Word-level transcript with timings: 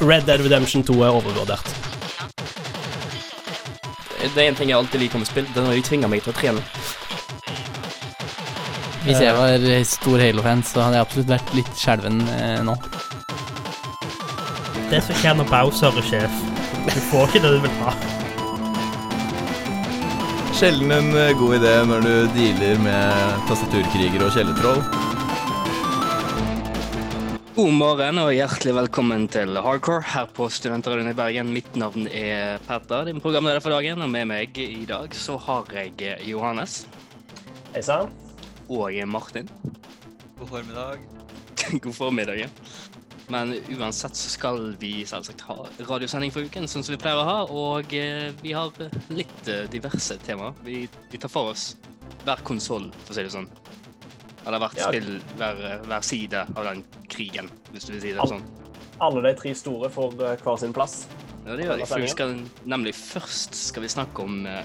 Red 0.00 0.26
Dead 0.28 0.44
Redemption 0.44 0.84
2 0.84 1.02
er 1.02 1.08
overvurdert. 1.08 1.72
Det 4.34 4.42
er 4.42 4.48
en 4.48 4.58
ting 4.58 4.70
jeg 4.70 4.76
alltid 4.78 5.00
liker 5.00 5.18
med 5.22 5.28
spill, 5.28 5.46
det 5.54 5.62
er 5.62 5.66
når 5.66 5.78
de 5.78 5.84
tvinger 5.86 6.10
meg 6.12 6.24
til 6.24 6.34
å 6.34 6.36
trene. 6.36 6.62
Hvis 9.06 9.20
jeg 9.22 9.34
var 9.36 9.64
stor 9.86 10.18
Halo-fan, 10.18 10.62
så 10.66 10.82
hadde 10.82 10.98
jeg 10.98 11.06
absolutt 11.06 11.28
vært 11.30 11.52
litt 11.54 11.72
skjelven 11.78 12.20
eh, 12.34 12.60
nå. 12.66 12.74
Det 14.90 15.00
som 15.06 15.18
skjer 15.22 15.38
når 15.38 15.50
Bowser 15.50 16.00
er 16.02 16.08
sjef. 16.10 16.40
Du 16.86 17.00
får 17.10 17.30
ikke 17.30 17.44
det 17.44 17.54
du 17.56 17.60
vil 17.64 17.76
ha. 17.84 17.94
Sjelden 20.58 20.92
en 20.94 21.10
eh, 21.14 21.34
god 21.38 21.58
idé 21.60 21.74
når 21.86 22.06
du 22.06 22.14
dealer 22.34 22.78
med 22.82 23.44
tastaturkriger 23.48 24.26
og 24.26 24.34
kjellertroll. 24.34 25.05
God 27.56 27.72
morgen 27.72 28.18
og 28.20 28.34
hjertelig 28.36 28.74
velkommen 28.76 29.22
til 29.32 29.56
Hardcore 29.64 30.02
her 30.12 30.26
på 30.36 30.44
Studentradioen 30.52 31.08
i 31.08 31.14
Bergen. 31.16 31.54
Mitt 31.54 31.70
navn 31.80 32.04
er 32.12 32.58
Petter, 32.66 33.06
din 33.08 33.22
programleder 33.24 33.62
for 33.64 33.72
dagen, 33.72 34.02
og 34.04 34.10
med 34.12 34.28
meg 34.28 34.58
i 34.60 34.82
dag 34.84 35.16
så 35.16 35.38
har 35.40 35.72
jeg 35.72 36.18
Johannes 36.28 36.82
Hei 37.72 37.80
sann. 37.86 38.12
og 38.68 38.92
Martin. 39.08 39.48
God 40.36 40.50
formiddag. 40.50 41.00
God 41.86 41.96
formiddag. 41.96 42.42
ja. 42.44 42.50
Men 43.32 43.56
uansett 43.72 44.20
så 44.20 44.34
skal 44.36 44.76
vi 44.76 45.06
selvsagt 45.08 45.46
ha 45.48 45.56
radiosending 45.88 46.36
for 46.36 46.44
uken, 46.44 46.68
sånn 46.68 46.84
som 46.84 46.92
vi 46.92 47.00
pleier 47.00 47.22
å 47.22 47.24
ha. 47.24 47.38
Og 47.48 47.96
eh, 47.96 48.36
vi 48.44 48.52
har 48.52 48.68
litt 49.08 49.48
eh, 49.48 49.64
diverse 49.72 50.20
temaer. 50.28 50.52
Vi, 50.60 50.82
vi 51.08 51.24
tar 51.24 51.32
for 51.32 51.56
oss 51.56 51.70
hver 52.26 52.44
konsoll, 52.44 52.90
for 53.06 53.16
å 53.16 53.16
si 53.16 53.24
det 53.24 53.32
sånn. 53.32 53.48
Eller 54.46 54.62
hvert 54.62 54.78
Ja. 54.78 54.88
spill, 54.88 55.20
hver, 55.36 55.80
hver 55.86 56.00
side 56.06 56.46
av 56.56 56.64
den 56.64 56.84
krigen, 57.10 57.50
hvis 57.72 57.84
du 57.88 57.92
vil 57.96 58.00
si 58.04 58.12
det 58.14 58.28
sånn. 58.30 58.44
Alle 59.02 59.20
de 59.26 59.34
tre 59.36 59.52
store 59.58 59.90
får 59.92 60.14
eh, 60.22 60.36
hver 60.44 60.58
sin 60.62 60.72
plass. 60.72 61.06
Ja, 61.46 61.56
det 61.56 61.66
gjør 61.66 61.78
de. 61.82 61.86
For 61.86 62.02
vi 62.02 62.08
skal, 62.10 62.36
nemlig 62.64 62.94
først 62.94 63.54
skal 63.68 63.82
vi 63.84 63.90
snakke 63.92 64.22
om 64.22 64.46
eh, 64.46 64.62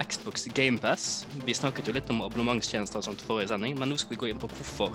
Xbox 0.00 0.46
GamePass. 0.54 1.26
Vi 1.46 1.54
snakket 1.54 1.86
jo 1.88 1.92
litt 1.96 2.10
om 2.10 2.22
abonnementstjenester 2.24 2.98
og 3.00 3.04
sånt 3.04 3.22
forrige 3.26 3.48
sending, 3.52 3.78
men 3.78 3.90
nå 3.92 3.98
skal 4.00 4.16
vi 4.16 4.20
gå 4.24 4.30
inn 4.30 4.38
på 4.40 4.48
hvorfor 4.48 4.94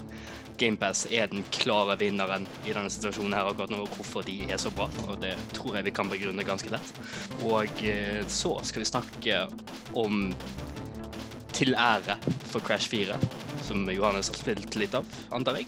GamePass 0.58 1.06
er 1.12 1.28
den 1.32 1.44
klare 1.52 1.98
vinneren 2.00 2.48
i 2.66 2.74
denne 2.74 2.90
situasjonen 2.90 3.36
her 3.36 3.50
akkurat 3.52 3.70
nå, 3.74 3.82
og 3.86 3.98
hvorfor 3.98 4.26
de 4.26 4.38
er 4.50 4.58
så 4.62 4.72
bra. 4.74 4.88
Og 5.08 5.20
det 5.22 5.36
tror 5.54 5.76
jeg 5.78 5.88
vi 5.90 5.96
kan 5.96 6.10
begrunne 6.12 6.46
ganske 6.48 6.72
lett. 6.74 6.94
Og 7.44 7.84
eh, 7.84 8.24
så 8.28 8.56
skal 8.64 8.82
vi 8.86 8.90
snakke 8.92 9.42
om 9.94 10.30
Til 11.56 11.72
ære 11.80 12.18
for 12.52 12.60
Crash 12.60 12.90
4, 12.92 13.16
som 13.64 13.88
Johannes 13.90 14.28
har 14.28 14.42
spilt 14.42 14.76
litt 14.76 14.96
av, 14.98 15.06
antar 15.32 15.62
jeg. 15.62 15.68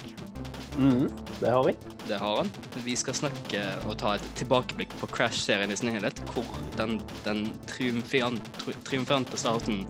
Mhm, 0.77 1.09
det 1.39 1.49
har 1.49 1.63
vi. 1.63 1.73
Det 2.07 2.17
har 2.19 2.38
han. 2.38 2.52
Vi 2.85 2.95
skal 2.95 3.13
snakke 3.17 3.61
og 3.88 3.97
ta 3.99 4.16
et 4.16 4.21
tilbakeblikk 4.39 4.89
på 4.99 5.07
Crash-serien 5.11 5.71
i 5.71 5.75
sin 5.79 5.89
helhet, 5.95 6.19
hvor 6.33 6.45
den, 6.77 7.02
den 7.25 7.53
triumfante 7.67 9.38
starten 9.39 9.85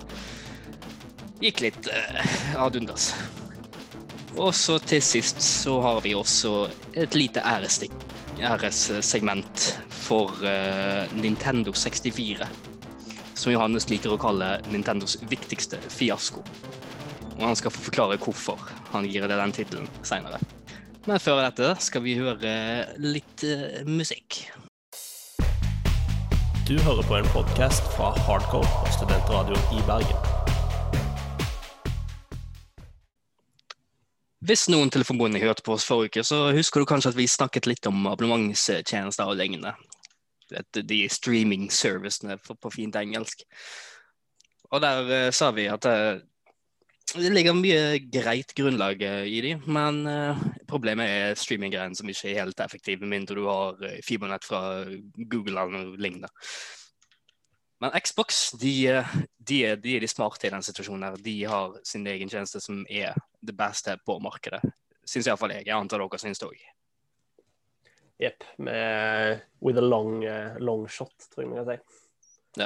gikk 1.42 1.62
litt 1.66 1.88
uh, 1.92 2.64
ad 2.64 2.76
undas. 2.80 3.04
Og 4.38 4.56
så 4.56 4.80
til 4.80 5.02
sist 5.02 5.42
så 5.42 5.82
har 5.82 6.02
vi 6.06 6.16
også 6.18 6.70
et 6.94 7.16
lite 7.18 7.40
æressegment 7.42 9.80
for 9.90 10.30
uh, 10.46 11.14
Nintendo 11.18 11.72
64. 11.74 12.67
Som 13.38 13.54
Johannes 13.54 13.86
liker 13.92 14.16
å 14.16 14.18
kalle 14.18 14.56
Nintendos 14.74 15.20
viktigste 15.30 15.78
fiasko. 15.94 16.42
Og 17.38 17.44
han 17.46 17.58
skal 17.58 17.70
få 17.70 17.84
forklare 17.92 18.18
hvorfor 18.18 18.62
han 18.96 19.06
gir 19.06 19.28
det 19.30 19.38
den 19.38 19.54
tittelen 19.54 19.90
seinere. 20.02 20.40
Men 21.06 21.22
før 21.22 21.44
dette 21.46 21.76
skal 21.86 22.02
vi 22.04 22.18
høre 22.18 22.54
litt 22.98 23.46
eh, 23.46 23.86
musikk. 23.86 24.42
Du 26.68 26.74
hører 26.84 27.06
på 27.06 27.20
en 27.20 27.30
podkast 27.32 27.86
fra 27.94 28.10
Hardcore 28.26 28.68
og 28.82 28.90
Studentradioen 28.98 29.78
i 29.78 29.86
Bergen. 29.88 30.26
Hvis 34.48 34.66
noen 34.72 34.90
telefonbonde 34.92 35.40
hørte 35.44 35.64
på 35.64 35.78
oss 35.78 35.86
forrige 35.88 36.18
uke, 36.18 36.26
så 36.28 36.42
husker 36.58 36.82
du 36.82 36.90
kanskje 36.90 37.14
at 37.14 37.20
vi 37.20 37.30
snakket 37.30 37.70
litt 37.70 37.88
om 37.88 38.02
abonnementstjenester 38.10 39.30
og 39.30 39.38
lignende. 39.40 39.78
De 40.50 41.02
streaming 41.12 41.68
servicene 41.74 42.38
på, 42.40 42.72
fint 42.74 42.96
engelsk. 42.96 43.44
Og 44.72 44.82
der 44.84 45.12
eh, 45.16 45.30
sa 45.36 45.52
vi 45.56 45.68
at 45.72 45.86
eh, 45.88 46.20
det 47.16 47.32
ligger 47.32 47.56
mye 47.56 48.00
greit 48.12 48.52
grunnlag 48.56 49.02
eh, 49.04 49.28
i 49.32 49.40
de, 49.46 49.54
men 49.64 50.02
problemet 50.68 51.08
er 51.08 51.40
streaminggreiene 51.40 51.96
som 51.96 52.10
ikke 52.12 52.34
er 52.34 52.42
helt 52.44 52.60
effektive, 52.64 53.06
med 53.06 53.16
mindre 53.16 53.38
du 53.40 53.46
har 53.48 53.80
fibernett 54.04 54.48
fra 54.48 54.84
Google 55.16 55.56
eller 55.56 55.96
lignende. 55.96 56.32
Men 57.80 57.94
Xbox 58.02 58.52
de, 58.58 58.74
de, 59.38 59.60
er, 59.70 59.78
de 59.78 59.96
er 59.96 60.02
de 60.02 60.10
smarte 60.10 60.50
i 60.50 60.52
den 60.52 60.66
situasjonen. 60.66 61.12
her. 61.12 61.20
De 61.22 61.36
har 61.46 61.76
sin 61.86 62.08
egen 62.10 62.30
tjeneste 62.30 62.60
som 62.64 62.82
er 62.90 63.14
det 63.40 63.54
beste 63.56 63.94
på 64.06 64.18
markedet. 64.24 64.64
Syns 65.08 65.30
iallfall 65.30 65.54
jeg. 65.54 65.68
Jeg 65.70 65.78
antar 65.78 66.02
dere 66.02 66.20
syns 66.20 66.42
det 66.42 66.50
òg. 66.50 66.64
Jepp. 68.22 68.44
With 68.58 69.78
a 69.78 69.82
long, 69.86 70.24
eh, 70.26 70.56
long 70.60 70.88
shot, 70.90 71.14
tror 71.34 71.44
jeg 71.46 71.52
man 71.52 71.66
kan 71.66 71.78
si. 71.78 72.64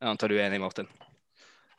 Jeg 0.00 0.08
antar 0.08 0.28
du 0.28 0.36
er 0.36 0.46
enig, 0.48 0.60
Martin? 0.60 0.88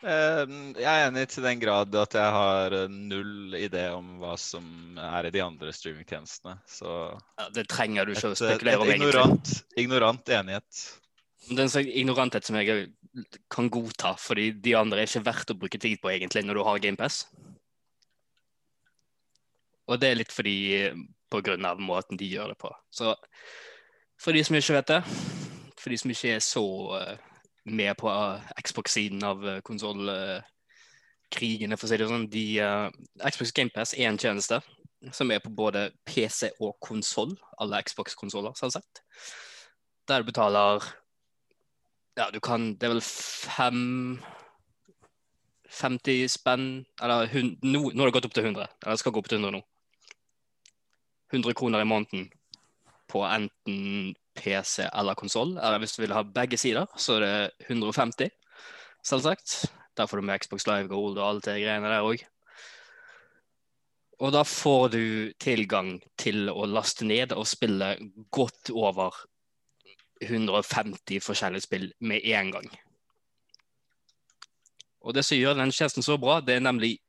Uh, 0.01 0.49
Jeg 0.73 0.89
er 0.89 1.03
enig 1.11 1.27
til 1.29 1.45
den 1.45 1.59
grad 1.61 1.93
at 1.93 2.15
jeg 2.17 2.33
har 2.33 2.73
eh, 2.73 2.87
null 2.89 3.53
idé 3.53 3.83
om 3.93 4.15
hva 4.21 4.33
som 4.41 4.97
er 4.97 5.27
i 5.29 5.33
de 5.35 5.43
andre 5.45 5.69
streamingtjenestene. 5.77 6.55
Så 6.65 6.89
Ja, 7.37 7.49
det 7.53 7.67
trenger 7.69 8.09
du 8.09 8.15
et, 8.15 8.17
ikke 8.17 8.33
å 8.33 8.39
spekulere 8.39 8.81
om, 8.81 8.89
egentlig. 8.89 9.11
ignorant, 9.11 9.53
ignorant 9.77 10.33
enighet. 10.39 10.81
Det 11.51 11.61
en 11.61 11.69
sånn 11.73 11.89
ignoranthet 11.89 12.45
som 12.45 12.57
jeg 12.57 12.89
kan 13.51 13.69
godta, 13.69 14.15
fordi 14.17 14.51
de 14.57 14.73
andre 14.77 15.03
er 15.03 15.09
ikke 15.09 15.25
verdt 15.25 15.53
å 15.53 15.59
bruke 15.61 15.81
tid 15.81 16.01
på, 16.01 16.09
egentlig, 16.13 16.45
når 16.47 16.57
du 16.57 16.65
har 16.65 16.81
GamePass. 16.81 17.23
Og 19.89 19.99
det 20.01 20.09
er 20.09 20.21
litt 20.21 20.33
fordi 20.33 20.55
av 21.33 21.81
måten 21.81 22.17
de 22.17 22.27
gjør 22.27 22.53
det 22.53 22.59
på. 22.61 22.71
Så 22.91 23.15
for 24.21 24.31
de 24.35 24.43
som 24.45 24.55
ikke 24.55 24.75
vet 24.77 24.91
det, 24.91 25.01
for 25.81 25.89
de 25.89 25.97
som 25.97 26.11
ikke 26.13 26.35
er 26.35 26.41
så 26.45 26.65
eh, 26.99 27.17
med 27.65 27.95
på 27.97 28.09
eh, 28.11 28.41
Xbox-siden 28.61 29.23
av 29.25 29.43
uh, 29.45 29.61
konsollkrigene, 29.65 31.77
for 31.77 31.85
å 31.87 31.89
si 31.89 31.97
det 31.97 32.07
sånn, 32.09 32.29
de, 32.29 32.59
eh, 32.61 32.89
Xbox 33.25 33.51
GamePass 33.57 33.93
er 33.97 34.07
en 34.09 34.17
tjeneste 34.21 34.61
som 35.15 35.31
er 35.33 35.39
på 35.41 35.49
både 35.49 35.91
PC 36.05 36.49
og 36.61 36.77
konsoll, 36.83 37.37
alle 37.57 37.83
Xbox-konsoller, 37.87 38.53
selvsagt. 38.59 39.01
Der 40.07 40.21
du 40.21 40.25
betaler 40.29 40.83
Ja, 42.17 42.29
du 42.33 42.39
kan 42.43 42.75
Det 42.75 42.83
er 42.83 42.89
vel 42.95 43.01
fem 43.01 44.19
50 45.69 46.27
spenn 46.27 46.85
Eller 47.01 47.27
hun, 47.31 47.57
nå, 47.61 47.91
nå 47.93 47.99
har 48.01 48.07
det 48.09 48.13
gått 48.17 48.25
opp 48.27 48.33
til 48.35 48.45
100. 48.49 48.67
Eller 48.81 48.91
det 48.91 48.99
skal 48.99 49.11
gå 49.13 49.19
opp 49.21 49.29
til 49.29 49.37
100 49.39 49.51
nå. 49.55 49.61
100 51.31 51.53
kroner 51.57 51.81
i 51.81 51.87
måneden 51.87 52.29
på 53.11 53.23
enten 53.27 54.13
PC 54.35 54.87
eller 54.87 55.17
konsoll. 55.19 55.57
Eller 55.57 55.79
hvis 55.81 55.95
du 55.95 56.03
vil 56.03 56.15
ha 56.15 56.23
begge 56.23 56.59
sider, 56.59 56.87
så 56.97 57.17
er 57.19 57.25
det 57.25 57.69
150, 57.69 58.31
selvsagt. 59.03 59.71
Der 59.97 60.07
får 60.07 60.21
du 60.21 60.27
med 60.27 60.43
Xbox 60.43 60.67
Live 60.67 60.87
Gold 60.91 61.17
og 61.17 61.27
alle 61.27 61.43
de 61.45 61.57
greiene 61.63 61.91
der 61.91 62.05
òg. 62.07 62.23
Og 64.21 64.31
da 64.35 64.43
får 64.45 64.91
du 64.93 65.03
tilgang 65.41 65.95
til 66.21 66.49
å 66.51 66.67
laste 66.69 67.07
ned 67.09 67.33
og 67.33 67.47
spille 67.49 67.95
godt 68.29 68.69
over 68.69 69.15
150 70.21 71.23
forskjellige 71.25 71.65
spill 71.65 71.87
med 72.05 72.21
en 72.29 72.51
gang. 72.53 72.67
Og 75.01 75.15
det 75.17 75.25
som 75.25 75.39
gjør 75.39 75.57
den 75.57 75.73
tjenesten 75.73 76.05
så 76.05 76.19
bra, 76.21 76.37
det 76.45 76.59
er 76.59 76.67
nemlig 76.67 76.99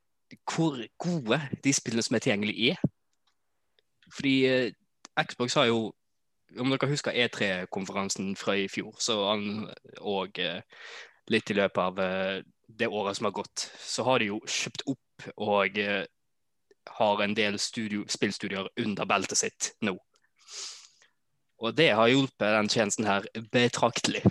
hvor 0.49 0.79
gode 0.97 1.37
de 1.63 1.73
spillene 1.77 2.01
som 2.01 2.17
er 2.17 2.23
tilgjengelige, 2.25 2.73
er. 2.73 2.93
Fordi 4.13 4.33
eh, 4.49 4.71
Xbox 5.19 5.57
har 5.59 5.69
jo 5.71 5.91
Om 6.53 6.69
dere 6.69 6.91
husker 6.91 7.15
E3-konferansen 7.17 8.35
fra 8.37 8.53
i 8.53 8.67
fjor, 8.69 8.93
så 9.01 9.15
han, 9.31 9.63
og 10.05 10.37
eh, 10.37 10.59
litt 11.33 11.49
i 11.49 11.55
løpet 11.57 11.79
av 11.81 12.01
eh, 12.03 12.43
det 12.69 12.91
året 12.93 13.17
som 13.17 13.25
har 13.25 13.33
gått, 13.33 13.63
så 13.81 14.05
har 14.05 14.21
de 14.21 14.27
jo 14.29 14.37
kjøpt 14.45 14.83
opp 14.93 15.25
og 15.41 15.79
har 16.99 17.23
en 17.25 17.33
del 17.33 17.57
studio, 17.57 18.03
spillstudier 18.05 18.69
under 18.85 19.09
beltet 19.09 19.41
sitt 19.41 19.71
nå. 19.81 19.95
Og 21.63 21.73
det 21.73 21.89
har 21.95 22.11
hjulpet 22.11 22.53
den 22.53 22.69
tjenesten 22.69 23.09
her 23.09 23.25
betraktelig. 23.49 24.21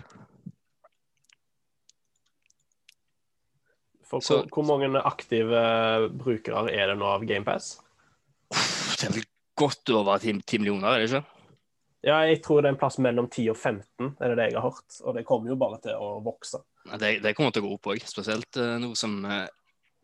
For 4.07 4.21
Så- 4.21 4.43
hvor, 4.43 4.49
hvor 4.53 4.63
mange 4.63 5.01
aktive 5.01 6.11
brukere 6.19 6.71
er 6.71 6.87
det 6.87 6.99
nå 6.99 7.07
av 7.07 7.25
GamePass? 7.27 7.81
Det 9.63 9.69
godt 9.69 9.95
over 9.95 10.19
10, 10.19 10.41
10 10.43 10.59
millioner, 10.59 10.89
er 10.89 10.99
det 10.99 11.09
ikke? 11.11 11.23
Ja, 12.03 12.19
jeg 12.27 12.41
tror 12.43 12.63
det 12.63 12.71
er 12.71 12.75
en 12.75 12.79
plass 12.81 12.99
mellom 12.99 13.29
10 13.31 13.51
og 13.53 13.57
15, 13.57 14.15
er 14.19 14.33
det 14.33 14.39
det 14.41 14.47
jeg 14.51 14.59
har 14.59 14.65
hørt. 14.71 14.97
Og 15.07 15.15
det 15.15 15.27
kommer 15.27 15.53
jo 15.53 15.57
bare 15.59 15.79
til 15.85 15.95
å 15.95 16.17
vokse. 16.25 16.65
Det, 16.99 17.13
det 17.23 17.35
kommer 17.39 17.55
til 17.55 17.63
å 17.63 17.69
gå 17.69 17.77
opp 17.77 17.93
òg, 17.93 18.01
spesielt 18.11 18.59
eh, 18.59 18.75
nå 18.83 18.91
som 18.99 19.21
eh, 19.23 19.45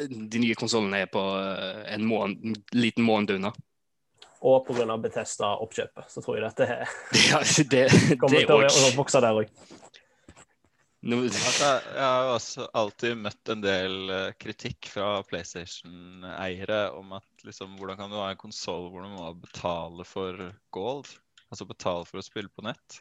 de 0.07 0.43
nye 0.45 0.55
konsollene 0.59 1.03
er 1.03 1.11
på 1.11 1.25
eh, 1.41 1.81
en, 1.97 2.07
måned, 2.07 2.45
en 2.47 2.61
liten 2.79 3.07
måned 3.07 3.35
unna. 3.35 3.51
Og 4.47 4.63
pga. 4.69 4.95
Betesta-oppkjøpet, 5.03 6.07
så 6.13 6.23
tror 6.23 6.39
jeg 6.39 6.47
dette 6.47 6.69
er, 6.71 6.97
Ja, 7.33 7.43
det, 7.43 7.85
kommer 8.21 8.39
det 8.39 8.47
til 8.47 8.87
å 8.87 8.95
vokse 8.95 9.23
der 9.25 9.43
òg. 9.43 9.51
Altså, 11.49 11.69
jeg 11.95 12.03
har 12.03 12.29
også 12.33 12.65
alltid 12.75 13.21
møtt 13.23 13.51
en 13.53 13.61
del 13.63 14.11
eh, 14.11 14.33
kritikk 14.41 14.89
fra 14.91 15.21
PlayStation-eiere 15.29 16.89
om 16.99 17.13
at 17.21 17.45
liksom, 17.47 17.77
hvordan 17.79 18.01
kan 18.01 18.11
du 18.11 18.17
ha 18.19 18.33
en 18.33 18.41
konsoll 18.41 18.89
hvor 18.91 19.07
du 19.07 19.13
må 19.13 19.29
betale 19.39 20.07
for 20.09 20.49
gold? 20.75 21.13
Altså 21.49 21.69
betale 21.69 22.09
for 22.09 22.19
å 22.19 22.25
spille 22.27 22.51
på 22.51 22.67
nett. 22.67 22.99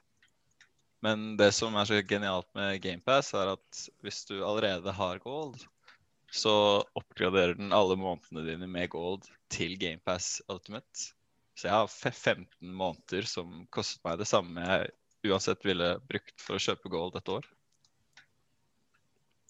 Men 1.01 1.33
det 1.41 1.49
som 1.57 1.73
er 1.77 1.89
så 1.89 1.97
genialt 2.05 2.47
med 2.57 2.77
GamePass, 2.85 3.33
er 3.38 3.55
at 3.55 3.81
hvis 4.05 4.23
du 4.29 4.38
allerede 4.45 4.93
har 4.93 5.19
gold, 5.25 5.57
så 6.33 6.83
oppgraderer 6.97 7.57
den 7.57 7.73
alle 7.73 7.97
månedene 7.97 8.45
dine 8.45 8.69
med 8.69 8.91
gold 8.93 9.25
til 9.53 9.77
GamePass 9.81 10.38
Ultimate. 10.53 11.11
Så 11.57 11.69
jeg 11.69 11.73
har 11.73 11.89
15 11.89 12.47
måneder 12.61 13.25
som 13.29 13.63
kostet 13.73 14.03
meg 14.05 14.21
det 14.21 14.29
samme 14.29 14.65
jeg 14.69 15.31
uansett 15.31 15.65
ville 15.65 15.95
brukt 16.09 16.35
for 16.41 16.57
å 16.57 16.61
kjøpe 16.61 16.93
gold 16.93 17.17
et 17.17 17.31
år. 17.33 17.47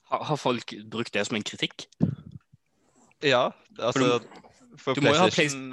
Har, 0.09 0.23
har 0.29 0.37
folk 0.39 0.73
brukt 0.91 1.13
det 1.13 1.25
som 1.27 1.35
en 1.39 1.43
kritikk? 1.43 1.87
Ja, 3.25 3.51
altså 3.79 4.19
For 4.77 4.93
du 4.95 5.01
må 5.01 5.13
jo 5.15 5.19
ha 5.23 5.29
PlayStation 5.33 5.71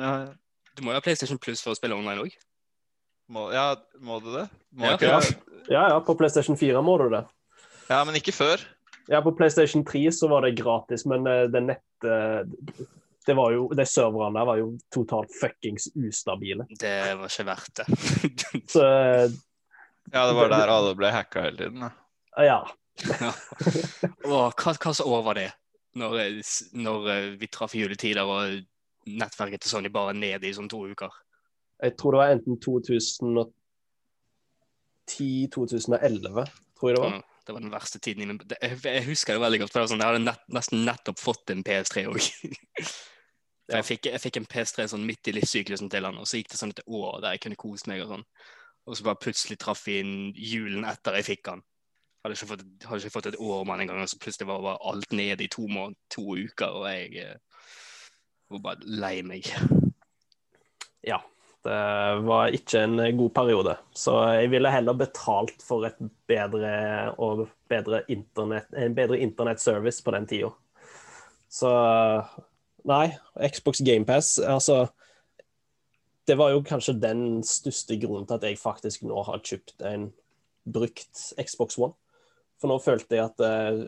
Du 0.75 0.83
må 0.83 0.91
jo 0.95 0.99
ha 0.99 1.05
PlayStation 1.05 1.39
Plus 1.39 1.61
for 1.63 1.75
å 1.75 1.79
spille 1.79 1.95
online 1.97 2.25
òg. 2.25 2.37
må, 3.31 3.51
Ja, 3.55 3.75
må 4.01 4.19
du 4.25 4.33
det? 4.35 4.49
Må 4.75 4.89
Ja. 4.91 4.97
ikke 4.97 5.11
Ja. 5.13 5.21
det? 5.21 5.37
Ja, 5.71 5.89
ja, 5.95 6.01
på 6.01 6.15
PlayStation 6.19 6.57
4 6.57 6.83
må 6.83 6.99
du 6.99 7.09
det. 7.15 7.25
Ja, 7.89 8.03
men 8.05 8.15
ikke 8.17 8.33
før. 8.37 8.61
Ja, 9.09 9.21
på 9.21 9.33
PlayStation 9.37 9.85
3 9.85 10.11
så 10.13 10.29
var 10.29 10.43
det 10.43 10.57
gratis, 10.57 11.05
men 11.07 11.27
eh, 11.27 11.47
det 11.53 11.63
nett... 11.63 12.05
eh, 12.05 12.45
Det 13.27 13.33
var 13.37 13.53
jo, 13.53 13.69
De 13.73 13.85
serverne 13.89 14.37
der 14.37 14.45
var 14.45 14.57
jo 14.59 14.67
totalt 14.93 15.31
fuckings 15.41 15.87
ustabile. 15.97 16.67
Det 16.69 17.17
var 17.17 17.29
ikke 17.29 17.47
verdt 17.49 17.81
det. 17.81 17.87
Så 18.69 18.83
eh, 18.85 19.31
Ja, 20.13 20.27
det 20.29 20.35
var 20.37 20.49
der 20.53 20.69
alle 20.69 20.95
ble 20.95 21.09
hacka 21.13 21.41
hele 21.47 21.57
tiden. 21.57 21.81
Da. 21.81 21.91
ja. 22.45 22.59
Åh, 23.03 24.55
hva, 24.55 24.75
hva 24.79 24.93
så 24.95 25.07
var 25.27 25.35
det? 25.39 25.49
Når, 25.99 26.15
eh, 26.23 26.55
når 26.79 27.09
eh, 27.13 27.29
vi 27.41 27.49
traff 27.53 27.75
juletider 27.79 28.27
og 28.27 28.61
nettverket 29.11 29.63
til 29.63 29.71
Sony 29.75 29.91
bare 29.93 30.15
ned 30.17 30.47
i 30.47 30.55
sånn 30.57 30.71
to 30.73 30.81
uker. 30.91 31.13
Jeg 31.85 31.97
tror 32.01 32.15
det 32.15 32.21
var 32.23 32.33
enten 32.35 32.57
2010-2011, 35.09 36.45
tror 36.79 36.91
jeg 36.91 36.97
det 36.97 37.03
var. 37.05 37.17
Mm, 37.19 37.23
Det 37.47 37.53
var 37.55 37.61
den 37.61 37.73
verste 37.75 37.99
tiden 38.01 38.23
i 38.23 38.27
min 38.31 38.39
Jeg, 38.63 39.03
husker 39.05 39.35
det 39.37 39.41
veldig 39.43 39.59
godt. 39.61 39.73
for 39.75 39.87
sånn, 39.91 40.01
Jeg 40.01 40.09
hadde 40.09 40.23
nett, 40.25 40.45
nesten 40.49 40.85
nettopp 40.87 41.19
fått 41.21 41.51
en 41.53 41.65
PS3 41.67 42.07
òg. 42.09 42.21
Jeg, 43.65 43.81
fikk- 43.89 44.11
jeg 44.13 44.21
fikk 44.21 44.37
en 44.37 44.45
PS3 44.45 44.85
sånn 44.93 45.07
midt 45.09 45.25
i 45.31 45.33
livssyklusen 45.33 45.89
til 45.89 46.05
han, 46.05 46.19
og 46.21 46.27
så 46.29 46.37
gikk 46.37 46.51
det 46.53 46.59
sånn 46.61 46.75
et 46.75 46.83
år 46.85 47.23
der 47.25 47.33
jeg 47.33 47.41
kunne 47.47 47.57
kose 47.57 47.89
meg 47.89 48.03
og 48.05 48.11
sånn. 48.11 48.25
Og 48.85 48.99
så 48.99 49.07
bare 49.07 49.17
plutselig 49.25 49.57
traff 49.63 49.87
vi 49.87 49.95
inn 50.03 50.11
julen 50.37 50.85
etter 50.85 51.17
jeg 51.17 51.25
fikk 51.31 51.49
han. 51.49 51.63
Hadde 52.25 52.37
ikke 52.39 52.49
fått, 52.55 52.65
hadde 52.89 53.03
ikke 53.03 53.13
fått 53.19 53.27
et 53.29 53.37
år 53.37 53.65
med 53.67 53.75
han 53.75 53.85
engang, 53.85 54.01
og 54.01 54.09
så 54.09 54.17
plutselig 54.23 54.49
var 54.49 54.63
bare 54.65 54.81
alt 54.91 55.13
ned 55.13 55.43
i 55.45 55.49
to, 55.53 55.67
må- 55.69 55.91
to 56.11 56.23
uker, 56.41 56.79
og 56.81 56.87
jeg 56.89 57.19
eh, 57.21 57.37
var 58.55 58.63
bare 58.65 58.89
lei 59.05 59.19
meg. 59.27 59.51
Ja. 61.05 61.21
Det 61.65 61.77
var 62.29 62.53
ikke 62.53 62.81
en 62.85 62.99
god 63.17 63.31
periode. 63.33 63.75
Så 63.97 64.13
jeg 64.37 64.51
ville 64.53 64.69
heller 64.73 64.97
betalt 65.01 65.63
for 65.65 65.87
et 65.89 65.97
bedre 66.29 66.73
og 67.17 67.47
bedre 67.73 68.03
internet, 68.13 68.67
en 68.77 68.97
bedre 68.97 69.17
internettservice 69.25 70.05
på 70.05 70.13
den 70.13 70.27
tida. 70.29 70.51
Så 71.49 71.71
nei, 72.85 73.07
Xbox 73.49 73.81
GamePass, 73.85 74.39
altså 74.39 74.87
Det 76.29 76.37
var 76.41 76.53
jo 76.53 76.63
kanskje 76.65 76.95
den 77.01 77.43
største 77.45 77.97
grunnen 78.01 78.25
til 78.29 78.37
at 78.39 78.45
jeg 78.49 78.61
faktisk 78.61 79.03
nå 79.05 79.25
har 79.25 79.41
kjøpt 79.45 79.83
en 79.89 80.07
brukt 80.65 81.25
Xbox 81.37 81.77
One. 81.79 81.93
For 82.61 82.71
nå 82.71 82.79
følte 82.83 83.19
jeg 83.19 83.29
at 83.29 83.43
eh, 83.45 83.81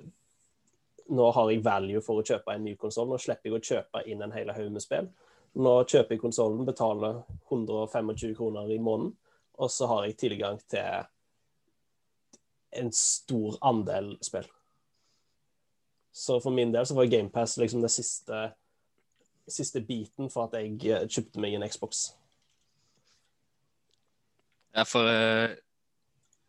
nå 1.17 1.29
har 1.37 1.51
jeg 1.53 1.65
value 1.65 2.03
for 2.05 2.21
å 2.21 2.27
kjøpe 2.27 2.55
en 2.55 2.65
ny 2.67 2.75
konsoll. 2.81 3.09
Nå 3.11 3.19
slipper 3.23 3.51
jeg 3.51 3.57
å 3.57 3.67
kjøpe 3.71 4.03
inn 4.11 4.25
en 4.25 4.35
hel 4.35 4.51
haug 4.55 4.73
med 4.75 4.85
spill. 4.85 5.09
Nå 5.57 5.77
kjøper 5.89 6.17
jeg 6.17 6.21
konsollen, 6.21 6.67
betaler 6.69 7.23
125 7.49 8.35
kroner 8.37 8.73
i 8.75 8.81
måneden, 8.83 9.15
og 9.57 9.71
så 9.73 9.89
har 9.89 10.05
jeg 10.05 10.19
tilgang 10.21 10.59
til 10.69 11.07
en 12.77 12.93
stor 12.93 13.57
andel 13.65 14.17
spill. 14.25 14.49
Så 16.17 16.39
for 16.41 16.53
min 16.53 16.73
del 16.73 16.87
så 16.89 16.97
var 16.97 17.09
GamePass 17.09 17.57
liksom 17.61 17.81
den 17.81 17.93
siste, 17.93 18.51
siste 19.49 19.81
biten 19.85 20.31
for 20.33 20.49
at 20.49 20.59
jeg 20.61 20.77
eh, 20.89 21.09
kjøpte 21.09 21.41
meg 21.41 21.57
en 21.57 21.65
Xbox. 21.69 22.07
Ja, 24.77 24.85
for 24.89 25.09
eh, 25.09 25.57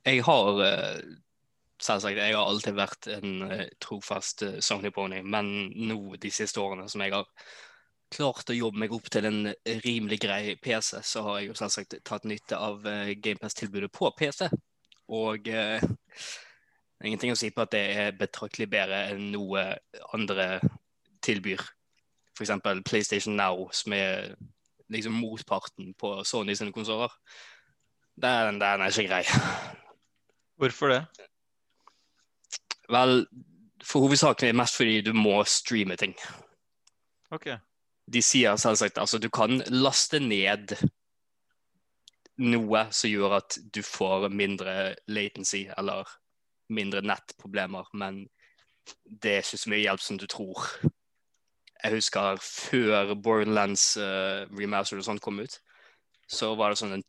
jeg 0.08 0.24
har 0.28 0.62
eh, 0.64 1.02
Selvsagt, 1.78 2.18
jeg 2.18 2.34
har 2.34 2.50
alltid 2.50 2.74
vært 2.78 3.08
en 3.14 3.52
eh, 3.52 3.68
trofast 3.84 4.42
uh, 4.48 4.56
Sony-pony, 4.64 5.22
men 5.22 5.50
nå 5.78 6.18
de 6.18 6.32
siste 6.34 6.62
årene 6.62 6.88
som 6.90 7.04
jeg 7.06 7.14
har 7.14 7.28
klart 8.14 8.50
å 8.50 8.56
jobbe 8.56 8.82
meg 8.82 8.96
opp 8.96 9.10
til 9.14 9.28
en 9.30 9.52
rimelig 9.84 10.18
grei 10.24 10.56
PC, 10.64 11.04
så 11.06 11.22
har 11.26 11.40
jeg 11.40 11.52
jo 11.52 11.58
selvsagt 11.60 12.00
tatt 12.08 12.26
nytte 12.26 12.58
av 12.58 12.82
uh, 12.88 13.12
GamePass-tilbudet 13.14 13.92
på 13.94 14.10
PC. 14.18 14.48
Og 15.14 15.48
eh, 15.48 15.84
ingenting 17.06 17.32
å 17.32 17.40
si 17.40 17.52
på 17.56 17.64
at 17.64 17.72
det 17.76 17.84
er 17.96 18.18
betraktelig 18.18 18.68
bedre 18.72 19.06
enn 19.14 19.30
noe 19.32 19.70
andre 20.16 20.58
tilbyr. 21.24 21.64
F.eks. 22.36 22.52
PlayStation 22.86 23.38
Now, 23.40 23.68
som 23.74 23.96
er 23.96 24.34
liksom 24.94 25.16
motparten 25.16 25.94
på 26.00 26.18
Sony 26.28 26.56
sine 26.58 26.76
konsoller. 26.76 27.14
Den, 28.18 28.60
den 28.60 28.84
er 28.84 28.92
ikke 28.92 29.08
grei. 29.08 29.24
Hvorfor 30.58 30.92
det? 30.92 31.02
Vel, 32.92 33.26
for 33.84 34.06
hovedsakelig 34.06 34.56
mest 34.56 34.78
fordi 34.80 35.02
du 35.06 35.14
må 35.14 35.42
streame 35.48 35.98
ting. 36.00 36.16
Ok. 37.32 37.50
De 38.08 38.22
sier 38.24 38.56
selvsagt 38.56 39.00
altså 39.02 39.20
du 39.20 39.28
kan 39.34 39.60
laste 39.74 40.20
ned 40.24 40.78
noe 42.38 42.84
som 42.94 43.10
gjør 43.10 43.40
at 43.40 43.58
du 43.74 43.82
får 43.84 44.30
mindre 44.30 44.96
latency 45.10 45.66
eller 45.78 46.08
mindre 46.70 47.02
nettproblemer, 47.02 47.88
men 47.94 48.26
det 49.04 49.32
er 49.32 49.44
ikke 49.44 49.60
så 49.60 49.72
mye 49.72 49.84
hjelp 49.84 50.04
som 50.04 50.20
du 50.20 50.28
tror. 50.32 50.68
Jeg 51.84 51.94
husker 51.98 52.40
før 52.44 53.14
Borderlands 53.16 53.96
uh, 54.00 54.46
remaster 54.58 55.00
og 55.00 55.08
sånt 55.08 55.24
kom 55.24 55.40
ut, 55.40 55.58
så 56.28 56.54
var 56.60 56.72
det 56.72 56.82
sånn 56.82 56.98
en, 56.98 57.06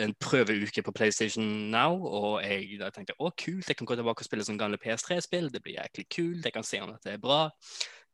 en 0.00 0.14
prøveuke 0.20 0.82
på 0.82 0.94
PlayStation 0.96 1.44
Now, 1.72 1.98
og 2.06 2.36
jeg 2.44 2.78
da 2.80 2.90
tenkte 2.94 3.16
å 3.18 3.32
kult, 3.36 3.68
jeg 3.68 3.78
kan 3.78 3.88
gå 3.88 3.96
tilbake 3.98 4.24
og 4.24 4.28
spille 4.28 4.46
sånne 4.46 4.60
gamle 4.60 4.80
PS3-spill, 4.80 5.50
det 5.52 5.62
blir 5.64 5.78
jæklig 5.78 6.06
kult, 6.12 6.46
jeg 6.46 6.54
kan 6.54 6.66
se 6.66 6.80
om 6.82 6.94
dette 6.94 7.16
er 7.16 7.22
bra. 7.22 7.44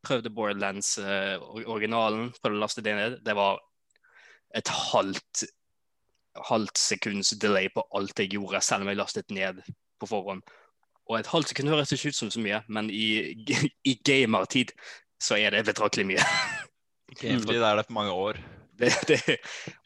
Prøvde 0.07 0.31
Borderlands 0.31 0.97
uh, 1.03 1.39
originalen, 1.67 2.33
prøvde 2.39 2.59
å 2.59 2.65
laste 2.65 2.85
det 2.87 2.95
ned. 2.99 3.17
Det 3.27 3.35
var 3.39 3.61
et 4.57 4.71
halvt 4.71 5.49
halvt 6.47 6.79
sekunds 6.79 7.33
delay 7.41 7.69
på 7.75 7.83
alt 7.97 8.21
jeg 8.21 8.33
gjorde, 8.37 8.61
selv 8.63 8.85
om 8.85 8.93
jeg 8.93 9.01
lastet 9.01 9.35
ned 9.35 9.61
på 9.99 10.07
forhånd. 10.07 10.45
Og 11.09 11.19
et 11.19 11.31
halvt 11.33 11.53
sekund 11.53 11.73
høres 11.73 11.93
ikke 11.95 12.13
ut 12.13 12.19
som 12.19 12.31
så 12.31 12.43
mye, 12.43 12.61
men 12.69 12.91
i, 12.93 13.35
i 13.91 13.97
gamertid 14.05 14.75
så 15.23 15.39
er 15.39 15.57
det 15.57 15.67
betraktelig 15.67 16.07
mye. 16.13 16.29
Gamertid 17.19 17.65
er 17.65 17.81
det 17.81 17.89
på 17.89 17.97
mange 17.97 18.15
år. 18.15 18.41
Det, 18.79 18.93
det, 19.11 19.39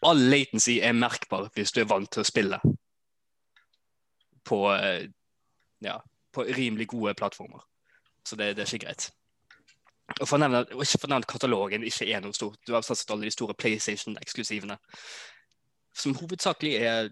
all 0.04 0.20
latency 0.28 0.75
er 0.84 0.92
merkbar 0.92 1.46
hvis 1.54 1.72
du 1.72 1.80
er 1.80 1.88
vant 1.88 2.11
til 2.12 2.20
å 2.20 2.28
spille 2.28 2.58
på, 4.44 4.58
eh, 4.75 5.06
ja, 5.87 5.94
på 6.34 6.44
rimelig 6.44 6.90
gode 6.92 7.14
plattformer. 7.16 7.62
Så 8.28 8.37
det, 8.37 8.52
det 8.56 8.66
er 8.66 8.75
ikke 8.75 8.87
greit. 8.87 9.08
Og 10.20 10.26
for 10.28 10.37
å 10.37 10.42
nevne, 10.42 10.64
og 10.75 10.82
ikke 10.84 11.00
for 11.00 11.08
å 11.08 11.12
nevne 11.14 11.25
at 11.25 11.30
katalogen 11.30 11.87
ikke 11.88 12.08
er 12.12 12.22
noe 12.25 12.37
stort. 12.37 12.58
Du 12.66 12.75
har 12.75 12.84
satset 12.84 13.11
alle 13.14 13.28
de 13.28 13.34
store 13.34 13.56
PlayStation-eksklusivene, 13.56 14.76
som 15.96 16.16
hovedsakelig 16.18 16.75
er 16.82 17.08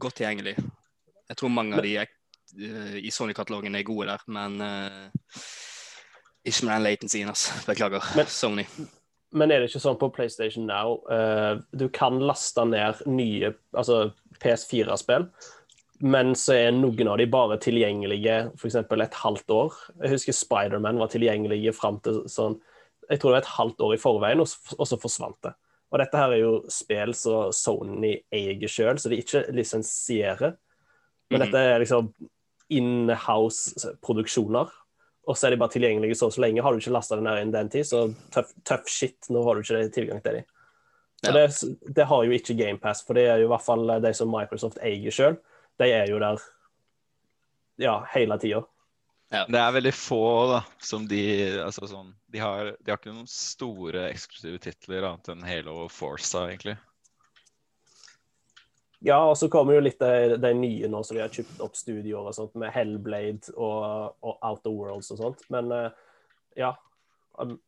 godt 0.00 0.18
tilgjengelig. 0.20 0.56
Jeg 1.28 1.38
tror 1.38 1.52
mange 1.52 1.78
av 1.78 1.86
de 1.86 1.94
eh, 2.00 2.96
i 2.98 3.12
Sony-katalogen 3.14 3.76
er 3.78 3.86
gode 3.86 4.08
der, 4.10 4.24
men 4.32 4.58
uh, 4.60 5.44
ikke 6.44 6.66
med 6.66 6.74
den 6.74 6.86
latencyen, 6.88 7.30
altså. 7.32 7.54
Beklager, 7.68 8.10
Men- 8.16 8.26
Sony. 8.32 8.66
Men 9.32 9.50
er 9.50 9.60
det 9.62 9.70
ikke 9.70 9.80
sånn 9.80 9.98
på 10.00 10.10
PlayStation 10.12 10.66
Now 10.68 10.98
uh, 11.08 11.56
Du 11.72 11.86
kan 11.88 12.18
laste 12.20 12.64
ned 12.68 13.00
nye 13.08 13.54
altså 13.72 14.12
PS4-spill, 14.42 15.28
men 16.02 16.34
så 16.34 16.52
er 16.58 16.72
noen 16.74 17.08
av 17.08 17.18
de 17.20 17.28
bare 17.30 17.56
tilgjengelige 17.62 18.50
f.eks. 18.58 18.74
et 18.74 19.18
halvt 19.22 19.54
år. 19.54 19.76
Jeg 20.02 20.10
husker 20.16 20.34
Spiderman 20.34 20.98
var 20.98 21.12
tilgjengelige 21.12 21.72
fram 21.76 22.00
til 22.02 22.24
sånn 22.26 22.56
Jeg 23.08 23.20
tror 23.22 23.30
det 23.30 23.36
var 23.36 23.44
et 23.44 23.56
halvt 23.56 23.80
år 23.86 23.94
i 23.94 24.00
forveien, 24.02 24.42
og, 24.42 24.48
så 24.88 24.98
forsvant 24.98 25.38
det. 25.46 25.52
Og 25.92 26.00
dette 26.00 26.16
her 26.18 26.32
er 26.32 26.40
jo 26.40 26.52
spill 26.72 27.12
som 27.14 27.52
Sony 27.52 28.14
eier 28.32 28.68
sjøl, 28.70 28.98
så 28.98 29.10
de 29.12 29.20
ikke 29.20 29.44
lisensierer. 29.52 30.56
Men 31.30 31.40
Mhm. 31.40 31.44
dette 31.44 31.58
er 31.58 31.78
liksom 31.82 32.12
in-house-produksjoner. 32.72 34.68
Og 35.28 35.38
så 35.38 35.46
er 35.46 35.54
de 35.54 35.60
bare 35.60 35.70
tilgjengelige 35.70 36.16
så 36.18 36.28
og 36.30 36.34
så 36.34 36.42
lenge. 36.42 36.62
Har 36.64 36.74
du 36.74 36.82
ikke 36.82 36.94
lasta 36.94 37.18
den 37.18 37.28
her 37.30 37.42
innen 37.42 37.54
den 37.54 37.70
tid, 37.70 37.86
så 37.86 38.08
tøff, 38.34 38.50
tøff 38.66 38.90
shit. 38.90 39.30
Nå 39.30 39.44
har 39.46 39.54
du 39.54 39.62
ikke 39.62 39.84
tilgang 39.94 40.22
til 40.24 40.40
dem. 40.40 40.48
Ja. 41.22 41.30
det, 41.36 41.44
det 41.94 42.08
har 42.10 42.24
jo 42.26 42.34
ikke 42.34 42.56
GamePass, 42.58 43.04
for 43.06 43.14
det 43.14 43.28
er 43.30 43.38
jo 43.38 43.46
i 43.46 43.52
hvert 43.52 43.62
fall 43.62 43.86
de 44.02 44.10
som 44.18 44.32
Microsoft 44.32 44.80
eier 44.82 45.14
sjøl. 45.14 45.36
De 45.78 45.86
er 45.86 46.10
jo 46.10 46.18
der 46.18 46.42
ja, 47.78 48.00
hele 48.14 48.38
tida. 48.42 48.64
Det 49.32 49.56
er 49.56 49.72
veldig 49.72 49.94
få 49.96 50.24
da, 50.50 50.58
som 50.82 51.06
de 51.08 51.22
altså 51.62 51.86
sånn, 51.88 52.10
de, 52.28 52.40
har, 52.42 52.74
de 52.76 52.92
har 52.92 52.98
ikke 52.98 53.14
noen 53.14 53.30
store 53.30 54.10
eksklusive 54.10 54.60
titler 54.60 55.06
annet 55.08 55.30
enn 55.32 55.46
Halo 55.46 55.78
og 55.86 55.92
Forza, 55.94 56.44
egentlig. 56.50 56.74
Ja, 59.04 59.18
og 59.26 59.38
så 59.38 59.48
kommer 59.50 59.74
jo 59.74 59.82
litt 59.82 59.98
de, 59.98 60.36
de 60.38 60.52
nye 60.54 60.88
nå 60.90 61.00
som 61.02 61.16
vi 61.16 61.22
har 61.24 61.32
kjøpt 61.32 61.62
opp 61.64 61.74
studioer 61.74 62.28
og 62.30 62.36
sånt, 62.36 62.54
med 62.60 62.70
Hellblade 62.70 63.50
og, 63.56 64.14
og 64.22 64.36
Outer 64.46 64.70
Worlds 64.70 65.10
og 65.14 65.18
sånt. 65.18 65.42
Men 65.50 65.72
eh, 65.74 65.88
ja. 66.60 66.70
Um, 67.38 67.58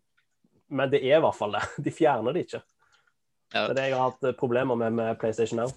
Men 0.68 0.90
det 0.90 1.02
er 1.02 1.18
i 1.18 1.24
hvert 1.24 1.36
fall 1.36 1.56
det. 1.56 1.64
De 1.86 1.90
fjerner 1.94 2.36
det 2.36 2.46
ikke. 2.46 2.62
Ja. 3.54 3.66
Det 3.66 3.72
er 3.72 3.78
det 3.78 3.88
jeg 3.88 3.96
har 3.96 4.12
hatt 4.12 4.28
eh, 4.28 4.36
problemer 4.38 4.78
med 4.78 4.94
med 4.94 5.18
PlayStation 5.18 5.58
Now. 5.58 5.74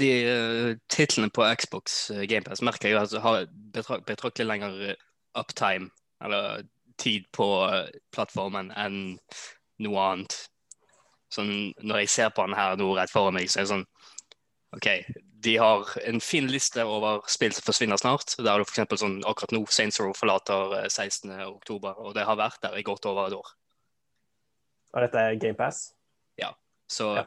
De 0.00 0.10
uh, 0.26 0.70
titlene 0.90 1.30
på 1.30 1.44
Xbox 1.60 2.10
uh, 2.10 2.24
GamePass 2.26 2.64
merker 2.64 2.88
jeg 2.88 2.96
jo 2.96 3.02
at 3.04 3.12
har 3.22 3.44
betrak 3.76 4.02
betraktelig 4.08 4.48
lengre 4.48 4.96
uptime, 5.38 5.92
eller 6.24 6.64
tid 6.98 7.28
på 7.36 7.46
uh, 7.68 7.84
plattformen, 8.16 8.72
enn 8.74 9.18
noe 9.84 10.08
annet. 10.08 10.38
Sånn, 11.30 11.52
når 11.84 12.02
jeg 12.02 12.12
ser 12.16 12.32
på 12.34 12.48
den 12.48 12.56
her 12.56 12.80
nå 12.80 12.94
rett 12.96 13.12
foran 13.12 13.36
meg, 13.36 13.50
så 13.52 13.60
er 13.60 13.68
det 13.68 13.74
sånn 13.74 13.86
OK, 14.76 14.88
de 15.46 15.56
har 15.56 15.92
en 16.04 16.20
fin 16.20 16.48
liste 16.50 16.84
over 16.84 17.22
spill 17.32 17.54
som 17.56 17.64
forsvinner 17.64 18.00
snart. 18.00 18.34
Der 18.36 18.50
er 18.52 18.60
det 18.60 18.68
f.eks. 18.68 19.00
sånn 19.00 19.20
akkurat 19.24 19.54
nå 19.56 19.62
Saints 19.72 20.00
Row 20.02 20.12
forlater 20.16 20.74
eh, 20.82 20.88
16. 20.90 21.32
oktober, 21.48 21.96
og 22.02 22.16
det 22.16 22.26
har 22.28 22.36
vært 22.38 22.60
der 22.64 22.76
i 22.76 22.84
godt 22.84 23.08
over 23.08 23.30
et 23.30 23.38
år. 23.38 23.52
Og 24.92 25.04
dette 25.04 25.22
er 25.22 25.38
GamePass. 25.40 25.90
Så 26.88 27.16
Ja. 27.16 27.24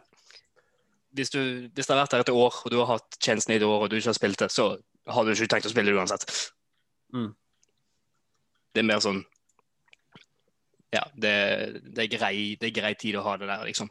hvis, 1.11 1.29
du, 1.29 1.67
hvis 1.73 1.87
det 1.87 1.91
har 1.95 2.05
vært 2.05 2.11
der 2.11 2.21
et 2.23 2.29
år, 2.29 2.61
og 2.63 2.71
du 2.71 2.77
har 2.79 2.85
hatt 2.93 3.17
tjenesten 3.19 3.51
i 3.53 3.57
et 3.57 3.63
år, 3.67 3.81
og 3.81 3.89
du 3.89 3.97
ikke 3.97 4.07
har 4.07 4.15
spilt 4.15 4.39
det, 4.39 4.51
så 4.51 4.77
har 5.07 5.25
du 5.25 5.31
ikke 5.31 5.49
tenkt 5.51 5.67
å 5.67 5.71
spille 5.73 5.91
det 5.91 5.99
uansett. 5.99 6.23
Mm. 7.13 7.33
Det 8.71 8.79
er 8.79 8.87
mer 8.87 9.03
sånn 9.03 9.25
Ja, 10.93 11.03
det, 11.13 11.33
det, 11.91 12.05
er 12.05 12.17
grei, 12.17 12.55
det 12.55 12.69
er 12.69 12.77
grei 12.79 12.93
tid 12.97 13.17
å 13.19 13.25
ha 13.25 13.35
det 13.37 13.49
der, 13.49 13.65
liksom. 13.67 13.89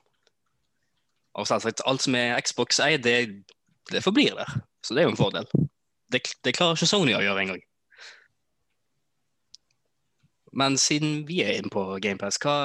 Og 1.39 1.47
selvsagt, 1.47 1.85
alt 1.87 2.03
som 2.03 2.17
er 2.19 2.41
Xbox 2.43 2.81
eier, 2.83 2.99
det, 3.03 3.17
det 3.93 4.05
forblir 4.05 4.35
der. 4.39 4.51
Så 4.83 4.95
det 4.95 5.01
er 5.03 5.09
jo 5.09 5.15
en 5.15 5.21
fordel. 5.21 5.47
Det, 6.11 6.21
det 6.45 6.55
klarer 6.57 6.77
ikke 6.79 6.91
Sony 6.91 7.15
å 7.15 7.23
gjøre 7.23 7.41
engang. 7.45 7.63
Men 10.59 10.79
siden 10.81 11.27
vi 11.29 11.43
er 11.45 11.59
inne 11.59 11.71
på 11.73 11.83
GamePass, 12.03 12.41
hva 12.43 12.57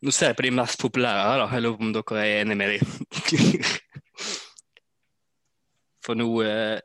Nå 0.00 0.08
ser 0.16 0.30
jeg 0.30 0.36
på 0.38 0.46
de 0.46 0.50
mest 0.56 0.80
populære 0.80 1.24
her, 1.26 1.38
da. 1.42 1.46
Jeg 1.52 1.60
lurer 1.60 1.76
på 1.76 1.84
om 1.84 1.90
dere 1.92 2.20
er 2.22 2.38
enig 2.40 2.56
med 2.56 2.68
dem. 2.72 2.84
For 6.06 6.14
nå 6.16 6.28
eh, 6.40 6.80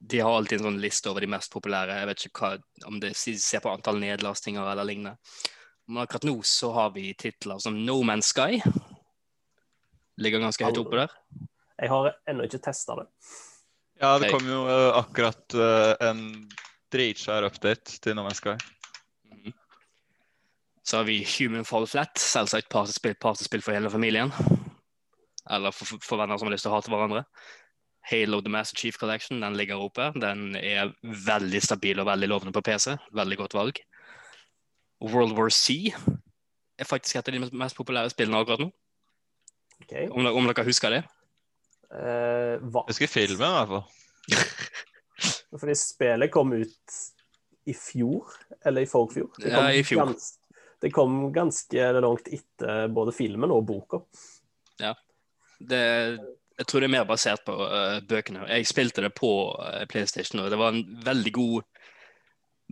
De 0.00 0.22
har 0.24 0.32
alltid 0.32 0.62
en 0.62 0.68
sånn 0.70 0.80
liste 0.80 1.10
over 1.10 1.20
de 1.26 1.32
mest 1.34 1.52
populære. 1.52 1.98
Jeg 2.00 2.08
vet 2.08 2.24
ikke 2.30 2.40
hva, 2.40 2.56
om 2.88 2.96
de 3.02 3.10
ser 3.12 3.60
på 3.60 3.68
antall 3.68 4.00
nedlastinger 4.00 4.64
eller 4.70 4.88
lignende. 4.88 5.20
Men 5.90 6.06
akkurat 6.06 6.24
nå 6.24 6.40
så 6.48 6.72
har 6.72 6.96
vi 6.96 7.12
titler 7.20 7.60
som 7.60 7.76
No 7.84 8.00
Man's 8.00 8.32
Sky. 8.32 8.64
Ligger 10.20 10.42
ganske 10.44 10.66
høyt 10.66 10.78
oppe 10.78 11.00
der. 11.00 11.14
Jeg 11.80 11.90
har 11.90 12.12
ennå 12.30 12.46
ikke 12.46 12.62
testa 12.62 12.96
det. 13.00 13.08
Ja, 14.02 14.16
det 14.18 14.30
kom 14.34 14.46
jo 14.46 14.64
eh, 14.70 14.90
akkurat 14.98 15.56
eh, 15.58 15.92
en 16.06 16.22
dritsvær 16.94 17.46
update 17.48 17.98
til 18.02 18.16
No 18.18 18.26
Man's 18.26 18.42
Sky. 18.42 18.54
Mhm. 19.30 19.54
Så 20.84 21.00
har 21.00 21.08
vi 21.08 21.22
Human 21.38 21.64
Fall 21.64 21.86
Flat, 21.88 22.18
selvsagt 22.20 22.70
partyspill, 22.70 23.16
partyspill 23.20 23.62
for 23.64 23.74
hele 23.74 23.90
familien. 23.90 24.32
Eller 25.50 25.74
for, 25.74 25.98
for 26.02 26.20
venner 26.20 26.38
som 26.38 26.48
har 26.48 26.54
lyst 26.54 26.66
til 26.66 26.72
å 26.72 26.76
hate 26.76 26.92
hverandre. 26.92 27.24
Halo 28.04 28.42
The 28.44 28.52
Master 28.52 28.76
Chief 28.76 28.98
Collection 29.00 29.40
den 29.40 29.56
ligger 29.56 29.80
oppe. 29.80 30.10
Den 30.20 30.52
er 30.60 30.92
veldig 31.02 31.62
stabil 31.64 32.00
og 32.00 32.08
veldig 32.10 32.28
lovende 32.28 32.52
på 32.52 32.62
PC. 32.66 32.98
Veldig 33.16 33.38
godt 33.40 33.56
valg. 33.56 33.80
World 35.00 35.34
War 35.38 35.50
C 35.50 35.88
er 36.78 36.88
faktisk 36.88 37.16
et 37.16 37.30
av 37.30 37.36
de 37.36 37.56
mest 37.56 37.76
populære 37.78 38.12
spillene 38.12 38.42
akkurat 38.44 38.66
nå. 38.66 38.70
Ok. 39.82 39.92
Om, 40.10 40.26
om 40.26 40.46
dere 40.50 40.66
husker 40.68 40.90
det? 40.94 41.02
Uh, 41.94 42.62
hva? 42.62 42.80
Jeg 42.86 42.94
husker 42.94 43.10
filmen, 43.10 43.50
i 43.50 43.54
hvert 43.58 43.72
fall. 43.74 43.86
Fordi 45.60 45.74
spillet 45.78 46.32
kom 46.34 46.48
ut 46.56 46.86
i 47.64 47.74
fjor, 47.76 48.24
eller 48.66 48.80
i 48.84 48.86
forfjor. 48.88 49.30
Det 49.38 49.48
Ja, 49.52 49.72
i 49.72 49.84
fjor. 49.86 50.06
Gans, 50.06 50.38
det 50.82 50.90
kom 50.92 51.32
ganske 51.32 51.92
langt 52.00 52.28
etter 52.28 52.88
både 52.92 53.12
filmen 53.16 53.50
og 53.54 53.66
boka. 53.68 53.98
det, 55.58 56.18
jeg 56.58 56.66
tror 56.66 56.80
det 56.80 56.86
er 56.88 56.96
mer 56.96 57.04
basert 57.08 57.44
på 57.46 57.52
uh, 57.56 58.00
bøkene. 58.04 58.48
Jeg 58.50 58.66
spilte 58.68 59.02
det 59.04 59.12
på 59.16 59.54
uh, 59.54 59.84
PlayStation, 59.90 60.40
og 60.42 60.50
det 60.52 60.58
var 60.60 60.68
en 60.74 60.84
veldig 61.04 61.32
god 61.32 61.62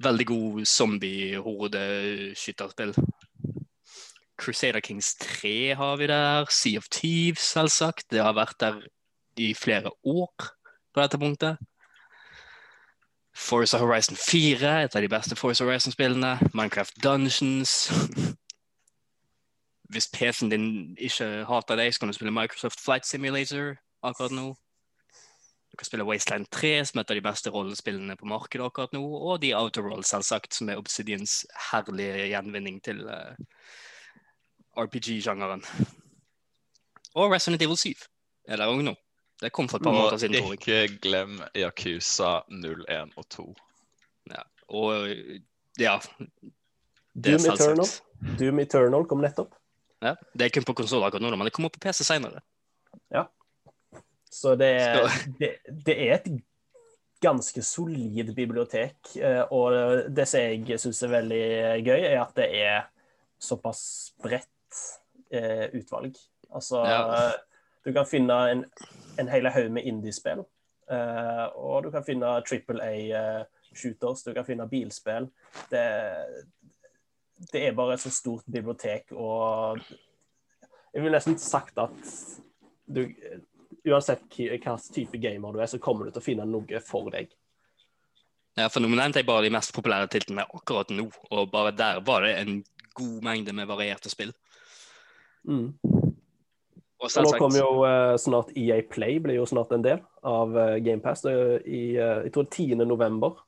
Veldig 0.02 0.26
god 0.26 0.64
zombie-hodeskytterspill. 0.66 2.94
Crusader 4.42 4.80
Kings 4.80 5.14
3 5.14 5.74
har 5.78 5.96
vi 5.96 6.06
der. 6.10 6.46
Sea 6.50 6.78
of 6.78 6.88
Thieves, 6.90 7.44
selvsagt. 7.54 8.10
Det 8.10 8.22
har 8.22 8.34
vært 8.34 8.58
der 8.60 8.80
i 9.38 9.52
flere 9.54 9.92
år 10.02 10.32
på 10.92 11.00
dette 11.00 11.18
punktet. 11.18 11.60
Forza 13.32 13.78
Horizon 13.78 14.16
4, 14.16 14.82
et 14.82 14.96
av 14.96 15.02
de 15.02 15.08
beste 15.08 15.36
Forza 15.38 15.64
Horizon-spillene. 15.64 16.38
Minecraft 16.54 16.98
Dungeons. 17.04 17.92
Hvis 19.92 20.10
PC-en 20.10 20.50
din 20.50 20.66
ikke 20.98 21.44
hater 21.48 21.78
deg, 21.78 21.94
så 21.94 22.02
kan 22.02 22.10
du 22.10 22.16
spille 22.16 22.34
Microsoft 22.34 22.80
Flight 22.82 23.06
Simulator 23.06 23.76
akkurat 24.02 24.34
nå. 24.34 24.50
Du 25.72 25.78
kan 25.78 25.88
spille 25.88 26.04
Wasteland 26.04 26.50
3, 26.50 26.74
som 26.84 26.98
er 26.98 27.06
et 27.06 27.14
av 27.14 27.16
de 27.16 27.24
beste 27.24 27.50
rollespillene 27.52 28.18
på 28.20 28.28
markedet 28.28 28.66
akkurat 28.66 28.92
nå. 28.92 29.04
Og 29.06 29.40
The 29.40 29.54
Outer 29.56 29.86
Roll, 29.86 30.04
selvsagt, 30.04 30.52
som 30.58 30.68
er 30.68 30.82
Obsidians 30.82 31.46
herlige 31.70 32.26
gjenvinning 32.32 32.82
til 32.84 33.06
eh, 33.08 33.38
RPG-sjangeren. 34.78 35.62
Og 37.14 37.32
Resident 37.32 37.62
Evil 37.62 37.76
7 37.76 37.92
er 38.48 38.56
der 38.60 38.70
òg 38.72 38.82
nå. 38.86 38.94
Det 39.42 39.50
kom 39.52 39.68
for 39.68 39.78
et 39.80 39.84
par 39.84 39.92
måneder 39.94 40.20
siden, 40.22 40.38
tror 40.38 40.54
jeg. 40.54 40.60
ikke 40.60 41.00
glem 41.02 41.40
Yakuza 41.58 42.42
01 42.48 43.16
og 43.18 43.28
2. 43.28 43.46
Og 44.72 45.08
ja, 45.80 45.96
det 47.12 47.34
Doom 47.34 47.48
Eternal. 47.52 47.90
Doom 48.38 48.60
Eternal 48.62 49.04
kom 49.10 49.20
nettopp. 49.20 49.52
Ja, 50.02 50.14
det 50.34 50.46
er 50.46 50.54
kun 50.54 50.64
på 50.64 50.76
konsoll 50.78 51.04
akkurat 51.04 51.22
nå, 51.22 51.34
men 51.36 51.46
det 51.50 51.52
kommer 51.52 51.72
på 51.74 51.82
PC 51.82 52.04
senere. 52.06 52.40
Så 54.32 54.54
det, 54.56 54.70
det, 55.38 55.50
det 55.84 55.94
er 56.06 56.14
et 56.14 56.28
ganske 57.20 57.62
solid 57.62 58.30
bibliotek. 58.34 58.96
eh, 59.20 59.42
Og 59.52 60.08
det 60.08 60.24
som 60.30 60.40
jeg 60.40 60.80
syns 60.80 61.02
er 61.04 61.12
veldig 61.12 61.42
gøy, 61.84 61.98
er 62.08 62.16
at 62.22 62.32
det 62.38 62.46
er 62.62 62.86
såpass 63.42 63.82
bredt 64.22 64.48
eh, 65.32 65.66
utvalg. 65.72 66.16
Altså 66.52 66.84
Ja. 66.86 67.32
Du 67.82 67.90
kan 67.92 68.06
finne 68.06 68.34
en, 68.50 68.60
en 69.18 69.28
hel 69.28 69.48
haug 69.50 69.70
med 69.74 69.86
indiespill. 69.88 70.44
eh, 70.90 71.46
og 71.58 71.82
du 71.82 71.90
kan 71.90 72.04
finne 72.06 72.28
Triple 72.46 72.78
A-shooters, 72.84 74.22
du 74.22 74.34
kan 74.36 74.46
finne 74.46 74.68
bilspill. 74.70 75.26
Det, 75.70 75.82
det 77.52 77.66
er 77.66 77.74
bare 77.74 77.96
et 77.96 78.04
så 78.04 78.12
stort 78.14 78.46
bibliotek, 78.46 79.10
og 79.12 79.80
jeg 80.92 81.02
ville 81.02 81.16
nesten 81.16 81.38
sagt 81.40 81.78
at 81.80 82.12
du 82.86 83.08
uansett 83.88 84.22
hva 84.36 84.76
type 84.92 85.18
gamer 85.18 85.52
du 85.52 85.60
er, 85.62 85.66
så 85.66 85.80
kommer 85.82 86.06
du 86.06 86.12
til 86.12 86.22
å 86.22 86.24
finne 86.24 86.46
noe 86.46 86.80
for 86.86 87.10
deg. 87.10 87.32
Ja, 88.54 88.68
for 88.68 88.84
nå 88.84 88.90
nevnte 88.92 89.22
jeg 89.22 89.26
bare 89.26 89.46
de 89.46 89.50
mest 89.54 89.72
populære 89.74 90.10
titlene 90.12 90.44
akkurat 90.44 90.92
nå, 90.92 91.08
og 91.32 91.50
bare 91.50 91.72
der 91.74 92.02
var 92.04 92.22
det 92.26 92.36
en 92.42 92.60
god 92.94 93.22
mengde 93.24 93.54
med 93.56 93.66
varierte 93.66 94.12
spill. 94.12 94.34
Mm. 95.48 95.72
Og 97.02 97.10
Så 97.10 97.22
nå 97.24 97.32
kommer 97.34 97.58
jo 97.58 97.70
uh, 97.82 98.16
snart 98.20 98.52
EA 98.56 98.80
Play 98.86 99.18
blir 99.18 99.34
jo 99.40 99.46
snart 99.50 99.72
en 99.74 99.82
del 99.82 99.98
av 100.22 100.52
uh, 100.54 100.76
GamePass. 100.78 101.24
I, 101.26 101.80
uh, 101.98 102.22
jeg 102.22 102.32
tror 102.34 102.46
10. 102.46 102.76
november. 102.86 103.40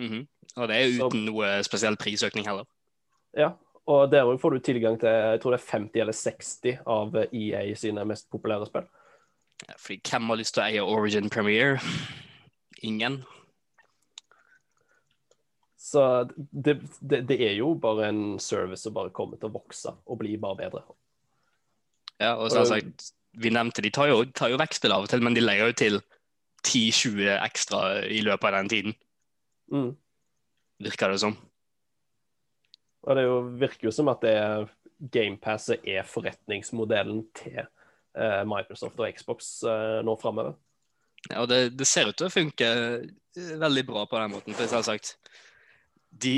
Mhm. 0.00 0.26
Og 0.56 0.68
det 0.68 0.76
er 0.76 0.88
Så- 0.96 1.06
uten 1.08 1.24
noe 1.26 1.50
spesiell 1.66 1.96
prisøkning 1.96 2.46
heller. 2.46 2.64
Ja, 3.36 3.52
og 3.86 4.10
der 4.10 4.24
òg 4.24 4.38
får 4.40 4.50
du 4.54 4.58
tilgang 4.60 4.98
til 5.00 5.08
jeg 5.08 5.40
tror 5.42 5.50
det 5.50 5.60
er 5.60 5.70
50 5.78 6.00
eller 6.00 6.12
60 6.12 6.78
av 6.86 7.16
eh, 7.16 7.26
EA 7.32 7.74
sine 7.74 8.04
mest 8.06 8.30
populære 8.30 8.66
spill. 8.66 8.86
Ja, 9.68 9.74
Fordi 9.78 10.00
hvem 10.10 10.28
har 10.30 10.36
lyst 10.36 10.54
til 10.54 10.62
å 10.62 10.66
eie 10.66 10.82
Origin 10.82 11.28
Premiere? 11.30 11.80
Ingen. 12.82 13.24
Så 15.94 16.02
det, 16.36 16.78
det, 17.00 17.20
det 17.28 17.38
er 17.46 17.52
jo 17.58 17.74
bare 17.78 18.08
en 18.10 18.22
service 18.42 18.82
som 18.82 18.94
bare 18.96 19.12
kommer 19.14 19.38
til 19.38 19.50
å 19.50 19.54
vokse 19.54 19.92
og 19.94 20.18
bli 20.22 20.34
bare 20.42 20.58
bedre. 20.64 20.82
Ja, 22.18 22.34
og 22.34 22.50
selvsagt, 22.50 23.12
vi 23.38 23.52
nevnte 23.54 23.82
de 23.84 23.92
tar 23.94 24.10
jo, 24.10 24.24
tar 24.34 24.50
jo 24.52 24.58
vekstspill 24.58 24.94
av 24.94 25.06
og 25.06 25.10
til, 25.12 25.22
men 25.22 25.36
de 25.36 25.42
legger 25.44 25.70
jo 25.70 25.78
til 25.78 25.98
10-20 26.64 27.30
ekstra 27.36 27.80
i 28.10 28.22
løpet 28.24 28.48
av 28.50 28.60
den 28.60 28.72
tiden, 28.72 29.00
Mm. 29.72 29.94
virker 30.84 31.08
det 31.08 31.20
som. 31.22 31.32
Og 33.04 33.16
det 33.16 33.22
jo, 33.24 33.36
virker 33.60 33.88
jo 33.88 33.92
som 33.96 34.10
at 34.12 34.20
det 34.24 34.34
GamePasset 35.12 35.86
er 35.88 36.04
forretningsmodellen 36.08 37.22
til 37.36 37.62
eh, 37.62 38.42
Microsoft 38.48 39.00
og 39.00 39.08
Xbox 39.16 39.62
eh, 39.68 40.00
nå 40.04 40.14
framover. 40.20 40.54
Ja, 41.30 41.40
og 41.42 41.48
det, 41.48 41.78
det 41.78 41.88
ser 41.88 42.10
ut 42.10 42.18
til 42.20 42.28
å 42.28 42.32
funke 42.32 42.68
eh, 42.68 43.56
veldig 43.60 43.86
bra 43.88 44.04
på 44.08 44.20
den 44.20 44.34
måten. 44.36 44.56
For 44.56 44.70
selvsagt, 44.70 45.16
de, 46.22 46.34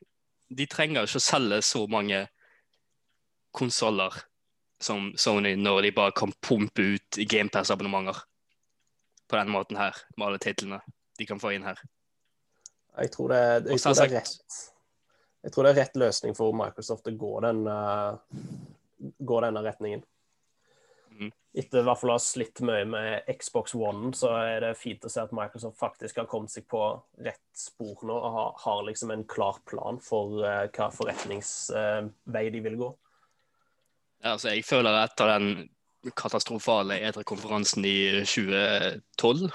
de 0.58 0.66
trenger 0.70 1.08
ikke 1.08 1.20
å 1.20 1.26
selge 1.28 1.60
så 1.66 1.84
mange 1.90 2.24
konsoller 3.56 4.14
som 4.80 5.10
Sony 5.18 5.56
når 5.58 5.88
de 5.88 5.94
bare 5.96 6.14
kan 6.14 6.32
pumpe 6.44 6.94
ut 6.94 7.18
GamePass-abonnementer 7.18 8.20
på 9.28 9.36
den 9.36 9.50
måten 9.52 9.76
her, 9.76 9.96
med 10.16 10.28
alle 10.28 10.40
titlene 10.42 10.80
de 11.18 11.26
kan 11.26 11.40
få 11.42 11.52
inn 11.56 11.66
her. 11.66 11.80
Jeg 12.98 13.10
tror 13.14 13.32
det, 13.34 13.40
jeg 13.72 13.82
tror 13.82 13.96
det 13.98 14.04
er 14.06 14.14
rett. 14.20 14.58
Jeg 15.46 15.54
tror 15.54 15.66
det 15.66 15.72
er 15.72 15.80
rett 15.82 15.98
løsning 15.98 16.36
for 16.38 16.54
Microsoft 16.56 17.10
å 17.10 17.14
gå 17.18 17.32
den, 17.44 17.60
uh, 17.66 18.18
gå 18.98 19.40
denne 19.44 19.62
retningen. 19.66 20.04
Mhm. 21.18 21.30
Etter 21.58 21.80
i 21.80 21.86
hvert 21.88 21.98
fall 21.98 22.12
å 22.12 22.14
ha 22.14 22.22
slitt 22.22 22.60
mye 22.62 22.84
med 22.86 23.30
Xbox 23.40 23.74
One, 23.74 24.12
så 24.14 24.30
er 24.38 24.60
det 24.62 24.76
fint 24.78 25.02
å 25.02 25.10
se 25.10 25.24
at 25.24 25.32
Microsoft 25.34 25.78
faktisk 25.80 26.20
har 26.20 26.28
kommet 26.30 26.52
seg 26.52 26.68
på 26.70 26.82
rett 27.24 27.48
spor 27.58 28.04
nå 28.06 28.14
og 28.14 28.36
har, 28.36 28.52
har 28.62 28.84
liksom 28.86 29.10
en 29.14 29.24
klar 29.26 29.58
plan 29.66 29.98
for 30.02 30.44
eh, 30.46 30.68
hva 30.76 30.90
forretningsvei 30.94 32.44
de 32.54 32.62
vil 32.68 32.78
gå. 32.78 32.92
Ja, 34.22 34.36
altså, 34.36 34.52
jeg 34.52 34.66
føler 34.66 35.00
etter 35.02 35.32
den 35.34 35.50
katastrofale 36.18 37.00
E3-konferansen 37.08 37.84
i 37.86 37.96
2012, 38.22 39.50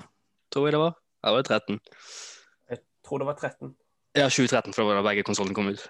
tror 0.52 0.68
jeg 0.68 0.76
det 0.76 0.84
var, 0.84 0.98
eller 1.24 1.38
var 1.38 1.46
det 1.48 1.56
13? 1.56 1.80
Jeg 2.74 2.84
tror 3.08 3.24
det 3.24 3.30
var 3.32 3.40
13. 3.40 3.74
Ja, 4.14 4.28
2013, 4.28 4.74
for 4.74 4.84
det 4.84 4.90
var 4.92 5.00
da 5.00 5.08
begge 5.08 5.26
konsollene 5.26 5.58
kom 5.58 5.72
ut. 5.72 5.88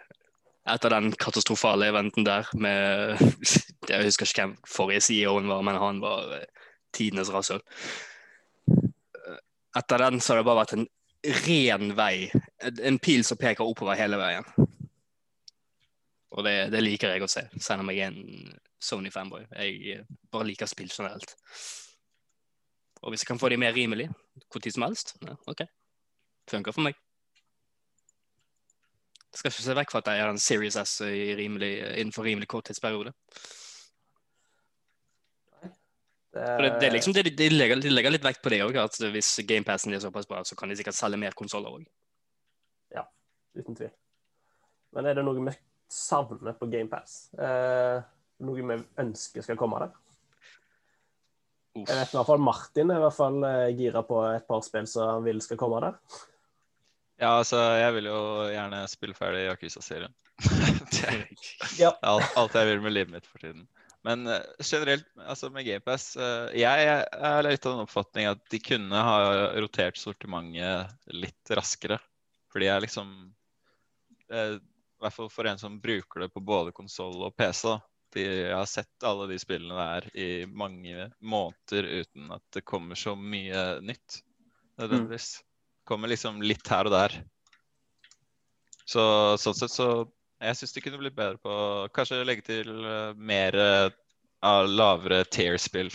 Etter 0.70 0.94
den 0.96 1.12
katastrofale 1.20 1.90
eventen 1.92 2.24
der 2.24 2.48
med 2.56 3.18
Jeg 3.90 4.06
husker 4.06 4.28
ikke 4.28 4.46
hvem 4.46 4.58
forrige 4.68 5.02
CEO-en 5.04 5.50
var, 5.52 5.62
men 5.62 5.76
han 5.76 6.00
var 6.00 6.38
eh, 6.38 6.70
tidenes 6.96 7.32
rasshøl. 7.34 7.60
Eh, 8.72 9.40
Etter 9.76 10.06
den 10.06 10.22
så 10.22 10.34
har 10.34 10.40
det 10.40 10.48
bare 10.48 10.62
vært 10.62 10.76
en 10.78 10.88
ren 11.44 11.92
vei. 11.98 12.30
En 12.84 13.00
pil 13.00 13.26
som 13.28 13.40
peker 13.40 13.68
oppover 13.68 14.00
hele 14.00 14.20
veien. 14.20 14.48
Og 16.34 16.48
det, 16.48 16.56
det 16.74 16.82
liker 16.82 17.14
jeg 17.14 17.26
å 17.26 17.30
se, 17.30 17.44
selv 17.62 17.84
om 17.84 17.92
jeg 17.92 18.08
er 18.08 18.14
en 18.14 18.54
Sony-fanboy. 18.84 19.46
Jeg 19.52 19.98
eh, 19.98 20.08
bare 20.32 20.48
liker 20.48 20.70
spill 20.70 20.92
generelt. 20.92 21.36
Og 23.04 23.12
hvis 23.12 23.24
jeg 23.24 23.34
kan 23.34 23.40
få 23.40 23.52
de 23.52 23.60
mer 23.60 23.76
rimelig 23.76 24.08
hvor 24.48 24.64
tid 24.64 24.76
som 24.76 24.88
helst, 24.88 25.18
ja, 25.28 25.36
OK. 25.52 25.68
Funker 26.50 26.76
for 26.76 26.88
meg. 26.88 26.96
Skal 29.34 29.50
ikke 29.50 29.66
se 29.66 29.76
vekk 29.80 29.94
fra 29.94 30.04
at 30.04 30.14
jeg 30.14 30.24
er 30.24 30.32
en 30.32 30.42
Series 30.42 30.78
S 30.78 31.00
i 31.08 31.34
rimelig, 31.38 31.74
innenfor 31.98 32.28
rimelig 32.28 32.48
kort 32.54 32.70
tidsperiode. 32.70 33.14
Det... 36.34 36.44
det, 36.44 36.70
det 36.82 36.88
er 36.88 36.94
liksom 36.96 37.14
det, 37.14 37.28
de, 37.28 37.34
de, 37.38 37.50
legger, 37.54 37.82
de 37.82 37.92
legger 37.94 38.14
litt 38.14 38.26
vekt 38.26 38.42
på 38.46 38.54
det 38.54 38.64
òg, 38.66 38.78
at 38.82 38.96
hvis 39.14 39.36
GamePassen 39.46 39.94
er 39.94 40.02
såpass 40.02 40.30
bra, 40.30 40.42
så 40.46 40.58
kan 40.58 40.70
de 40.70 40.78
sikkert 40.80 40.98
selge 40.98 41.20
mer 41.22 41.38
konsoller 41.38 41.74
òg. 41.74 41.86
Uten 43.54 43.76
tvil. 43.78 43.92
Men 44.94 45.10
er 45.10 45.18
det 45.18 45.26
noe 45.26 45.38
vi 45.38 45.54
savner 45.94 46.56
på 46.58 46.70
GamePass? 46.74 47.18
Eh, 47.38 48.00
noe 48.46 48.66
vi 48.66 48.80
ønsker 49.04 49.46
skal 49.46 49.60
komme 49.60 49.82
der? 49.84 49.94
Jeg 51.78 51.90
vet 51.90 52.14
i 52.14 52.18
hvert 52.18 52.30
fall 52.30 52.42
Martin 52.42 52.94
er 52.94 53.00
i 53.00 53.04
hvert 53.04 53.18
fall 53.18 53.40
eh, 53.48 53.72
gira 53.78 54.04
på 54.06 54.20
et 54.30 54.46
par 54.50 54.62
spill 54.66 54.90
som 54.90 55.10
han 55.10 55.26
vil 55.26 55.42
skal 55.42 55.60
komme 55.62 55.82
der. 55.86 55.98
Ja, 57.24 57.38
altså, 57.40 57.60
jeg 57.80 57.94
vil 57.96 58.10
jo 58.10 58.20
gjerne 58.52 58.82
spille 58.92 59.16
ferdig 59.16 59.46
Yakuza-serien. 59.48 60.12
det 60.92 61.04
er 61.08 61.22
Ja. 61.80 61.94
alt, 62.04 62.34
alt 62.40 62.58
jeg 62.58 62.68
vil 62.68 62.82
med 62.84 62.96
livet 62.98 63.14
mitt 63.14 63.30
for 63.30 63.40
tiden. 63.44 63.64
Men 64.04 64.28
eh, 64.28 64.42
generelt, 64.60 65.06
altså 65.16 65.48
med 65.54 65.64
GamePass 65.64 66.18
uh, 66.20 66.50
Jeg 66.52 66.90
er 66.92 67.46
litt 67.46 67.64
av 67.64 67.78
den 67.78 67.86
oppfatning 67.86 68.28
at 68.28 68.42
de 68.52 68.60
kunne 68.60 69.04
ha 69.08 69.16
rotert 69.56 70.00
sortimentet 70.02 70.92
litt 71.16 71.54
raskere. 71.56 72.02
Fordi 72.52 72.68
jeg 72.68 72.84
liksom 72.84 73.14
eh, 74.34 74.58
I 74.60 75.06
hvert 75.06 75.16
fall 75.16 75.32
for 75.32 75.48
en 75.48 75.62
som 75.62 75.80
bruker 75.82 76.26
det 76.26 76.30
på 76.36 76.44
både 76.44 76.76
konsoll 76.76 77.24
og 77.24 77.38
PC. 77.40 77.64
da. 77.70 77.80
De, 78.14 78.28
jeg 78.28 78.54
har 78.54 78.68
sett 78.70 79.08
alle 79.08 79.30
de 79.32 79.40
spillene 79.42 79.88
der 79.88 80.10
i 80.20 80.28
mange 80.46 81.08
måneder 81.24 81.88
uten 82.04 82.28
at 82.36 82.44
det 82.54 82.62
kommer 82.68 83.00
så 83.00 83.16
mye 83.18 83.80
nytt. 83.82 84.20
Nødvendigvis. 84.78 85.38
Kommer 85.88 86.12
liksom 86.12 86.42
litt 86.42 86.68
her 86.72 86.88
og 86.88 86.96
der. 86.96 87.16
Så 88.86 89.04
sånn 89.40 89.56
sett 89.56 89.72
så 89.72 89.88
Jeg 90.44 90.58
syns 90.60 90.74
de 90.76 90.82
kunne 90.84 91.00
blitt 91.00 91.16
bedre 91.16 91.40
på 91.40 91.54
kanskje 91.96 92.24
legge 92.28 92.44
til 92.44 92.68
eh, 92.84 93.14
mer 93.16 93.56
eh, 93.56 93.94
av 94.44 94.68
lavere 94.68 95.22
tier-spill. 95.32 95.88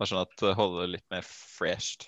Bare 0.00 0.08
sånn 0.08 0.22
at 0.22 0.32
det 0.40 0.54
holder 0.56 0.88
litt 0.88 1.04
mer 1.12 1.26
fresht. 1.26 2.06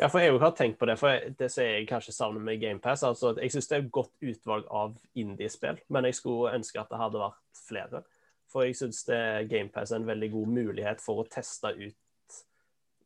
Ja, 0.00 0.08
for 0.08 0.18
jeg 0.18 0.34
har 0.42 0.56
tenkt 0.58 0.80
på 0.80 0.88
det, 0.90 0.96
for 0.98 1.22
det 1.38 1.50
som 1.54 1.68
jeg 1.68 1.86
kanskje 1.86 2.16
savner 2.16 2.42
med 2.42 2.58
GamePass, 2.58 3.04
altså 3.06 3.30
jeg 3.36 3.54
syns 3.54 3.70
det 3.70 3.76
er 3.76 3.84
et 3.84 3.94
godt 3.94 4.26
utvalg 4.26 4.66
av 4.74 4.96
indie-spill, 5.14 5.78
men 5.94 6.08
jeg 6.08 6.18
skulle 6.18 6.56
ønske 6.56 6.82
at 6.82 6.90
det 6.90 6.98
hadde 6.98 7.22
vært 7.22 7.62
flere. 7.68 8.02
For 8.50 8.66
jeg 8.66 8.80
syns 8.80 9.04
GamePass 9.06 9.92
er 9.92 10.00
en 10.00 10.08
veldig 10.08 10.32
god 10.32 10.56
mulighet 10.56 11.04
for 11.04 11.22
å 11.22 11.28
teste 11.30 11.70
ut 11.76 12.40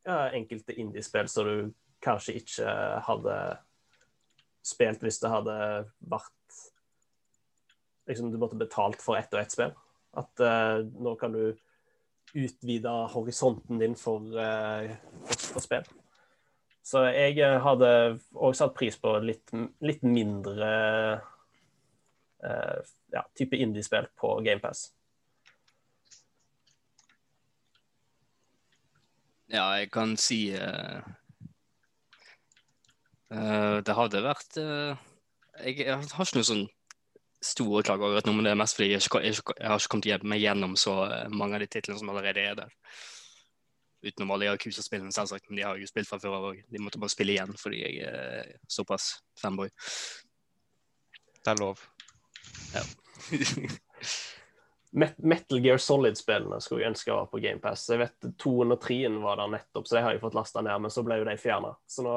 ja, 0.06 0.30
enkelte 0.30 0.78
indie-spill 0.78 1.28
som 1.28 1.50
du 1.50 1.74
kanskje 2.06 2.38
ikke 2.40 2.72
hadde 3.06 3.36
spilt 4.66 5.04
hvis 5.04 5.20
det 5.22 5.32
hadde 5.32 5.58
vært 5.98 6.32
Liksom 8.06 8.28
du 8.30 8.38
måtte 8.38 8.54
betalt 8.54 9.00
for 9.02 9.18
ett 9.18 9.32
og 9.34 9.40
ett 9.40 9.50
spill. 9.50 9.72
At 10.14 10.38
uh, 10.38 10.78
nå 10.78 11.16
kan 11.18 11.32
du 11.34 11.56
utvide 12.38 12.92
horisonten 13.10 13.80
din 13.82 13.96
for, 13.98 14.22
uh, 14.30 14.92
for, 15.26 15.58
spill. 15.64 15.88
Så 16.86 17.02
jeg 17.10 17.40
eh, 17.42 17.56
hadde 17.58 17.88
også 18.30 18.60
satt 18.60 18.76
pris 18.78 18.94
på 19.02 19.16
litt, 19.18 19.50
litt 19.82 20.04
mindre 20.06 20.68
uh, 22.46 22.78
ja, 23.10 23.24
type 23.34 23.58
indiespill 23.58 24.06
på 24.14 24.36
GamePass. 24.46 24.84
Ja, 29.50 29.66
jeg 29.78 29.90
kan 29.94 30.16
si 30.18 30.40
eh, 30.54 31.02
eh, 33.34 33.76
Det 33.86 33.96
hadde 33.96 34.24
vært 34.24 34.58
uh, 34.62 34.96
jeg, 35.62 35.78
jeg 35.82 35.94
har 35.96 36.26
ikke 36.26 36.38
noe 36.38 36.48
sånn 36.50 36.66
store 37.46 37.82
klager 37.86 38.08
over 38.08 38.20
at 38.20 38.28
nå, 38.28 38.32
men 38.36 38.46
det 38.46 38.54
er 38.54 38.58
mest 38.58 38.78
fordi 38.78 38.90
jeg, 38.94 39.04
ikke, 39.04 39.20
jeg, 39.24 39.36
jeg 39.36 39.70
har 39.70 39.80
ikke 39.80 39.92
kommet 39.92 40.08
hjem- 40.10 40.26
meg 40.32 40.42
gjennom 40.42 40.76
så 40.80 40.96
eh, 41.04 41.28
mange 41.32 41.58
av 41.58 41.62
de 41.62 41.68
titlene 41.70 42.00
som 42.00 42.10
allerede 42.12 42.42
er 42.42 42.58
der. 42.58 42.72
Utenom 44.06 44.32
alle 44.34 44.48
Yakuza-spillene, 44.50 45.12
selvsagt, 45.14 45.48
men 45.48 45.58
de 45.58 45.64
har 45.66 45.76
jeg 45.76 45.86
jo 45.86 45.90
spilt 45.90 46.08
fra 46.10 46.18
før 46.22 46.36
av 46.38 46.46
òg. 46.50 46.62
De 46.72 46.82
måtte 46.82 47.00
bare 47.02 47.12
spille 47.12 47.34
igjen 47.34 47.52
fordi 47.58 47.82
jeg 47.82 48.08
er 48.08 48.52
såpass 48.70 49.08
fanboy. 49.40 49.70
Det 51.42 51.52
er 51.52 51.60
lov. 51.62 51.82
Ja. 52.74 52.84
Metal 54.96 55.60
Gear 55.60 55.80
Solid-spillene 55.82 56.60
skulle 56.64 56.84
jeg 56.84 56.94
ønske 56.94 57.12
var 57.12 57.28
på 57.30 57.40
GamePass. 57.42 57.88
Jeg 57.92 58.00
vet 58.00 58.28
203-en 58.42 59.20
var 59.24 59.40
der 59.42 59.52
nettopp, 59.58 59.88
så 59.88 59.98
de 59.98 60.04
har 60.06 60.14
jeg 60.14 60.22
fått 60.22 60.38
lasta 60.38 60.62
ned, 60.64 60.78
men 60.86 60.92
så 60.92 61.04
ble 61.04 61.20
jo 61.20 61.26
de 61.28 61.36
fjerna. 61.40 61.74
Så 61.90 62.06
nå 62.06 62.16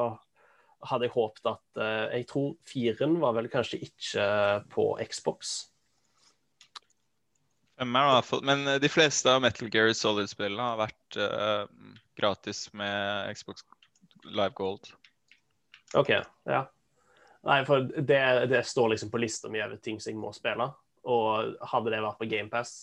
hadde 0.88 1.08
jeg 1.08 1.16
håpet 1.16 1.50
at 1.50 1.82
eh, 1.82 2.20
Jeg 2.20 2.28
tror 2.30 2.54
firen 2.68 3.18
var 3.22 3.36
vel 3.36 3.50
kanskje 3.52 3.82
ikke 3.84 4.26
på 4.72 4.92
Xbox. 5.04 5.58
Men 7.80 8.68
eh, 8.68 8.80
de 8.80 8.92
fleste 8.92 9.32
av 9.32 9.42
Metal 9.44 9.70
Gear 9.72 9.92
Solid-spillene 9.96 10.72
har 10.72 10.82
vært 10.82 11.20
uh, 11.20 11.64
gratis 12.20 12.68
med 12.76 13.32
Xbox 13.36 13.64
Live 14.28 14.56
Gold. 14.58 14.92
OK, 15.98 16.12
ja. 16.46 16.66
Nei, 17.48 17.62
for 17.66 17.88
det, 17.88 18.22
det 18.52 18.66
står 18.68 18.94
liksom 18.94 19.12
på 19.12 19.22
lista 19.24 19.50
mi 19.52 19.62
over 19.64 19.80
ting 19.80 20.00
som 20.00 20.12
jeg 20.12 20.20
må 20.20 20.34
spille. 20.36 20.68
Og 21.08 21.56
hadde 21.72 21.94
det 21.96 22.04
vært 22.04 22.20
på 22.20 22.28
GamePass, 22.30 22.74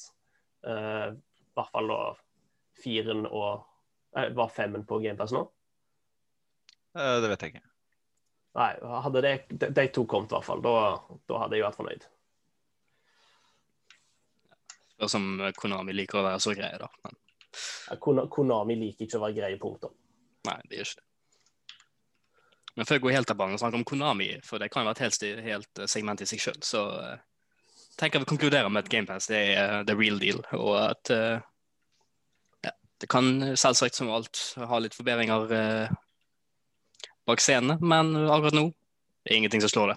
uh, 0.65 1.13
i 1.13 1.57
hvert 1.57 1.73
fall 1.73 1.93
da 1.93 2.03
firen 2.83 3.25
og 3.31 3.65
Var 4.17 4.49
femmen 4.49 4.87
på 4.89 4.97
GamePass 5.03 5.33
nå? 5.37 5.43
Det 6.97 7.29
vet 7.29 7.43
jeg 7.45 7.53
ikke. 7.53 7.76
Nei, 8.57 8.73
hadde 9.05 9.23
det, 9.25 9.33
de, 9.51 9.69
de 9.77 9.87
to 9.93 10.07
kommet, 10.09 10.33
i 10.33 10.37
hvert 10.37 10.47
fall. 10.47 10.63
Da, 10.65 10.75
da 11.29 11.41
hadde 11.43 11.59
jeg 11.59 11.67
vært 11.67 11.81
fornøyd. 11.81 12.07
Spørs 14.97 15.17
om 15.19 15.27
eh, 15.45 15.53
Konami 15.57 15.97
liker 15.97 16.23
å 16.23 16.27
være 16.27 16.43
så 16.43 16.55
greie, 16.57 16.79
da. 16.81 16.89
Men 17.05 17.19
Ja, 17.89 17.97
Konami 18.01 18.77
liker 18.81 19.07
ikke 19.07 19.21
å 19.21 19.27
være 19.27 19.39
greie 19.39 19.61
punktum. 19.61 19.93
nei, 20.49 20.61
det 20.71 20.81
gjør 20.81 20.91
ikke 20.91 21.01
det. 21.01 21.07
Men 22.77 22.85
før 22.85 22.99
jeg 22.99 23.03
går 23.07 23.15
helt 23.17 23.31
av 23.33 23.39
banen 23.41 23.57
og 23.57 23.61
snakker 23.63 23.81
om 23.81 23.87
Konami, 23.89 24.29
for 24.45 24.61
det 24.61 24.69
kan 24.73 24.85
jo 24.85 24.91
være 24.91 24.99
et 24.99 25.05
helt, 25.07 25.45
helt 25.47 25.81
eh, 25.81 25.89
segment 25.89 26.21
i 26.21 26.29
seg 26.29 26.43
sjøl, 26.45 26.59
så 26.65 26.83
uh, 26.93 27.15
tenker 27.97 28.19
jeg 28.19 28.27
vi 28.27 28.33
konkluderer 28.35 28.73
med 28.73 28.85
at 28.85 28.91
GamePass 28.93 29.31
det 29.33 29.43
er 29.57 29.87
the 29.89 29.97
real 29.97 30.21
deal, 30.21 30.43
og 30.53 30.75
at 30.83 31.13
uh, 31.13 31.39
ja, 32.65 32.75
det 33.01 33.09
kan 33.13 33.57
selvsagt 33.57 33.97
som 33.97 34.13
alt 34.13 34.43
ha 34.61 34.81
litt 34.81 34.97
forbedringer 34.97 35.57
eh, 35.57 35.97
bak 37.27 37.43
scenene, 37.43 37.79
men 37.83 38.15
akkurat 38.27 38.57
nå 38.57 38.69
det 39.27 39.33
er 39.33 39.41
ingenting 39.41 39.63
som 39.65 39.71
slår 39.73 39.89
det. 39.91 39.95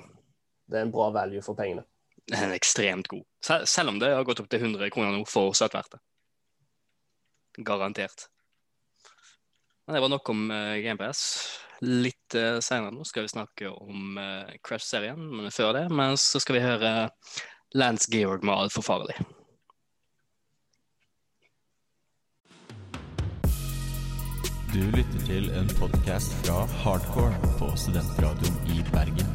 Det 0.69 0.77
er 0.79 0.87
en 0.87 0.91
bra 0.93 1.11
value 1.13 1.41
for 1.45 1.57
pengene. 1.57 1.83
Den 2.29 2.49
er 2.49 2.55
ekstremt 2.57 3.09
god. 3.11 3.21
Sel 3.45 3.67
selv 3.69 3.93
om 3.93 3.99
det 4.01 4.09
har 4.09 4.25
gått 4.25 4.41
opp 4.41 4.49
til 4.49 4.63
100 4.63 4.89
kroner 4.93 5.13
nå, 5.13 5.21
fortsatt 5.29 5.75
verdt 5.77 5.93
det. 5.93 6.01
Garantert. 7.65 8.25
Men 9.85 9.97
det 9.97 10.01
var 10.01 10.13
nok 10.13 10.33
om 10.33 10.43
uh, 10.49 10.77
GamePass. 10.81 11.21
Litt 11.85 12.37
uh, 12.37 12.57
senere 12.57 12.93
nå 12.93 13.05
skal 13.05 13.27
vi 13.27 13.33
snakke 13.35 13.69
om 13.69 14.17
uh, 14.17 14.49
Crash-serien, 14.65 15.21
men 15.29 15.53
før 15.53 15.75
det 15.77 15.87
men 15.93 16.17
så 16.17 16.41
skal 16.41 16.57
vi 16.57 16.65
høre 16.65 16.93
Lance 17.77 18.09
Georg 18.09 18.45
med 18.45 18.55
Altfor 18.55 18.85
farlig. 18.85 19.17
Du 24.69 24.83
lytter 24.93 25.21
til 25.25 25.47
en 25.57 25.69
podkast 25.79 26.29
fra 26.43 26.59
Hardcore 26.83 27.33
på 27.57 27.71
Studentradioen 27.73 28.57
i 28.69 28.83
Bergen. 28.91 29.31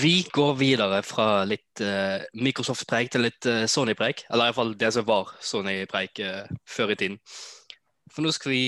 Vi 0.00 0.14
går 0.32 0.54
videre 0.62 1.02
fra 1.04 1.42
litt 1.44 1.82
uh, 1.84 2.24
Microsoft-preik 2.40 3.12
til 3.12 3.26
litt 3.26 3.50
uh, 3.52 3.66
Sony-preik. 3.68 4.24
Eller 4.30 4.48
iallfall 4.48 4.72
det 4.80 4.94
som 4.96 5.04
var 5.10 5.34
Sony-preik 5.44 6.22
uh, 6.24 6.48
før 6.64 6.94
i 6.94 6.98
tiden. 7.02 7.20
For 8.08 8.24
nå 8.24 8.32
skal 8.32 8.54
vi 8.54 8.64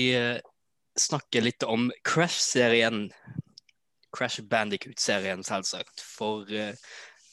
snakke 1.07 1.41
litt 1.41 1.65
om 1.65 1.89
Crash-serien. 2.05 3.07
Crash 4.13 4.45
Bandicoot-serien, 4.45 5.41
selvsagt. 5.41 6.05
For, 6.05 6.45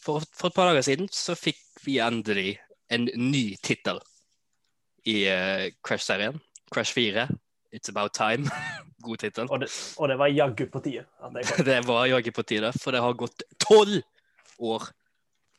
for, 0.00 0.24
for, 0.32 0.48
et 0.48 0.56
par 0.56 0.72
dager 0.72 0.88
siden 0.88 1.12
så 1.12 1.36
fikk 1.36 1.60
vi 1.84 2.00
endelig 2.00 2.56
en 2.90 3.08
ny 3.30 3.44
tittel 3.62 4.00
i 5.08 5.24
Crash-serien. 5.86 6.40
Crash 6.74 6.94
4. 6.94 7.28
It's 7.72 7.88
About 7.88 8.14
Time. 8.14 8.50
God 9.02 9.18
tittel. 9.18 9.48
Og, 9.50 9.62
og, 9.96 10.08
det 10.08 10.16
var 10.18 10.26
jaggu 10.26 10.66
på 10.66 10.80
tide. 10.84 11.04
Det, 11.34 11.44
det, 11.68 11.80
var 11.86 12.06
jaggu 12.06 12.30
på 12.36 12.42
tide, 12.42 12.72
for 12.76 12.92
det 12.92 13.00
har 13.00 13.16
gått 13.16 13.44
tolv 13.62 14.02
år 14.58 14.90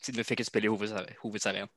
siden 0.01 0.21
vi 0.21 0.25
fikk 0.25 0.43
et 0.43 0.49
spill 0.49 0.67
i 0.67 0.71
hovedserien. 0.71 1.71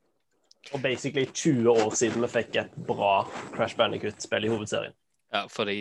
Og 0.72 0.80
basically 0.80 1.26
20 1.28 1.70
år 1.70 1.96
siden 1.96 2.24
vi 2.24 2.30
fikk 2.32 2.58
et 2.60 2.76
bra 2.88 3.24
Crash 3.54 3.76
Bandicut-spill 3.76 4.46
i 4.48 4.52
hovedserien. 4.52 4.96
Ja, 5.32 5.44
fordi 5.50 5.78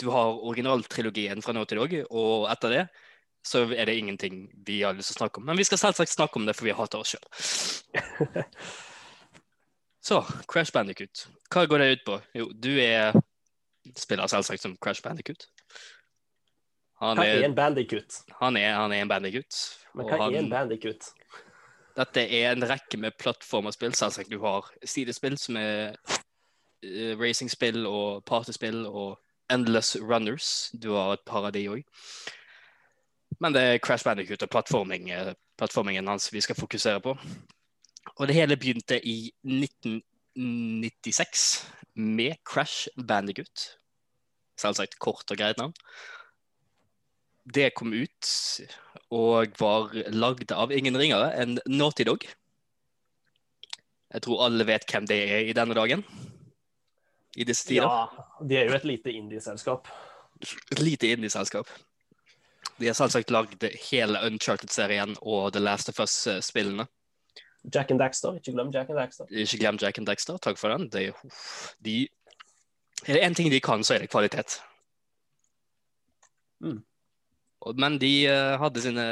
du 0.00 0.08
har 0.10 0.40
originaltrilogien 0.44 1.42
fra 1.44 1.54
nå 1.56 1.64
til 1.68 1.80
dag, 1.80 1.94
og 2.10 2.48
etter 2.52 2.74
det 2.74 2.82
så 3.44 3.66
er 3.74 3.84
det 3.88 3.98
ingenting 4.00 4.46
vi 4.66 4.80
har 4.82 4.96
lyst 4.96 5.12
til 5.12 5.18
å 5.18 5.22
snakke 5.24 5.40
om. 5.40 5.46
Men 5.50 5.60
vi 5.60 5.66
skal 5.68 5.80
selvsagt 5.80 6.12
snakke 6.14 6.40
om 6.40 6.48
det, 6.48 6.56
for 6.56 6.68
vi 6.68 6.76
hater 6.76 7.02
oss 7.02 7.12
sjøl. 7.12 8.44
så, 10.08 10.22
Crash 10.50 10.72
Bandicut. 10.72 11.26
Hva 11.52 11.66
går 11.68 11.84
det 11.84 11.90
ut 11.92 12.04
på? 12.08 12.18
Jo, 12.40 12.48
du 12.56 12.72
er 12.80 13.12
spiller 13.96 14.30
selvsagt 14.30 14.62
som 14.62 14.76
Crash 14.80 15.04
Bandicut. 15.04 15.48
Han 17.02 17.18
hva 17.18 17.26
er 17.26 17.44
en 17.44 17.56
bandicut? 17.56 18.20
Han 18.40 18.56
er, 18.56 18.72
han 18.78 18.92
er 18.94 19.04
en 19.04 19.10
bandicut. 19.10 19.58
Men 19.94 20.08
hva 20.08 20.20
han, 20.22 20.34
er 20.34 20.44
en 20.44 20.52
bandicut? 20.52 21.10
Dette 21.98 22.24
er 22.24 22.54
en 22.54 22.66
rekke 22.66 22.98
med 22.98 23.16
plattformerspill. 23.20 23.94
Selvsagt 23.98 24.32
du 24.32 24.38
har 24.42 24.70
sidespill 24.88 25.36
som 25.38 25.58
er 25.60 25.98
uh, 26.00 27.12
racingspill 27.20 27.84
og 27.90 28.24
partyspill 28.30 28.86
og 28.86 29.18
Endless 29.52 29.98
Runners. 30.00 30.70
Du 30.72 30.94
har 30.94 31.18
et 31.18 31.26
par 31.28 31.50
av 31.50 31.52
de 31.54 31.66
òg. 31.74 31.84
Men 33.42 33.54
det 33.54 33.62
er 33.62 33.78
Crash 33.82 34.04
Bandicut 34.04 34.42
og 34.46 34.50
plattforming, 34.50 35.02
uh, 35.12 35.32
plattformingen 35.58 36.08
hans 36.08 36.32
vi 36.32 36.40
skal 36.44 36.56
fokusere 36.58 37.00
på. 37.04 37.10
Og 38.16 38.28
det 38.28 38.36
hele 38.36 38.56
begynte 38.60 39.06
i 39.06 39.32
1996 39.42 41.66
med 41.94 42.32
Crash 42.46 42.88
Bandigut. 43.08 43.78
Selvsagt 44.60 44.98
kort 45.02 45.30
og 45.30 45.38
greit 45.38 45.58
navn. 45.58 45.74
Det 47.54 47.74
kom 47.76 47.92
ut 47.92 48.26
og 49.12 49.46
var 49.60 49.92
lagd 50.14 50.52
av 50.54 50.72
ingen 50.72 50.96
ringere 50.96 51.34
enn 51.40 51.58
Naughty 51.68 52.04
Dog. 52.08 52.24
Jeg 54.14 54.22
tror 54.24 54.44
alle 54.46 54.66
vet 54.68 54.86
hvem 54.88 55.06
det 55.10 55.18
er 55.26 55.40
i 55.50 55.56
denne 55.56 55.74
dagen. 55.76 56.04
I 57.36 57.44
disse 57.44 57.66
tider. 57.66 57.90
Ja, 57.90 58.06
de 58.46 58.56
er 58.60 58.70
jo 58.70 58.76
et 58.76 58.84
lite 58.86 59.12
indieselskap. 59.12 59.88
Et 60.70 60.78
lite 60.78 61.10
indieselskap. 61.10 61.68
De 62.80 62.88
har 62.90 62.96
selvsagt 62.98 63.30
lagd 63.30 63.64
hele 63.90 64.20
Uncharted-serien 64.26 65.16
og 65.22 65.52
The 65.54 65.62
Last 65.62 65.88
of 65.92 66.00
Us-spillene. 66.02 66.86
Jack 67.74 67.90
and 67.90 67.98
Daxter. 67.98 68.34
Ikke 68.34 68.52
glem 68.52 68.70
Jack 68.74 68.90
and 68.90 68.98
Daxter. 68.98 69.26
Ikke 69.30 69.58
glem 69.58 69.78
Jack 69.80 69.98
and 69.98 70.06
Daxter. 70.06 70.36
Takk 70.36 70.58
for 70.58 70.68
den. 70.68 70.88
Det, 70.92 71.12
de, 71.84 72.08
er 73.06 73.12
det 73.14 73.22
én 73.24 73.34
ting 73.34 73.50
de 73.50 73.60
kan, 73.60 73.84
så 73.84 73.94
er 73.94 73.98
det 73.98 74.10
kvalitet. 74.10 74.60
Mm. 76.60 76.84
Men 77.76 78.00
de 78.00 78.26
uh, 78.28 78.60
hadde 78.60 78.82
sine 78.82 79.06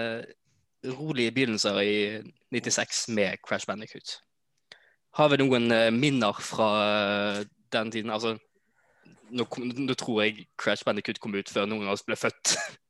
rolige 0.98 1.33
begynnelser 1.33 1.81
i 1.81 2.22
96 2.51 3.09
med 3.09 3.37
Crash 3.48 3.66
Bandicoot. 3.66 4.20
Har 5.14 5.29
vi 5.29 5.40
noen 5.40 5.72
uh, 5.72 5.90
minner 5.90 6.33
fra 6.40 6.70
uh, 7.38 7.44
den 7.72 7.90
tiden? 7.90 8.11
Altså, 8.11 8.37
nå, 9.31 9.46
nå, 9.59 9.94
tror 9.94 10.22
jeg 10.22 10.46
Crash 10.59 10.85
Bandicoot 10.85 11.20
kom 11.20 11.35
ut 11.35 11.48
før 11.48 11.66
noen 11.66 11.87
av 11.87 11.96
oss 11.96 12.05
ble 12.05 12.16
født. 12.16 12.57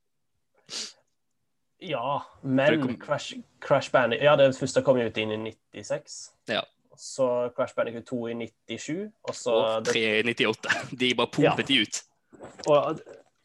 Ja, 1.82 2.22
men 2.42 2.80
kom... 2.82 2.94
Crash, 3.00 3.34
Crash 3.60 3.90
Bandicoot 3.90 4.24
Ja, 4.24 4.36
det 4.38 4.52
første 4.54 4.82
kom 4.86 5.00
jo 5.00 5.08
ut 5.08 5.18
inn 5.18 5.34
i 5.34 5.54
96. 5.74 6.18
Ja. 6.50 6.62
Så 6.96 7.26
Crash 7.56 7.74
Bandicoot 7.74 8.06
2 8.06 8.20
i 8.28 8.34
97. 8.68 9.10
Og 9.28 9.34
så 9.34 9.56
og 9.56 9.88
3 9.90 10.02
i 10.20 10.22
98. 10.22 10.76
De 11.00 11.14
bare 11.18 11.32
pumpet 11.34 11.70
ja. 11.70 11.74
de 11.74 11.80
ut. 11.82 12.02
Og 12.70 13.00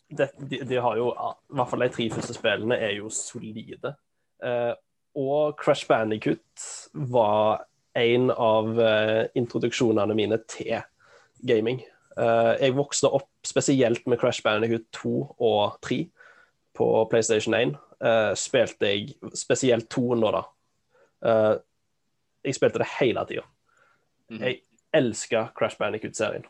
det, 0.10 0.30
de, 0.38 0.60
de, 0.63 0.77
har 0.82 0.97
jo 0.97 1.10
I 1.12 1.56
hvert 1.58 1.69
fall 1.69 1.84
de 1.84 1.89
tre 1.91 2.06
første 2.13 2.36
spillene 2.38 2.77
er 2.80 2.93
jo 2.97 3.10
solide. 3.13 3.95
Eh, 4.43 4.73
og 5.17 5.58
Crash 5.60 5.88
Bandicoot 5.89 6.67
var 7.12 7.65
en 7.97 8.30
av 8.32 8.77
eh, 8.80 9.23
introduksjonene 9.36 10.15
mine 10.15 10.38
til 10.49 10.77
gaming. 11.47 11.82
Eh, 12.17 12.53
jeg 12.62 12.77
vokste 12.77 13.10
opp 13.10 13.32
spesielt 13.45 14.06
med 14.08 14.21
Crash 14.21 14.45
Bandicoot 14.45 14.86
2 15.01 15.15
og 15.49 15.80
3 15.86 16.03
på 16.78 16.88
PlayStation 17.12 17.56
1 17.58 17.74
uh, 18.04 18.34
spilte 18.38 18.92
jeg 18.92 19.16
spesielt 19.38 19.90
to 19.90 20.13
nå, 20.18 20.32
da. 20.34 20.44
Uh, 21.26 21.56
jeg 22.46 22.58
spilte 22.58 22.82
det 22.84 22.90
hele 23.00 23.26
tida. 23.26 23.44
Mm 24.30 24.38
-hmm. 24.38 24.44
Jeg 24.44 24.62
elska 24.94 25.48
Crash 25.58 25.78
Bandicoot-serien. 25.78 26.46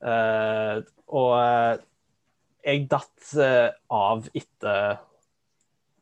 Uh, 0.00 0.82
og 1.06 1.80
jeg 2.64 2.88
datt 2.90 3.34
av 3.90 4.28
etter 4.34 4.98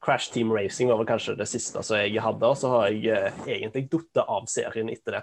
Crash 0.04 0.32
Team 0.32 0.52
Racing 0.52 0.90
var 0.90 0.96
vel 0.96 1.06
kanskje 1.06 1.36
det 1.36 1.46
siste 1.48 1.82
som 1.82 1.96
jeg 1.96 2.20
hadde, 2.20 2.46
og 2.46 2.56
så 2.56 2.68
har 2.68 2.88
jeg 2.88 3.32
egentlig 3.46 3.88
datt 3.92 4.28
av 4.28 4.46
serien 4.46 4.88
etter 4.88 5.12
det. 5.12 5.22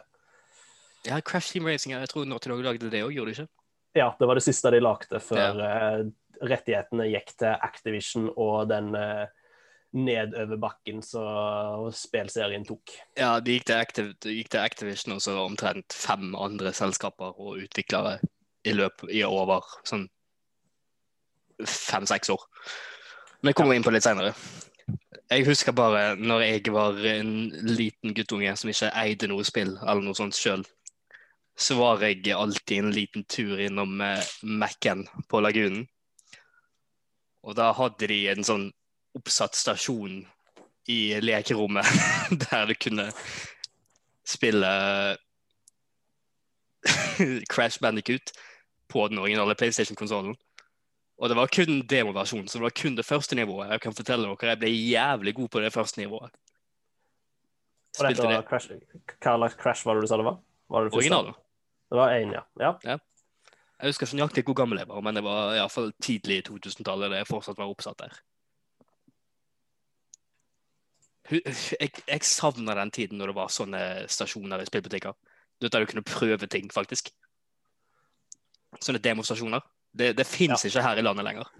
Ja, 1.05 1.19
Crash 1.21 1.53
Team 1.53 1.65
Racing, 1.65 1.93
jeg 1.93 2.09
tror 2.09 2.25
Naughty 2.25 2.49
Dog 2.49 2.63
lagde 2.63 2.89
det 2.89 3.03
òg, 3.03 3.13
gjorde 3.13 3.33
de 3.33 3.41
ikke? 3.41 3.60
Ja, 3.97 4.13
det 4.19 4.27
var 4.27 4.39
det 4.39 4.43
siste 4.45 4.71
de 4.71 4.79
lagde 4.83 5.19
før 5.19 5.61
ja 5.61 6.01
rettighetene 6.41 7.07
gikk 7.11 7.35
til 7.39 7.53
Activision 7.53 8.29
og 8.31 8.69
den 8.71 8.91
uh, 8.97 9.27
nedover 9.97 10.59
bakken 10.61 11.01
som 11.03 11.89
spillserien 11.95 12.65
tok. 12.67 12.93
Ja, 13.19 13.35
de 13.43 13.57
gikk 13.57 13.67
til, 13.67 13.81
Activ 13.81 14.11
gikk 14.23 14.51
til 14.53 14.63
Activision 14.63 15.17
og 15.17 15.23
så 15.23 15.35
omtrent 15.43 15.93
fem 15.95 16.31
andre 16.39 16.73
selskaper 16.75 17.35
og 17.35 17.61
utviklere 17.65 18.19
i 18.67 18.75
løp 18.77 19.05
i 19.09 19.23
over 19.27 19.65
sånn 19.87 20.07
fem-seks 21.61 22.31
år. 22.33 22.43
Men 23.41 23.51
jeg 23.51 23.57
kommer 23.57 23.77
inn 23.77 23.85
på 23.85 23.93
litt 23.93 24.05
seinere. 24.05 24.33
Jeg 25.31 25.45
husker 25.47 25.75
bare 25.75 26.15
når 26.19 26.43
jeg 26.45 26.73
var 26.73 26.97
en 27.07 27.33
liten 27.67 28.15
guttunge 28.17 28.53
som 28.59 28.71
ikke 28.71 28.91
eide 29.01 29.29
noe 29.31 29.45
spill 29.47 29.75
eller 29.79 30.01
noe 30.03 30.17
sånt 30.17 30.37
sjøl, 30.37 30.63
så 31.61 31.77
var 31.77 32.01
jeg 32.01 32.33
alltid 32.33 32.77
en 32.77 32.91
liten 32.91 33.23
tur 33.29 33.59
innom 33.61 34.01
eh, 34.01 34.29
Mac-en 34.43 35.05
på 35.29 35.41
Lagunen. 35.43 35.85
Og 37.45 37.55
da 37.57 37.71
hadde 37.77 38.09
de 38.09 38.19
en 38.31 38.45
sånn 38.45 38.67
oppsatt 39.17 39.57
stasjon 39.57 40.21
i 40.89 40.99
lekerommet 41.21 41.85
der 42.47 42.69
du 42.69 42.75
kunne 42.77 43.09
spille 44.25 44.71
Crash 47.53 47.81
Bandicoot 47.81 48.33
på 48.91 49.07
den 49.11 49.21
originale 49.21 49.55
PlayStation-konsollen. 49.55 50.35
Og 51.21 51.29
det 51.29 51.37
var 51.37 51.51
kun 51.53 51.83
demoversjonen, 51.85 52.47
så 52.49 52.57
det 52.57 52.65
var 52.65 52.77
kun 52.81 52.95
det 52.97 53.05
første 53.05 53.37
nivået. 53.37 53.69
Jeg 53.69 53.81
kan 53.83 53.93
fortelle 53.93 54.25
dere, 54.25 54.55
jeg 54.55 54.61
ble 54.63 54.71
jævlig 54.73 55.35
god 55.37 55.51
på 55.53 55.61
det 55.61 55.73
første 55.73 56.01
nivået. 56.01 56.33
Og 57.99 58.07
dette 58.07 58.25
var 58.25 58.47
Crash, 58.47 58.71
Hva 59.21 59.35
slags 59.37 59.57
Crash 59.59 59.85
var 59.85 59.99
det 59.99 60.07
du 60.07 60.09
sa 60.09 60.17
det 60.17 60.25
var? 60.25 60.39
var 60.71 60.87
det 60.87 60.95
Originalen. 60.95 61.35
Det 61.91 61.97
var 61.99 62.13
én, 62.15 62.31
ja. 62.31 62.41
ja. 62.59 62.75
ja. 62.87 62.97
Jeg 63.81 63.91
husker 63.91 64.07
ikke 64.07 64.19
nøyaktig 64.21 64.43
hvor 64.47 64.55
gammel 64.61 64.79
jeg 64.79 64.87
var, 64.87 65.01
men 65.03 65.17
det 65.17 65.23
var 65.25 65.55
iallfall 65.57 65.89
tidlig 65.99 66.37
i 66.39 66.43
2000-tallet 66.47 67.11
da 67.11 67.19
jeg 67.19 67.27
fortsatt 67.27 67.59
var 67.59 67.71
oppsatt 67.71 67.99
der. 67.99 68.19
Jeg, 71.31 71.89
jeg 72.07 72.23
savner 72.27 72.79
den 72.79 72.91
tiden 72.91 73.19
når 73.19 73.31
det 73.31 73.37
var 73.37 73.51
sånne 73.51 73.81
stasjoner 74.11 74.63
i 74.63 74.69
spillbutikker. 74.69 75.17
Der 75.61 75.83
du 75.83 75.89
kunne 75.89 76.05
prøve 76.07 76.47
ting, 76.47 76.71
faktisk. 76.73 77.11
Sånne 78.79 79.03
demonstrasjoner. 79.03 79.65
Det, 79.91 80.13
det 80.17 80.25
fins 80.27 80.63
ja. 80.63 80.69
ikke 80.69 80.85
her 80.87 81.01
i 81.01 81.03
landet 81.05 81.27
lenger. 81.27 81.51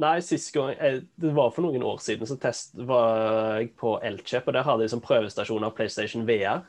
Nei, 0.00 0.16
sist 0.26 0.50
gang 0.54 0.72
jeg, 0.72 1.04
Det 1.20 1.30
var 1.36 1.52
for 1.54 1.62
noen 1.62 1.84
år 1.86 2.00
siden 2.02 2.26
så 2.26 2.34
test 2.40 2.72
var 2.88 3.60
jeg 3.60 3.74
på 3.78 3.98
Elkjøp, 4.02 4.48
og 4.48 4.56
der 4.56 4.66
hadde 4.66 4.86
de 4.86 4.90
som 4.90 5.02
prøvestasjon 5.04 5.66
av 5.68 5.76
PlayStation 5.76 6.24
VR. 6.26 6.64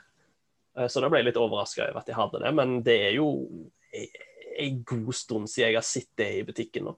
Eh, 0.78 0.88
Så 0.92 1.04
da 1.04 1.10
ble 1.12 1.22
jeg 1.22 1.30
litt 1.32 1.42
overraska 1.42 1.88
over 1.90 2.02
at 2.02 2.10
de 2.10 2.18
hadde 2.18 2.44
det, 2.44 2.52
men 2.58 2.78
det 2.86 2.98
er 3.10 3.18
jo 3.18 3.30
en 4.60 4.84
god 4.88 5.16
stund 5.16 5.50
siden 5.52 5.72
jeg 5.72 5.80
har 5.80 5.88
sett 5.88 6.12
det 6.20 6.30
i 6.40 6.46
butikken 6.48 6.90
nå. 6.90 6.96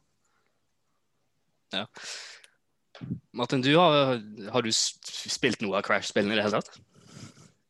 Ja. 1.75 1.85
Martin, 3.37 3.61
du 3.61 3.73
har, 3.77 4.17
har 4.53 4.65
du 4.65 4.71
spilt 4.73 5.61
noe 5.61 5.77
av 5.77 5.85
Crash-spillene 5.85 6.33
i 6.33 6.39
det 6.39 6.47
hele 6.47 6.61
tatt? 6.61 6.79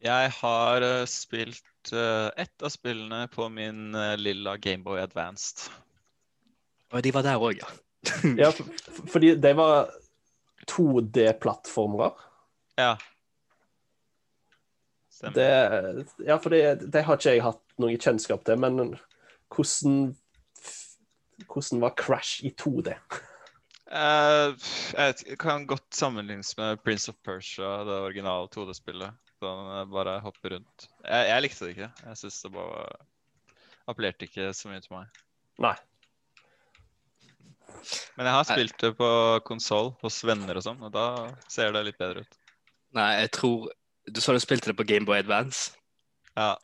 Jeg 0.04 0.32
har 0.38 0.86
eh, 0.86 1.04
spilt 1.10 1.92
uh, 1.92 2.30
ett 2.38 2.64
av 2.64 2.72
spillene 2.72 3.26
på 3.34 3.50
min 3.52 3.96
uh, 3.96 4.14
lilla 4.20 4.56
Gameboy 4.62 5.02
Advanced. 5.02 5.66
Og 6.94 7.04
de 7.04 7.12
var 7.16 7.26
der 7.26 7.42
òg, 7.42 7.60
ja. 7.60 7.72
Ja, 8.40 8.54
fordi 9.10 9.34
de 9.42 9.52
var 9.58 9.90
2D-plattformer. 10.70 12.14
Ja. 12.80 12.94
Det, 15.18 15.48
ja, 16.28 16.38
for 16.38 16.54
det, 16.54 16.92
det 16.94 17.02
har 17.08 17.18
ikke 17.18 17.34
jeg 17.34 17.46
hatt 17.46 17.64
noe 17.82 17.98
kjennskap 17.98 18.44
til, 18.46 18.60
men 18.62 18.98
hvordan 19.54 20.16
Hvordan 21.46 21.82
var 21.84 21.94
Crash 21.98 22.42
i 22.46 22.50
2D? 22.58 22.96
Uh, 23.88 24.58
jeg 24.98 25.38
kan 25.40 25.68
godt 25.70 25.86
sammenlignes 25.94 26.56
med 26.58 26.82
Prince 26.84 27.12
of 27.12 27.16
Persia, 27.24 27.84
det 27.86 28.00
originale 28.08 28.50
2D-spillet. 28.52 29.14
Sånn 29.38 29.70
eh, 29.70 29.84
bare 29.92 30.16
hoppe 30.26 30.50
rundt. 30.56 30.88
Jeg, 31.06 31.28
jeg 31.30 31.44
likte 31.46 31.68
det 31.68 31.76
ikke. 31.76 31.92
Jeg 32.08 32.20
syns 32.24 32.40
det 32.42 32.52
bare 32.56 32.88
appellerte 33.88 34.26
ikke 34.28 34.50
så 34.58 34.72
mye 34.72 34.82
til 34.82 34.96
meg. 34.98 35.22
Nei. 35.62 35.76
Men 38.18 38.28
jeg 38.28 38.36
har 38.36 38.48
spilt 38.50 38.78
det 38.82 38.92
på 38.98 39.10
konsoll 39.48 39.94
hos 40.02 40.18
venner 40.26 40.58
og 40.58 40.66
sånn, 40.66 40.82
og 40.84 40.92
da 40.96 41.08
ser 41.52 41.72
det 41.76 41.86
litt 41.88 42.02
bedre 42.02 42.26
ut. 42.26 42.40
Nei, 42.98 43.12
jeg 43.22 43.32
tror 43.38 43.70
Du 44.08 44.22
sa 44.22 44.34
du 44.34 44.40
spilte 44.40 44.72
det 44.72 44.78
på 44.78 44.86
Gameboy 44.88 45.18
Advance? 45.20 45.72
Ja. 46.38 46.56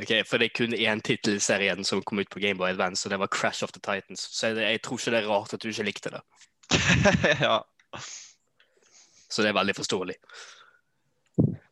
Ok, 0.00 0.10
For 0.26 0.42
det 0.42 0.50
er 0.50 0.56
kun 0.58 0.74
én 0.74 1.00
tittel 1.06 1.36
i 1.38 1.42
serien 1.42 1.84
som 1.86 2.02
kom 2.02 2.18
ut 2.18 2.30
på 2.30 2.42
Gameboy 2.42 2.72
Advance, 2.72 3.06
og 3.06 3.14
det 3.14 3.20
var 3.22 3.30
Crash 3.30 3.64
of 3.64 3.72
the 3.72 3.80
Titans. 3.80 4.26
Så 4.32 4.50
jeg, 4.50 4.56
jeg 4.56 4.82
tror 4.82 4.98
ikke 4.98 5.14
det 5.14 5.20
er 5.22 5.30
rart 5.30 5.54
at 5.54 5.62
du 5.62 5.68
ikke 5.70 5.86
likte 5.86 6.10
det. 6.10 6.22
ja. 7.46 7.60
Så 9.30 9.42
det 9.42 9.52
er 9.52 9.58
veldig 9.60 9.76
forståelig. 9.76 10.16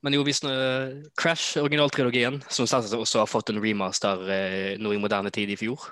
Men 0.03 0.15
jo, 0.15 0.23
hvis 0.27 0.43
uh, 0.45 1.03
Crash, 1.19 1.59
originaltrilogien, 1.59 2.41
som 2.49 2.67
selvsagt 2.67 2.99
også 2.99 3.23
har 3.23 3.31
fått 3.31 3.51
en 3.51 3.61
remaster 3.63 4.23
uh, 4.23 4.71
nå 4.83 4.95
i 4.95 5.03
moderne 5.03 5.31
tid 5.31 5.51
i 5.51 5.59
fjor, 5.59 5.91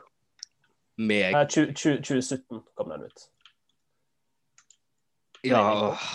med 1.01 1.35
Eh, 1.35 1.49
20, 1.49 1.75
20, 1.75 1.97
2017 2.03 2.63
kom 2.77 2.91
den 2.91 3.07
ut. 3.07 3.27
Ja, 5.45 5.61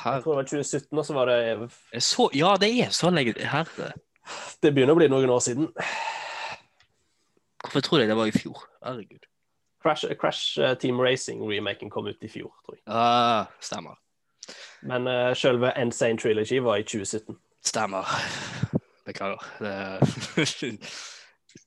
Jeg 0.06 0.24
tror 0.24 0.36
det 0.36 0.38
var 0.38 0.50
2017, 0.50 0.98
og 0.98 1.06
så 1.06 1.14
var 1.14 1.26
det 1.26 1.70
så, 2.04 2.30
ja, 2.34 2.56
det 2.62 2.70
er 2.84 2.92
så 2.94 3.10
lenge 3.10 3.34
Herre. 3.42 3.94
Det 4.62 4.72
begynner 4.74 4.94
å 4.94 5.00
bli 5.00 5.08
noen 5.10 5.34
år 5.34 5.42
siden. 5.42 5.70
Hvorfor 7.66 7.82
tror 7.82 8.04
jeg 8.04 8.10
det 8.10 8.18
var 8.18 8.30
i 8.30 8.36
fjor? 8.36 8.62
Herregud. 8.86 9.26
Crash, 9.82 10.06
Crash 10.22 10.60
eh, 10.62 10.74
Team 10.82 11.02
Racing-remaken 11.02 11.90
kom 11.94 12.08
ut 12.10 12.24
i 12.26 12.30
fjor, 12.30 12.54
tror 12.66 12.78
jeg. 12.78 12.84
Ah, 12.88 13.46
stemmer. 13.62 13.98
Men 14.86 15.08
uh, 15.10 15.34
selve 15.38 15.74
Insane 15.82 16.18
Trilogy 16.22 16.60
var 16.62 16.82
i 16.82 16.86
2017. 16.86 17.38
Stemmer. 17.66 18.10
Beklager. 19.06 19.42
Det 19.62 20.80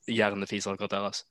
Hjernefiser 0.15 0.75
akkurat 0.75 0.91
der, 0.91 1.07
altså. 1.11 1.25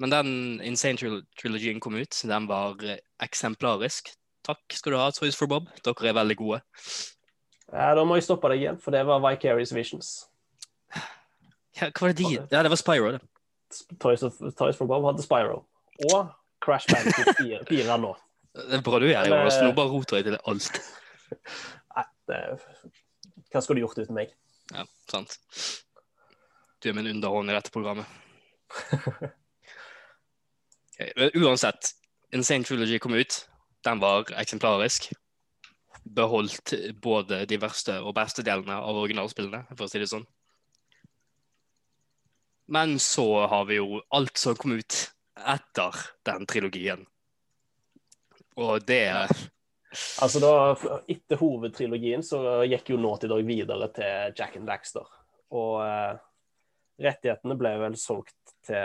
Men 0.00 0.10
den 0.10 0.60
Insane 0.64 0.96
Trilogyen 0.98 1.26
Trilogien 1.38 1.80
kom 1.80 1.94
ut. 1.94 2.22
Den 2.24 2.46
var 2.48 2.78
eh, 2.84 3.02
eksemplarisk. 3.22 4.10
Takk 4.46 4.76
skal 4.76 4.94
du 4.94 4.98
ha, 5.00 5.10
Toys 5.14 5.36
for 5.36 5.50
Bob. 5.50 5.68
Dere 5.84 6.10
er 6.10 6.16
veldig 6.16 6.36
gode. 6.38 6.60
Ja, 7.70 7.92
da 7.94 8.04
må 8.06 8.16
jeg 8.18 8.26
stoppe 8.26 8.50
deg 8.50 8.64
igjen, 8.64 8.78
for 8.82 8.94
det 8.94 9.04
var 9.06 9.22
Vicarious 9.22 9.72
Visions. 9.76 10.14
Ja, 11.78 11.86
hva 11.86 12.08
var 12.08 12.12
det 12.12 12.18
de 12.18 12.32
Ja, 12.34 12.62
det 12.64 12.70
var 12.72 12.80
Spyro, 12.80 13.12
det. 13.14 13.20
Toys, 14.02 14.24
of, 14.26 14.40
Toys 14.58 14.78
for 14.78 14.90
Bob 14.90 15.04
hadde 15.06 15.22
Spyro. 15.22 15.62
Og 16.10 16.32
Crash 16.64 16.90
Bandicoot 16.90 17.36
4, 17.42 17.60
4 17.68 17.98
nå. 18.02 18.14
Det 18.56 18.80
er 18.80 18.82
bra 18.84 18.98
du 18.98 19.06
gjør 19.06 19.22
det, 19.22 19.30
Jonas. 19.30 19.60
Nå 19.62 19.74
bare 19.76 19.92
roter 19.92 20.18
jeg 20.18 20.26
til 20.26 20.38
alt. 20.50 20.80
Nei, 21.94 22.06
det, 22.30 22.40
hva 23.52 23.62
skulle 23.62 23.78
du 23.78 23.84
gjort 23.86 24.00
uten 24.00 24.16
meg? 24.18 24.34
Ja, 24.74 24.86
sant. 25.10 25.36
Du 26.80 26.90
er 26.90 26.96
min 26.96 27.10
underhånd 27.12 27.52
i 27.52 27.54
dette 27.54 27.72
programmet. 27.74 28.08
okay, 30.94 31.30
Uansett, 31.38 31.92
Insane 32.34 32.66
Trilogy 32.66 32.98
kom 33.02 33.14
ut. 33.18 33.44
Den 33.86 34.00
var 34.02 34.30
eksemplarisk. 34.40 35.10
Beholdt 36.04 36.74
både 37.02 37.44
de 37.48 37.58
verste 37.60 37.98
og 38.00 38.14
beste 38.16 38.44
delene 38.46 38.78
av 38.80 38.98
originalspillene, 39.02 39.64
for 39.76 39.86
å 39.86 39.90
si 39.90 40.00
det 40.00 40.10
sånn. 40.10 40.26
Men 42.70 42.98
så 43.02 43.46
har 43.50 43.64
vi 43.66 43.80
jo 43.80 44.00
alt 44.14 44.38
som 44.38 44.56
kom 44.58 44.76
ut 44.78 44.98
etter 45.34 45.96
den 46.28 46.46
trilogien. 46.46 47.06
Og 48.60 48.84
det 48.86 49.08
Altså 50.22 50.38
da, 50.38 50.52
Etter 51.10 51.40
hovedtrilogien 51.40 52.22
så 52.22 52.62
gikk 52.68 52.92
jo 52.92 52.98
Naughty 53.00 53.26
Dog 53.30 53.42
videre 53.48 53.88
til 53.94 54.36
Jack 54.38 54.54
and 54.60 54.70
Daxter. 54.70 55.08
Og 55.50 55.80
eh, 55.82 56.20
rettighetene 57.00 57.56
ble 57.58 57.72
vel 57.80 57.96
solgt 57.98 58.54
til 58.66 58.76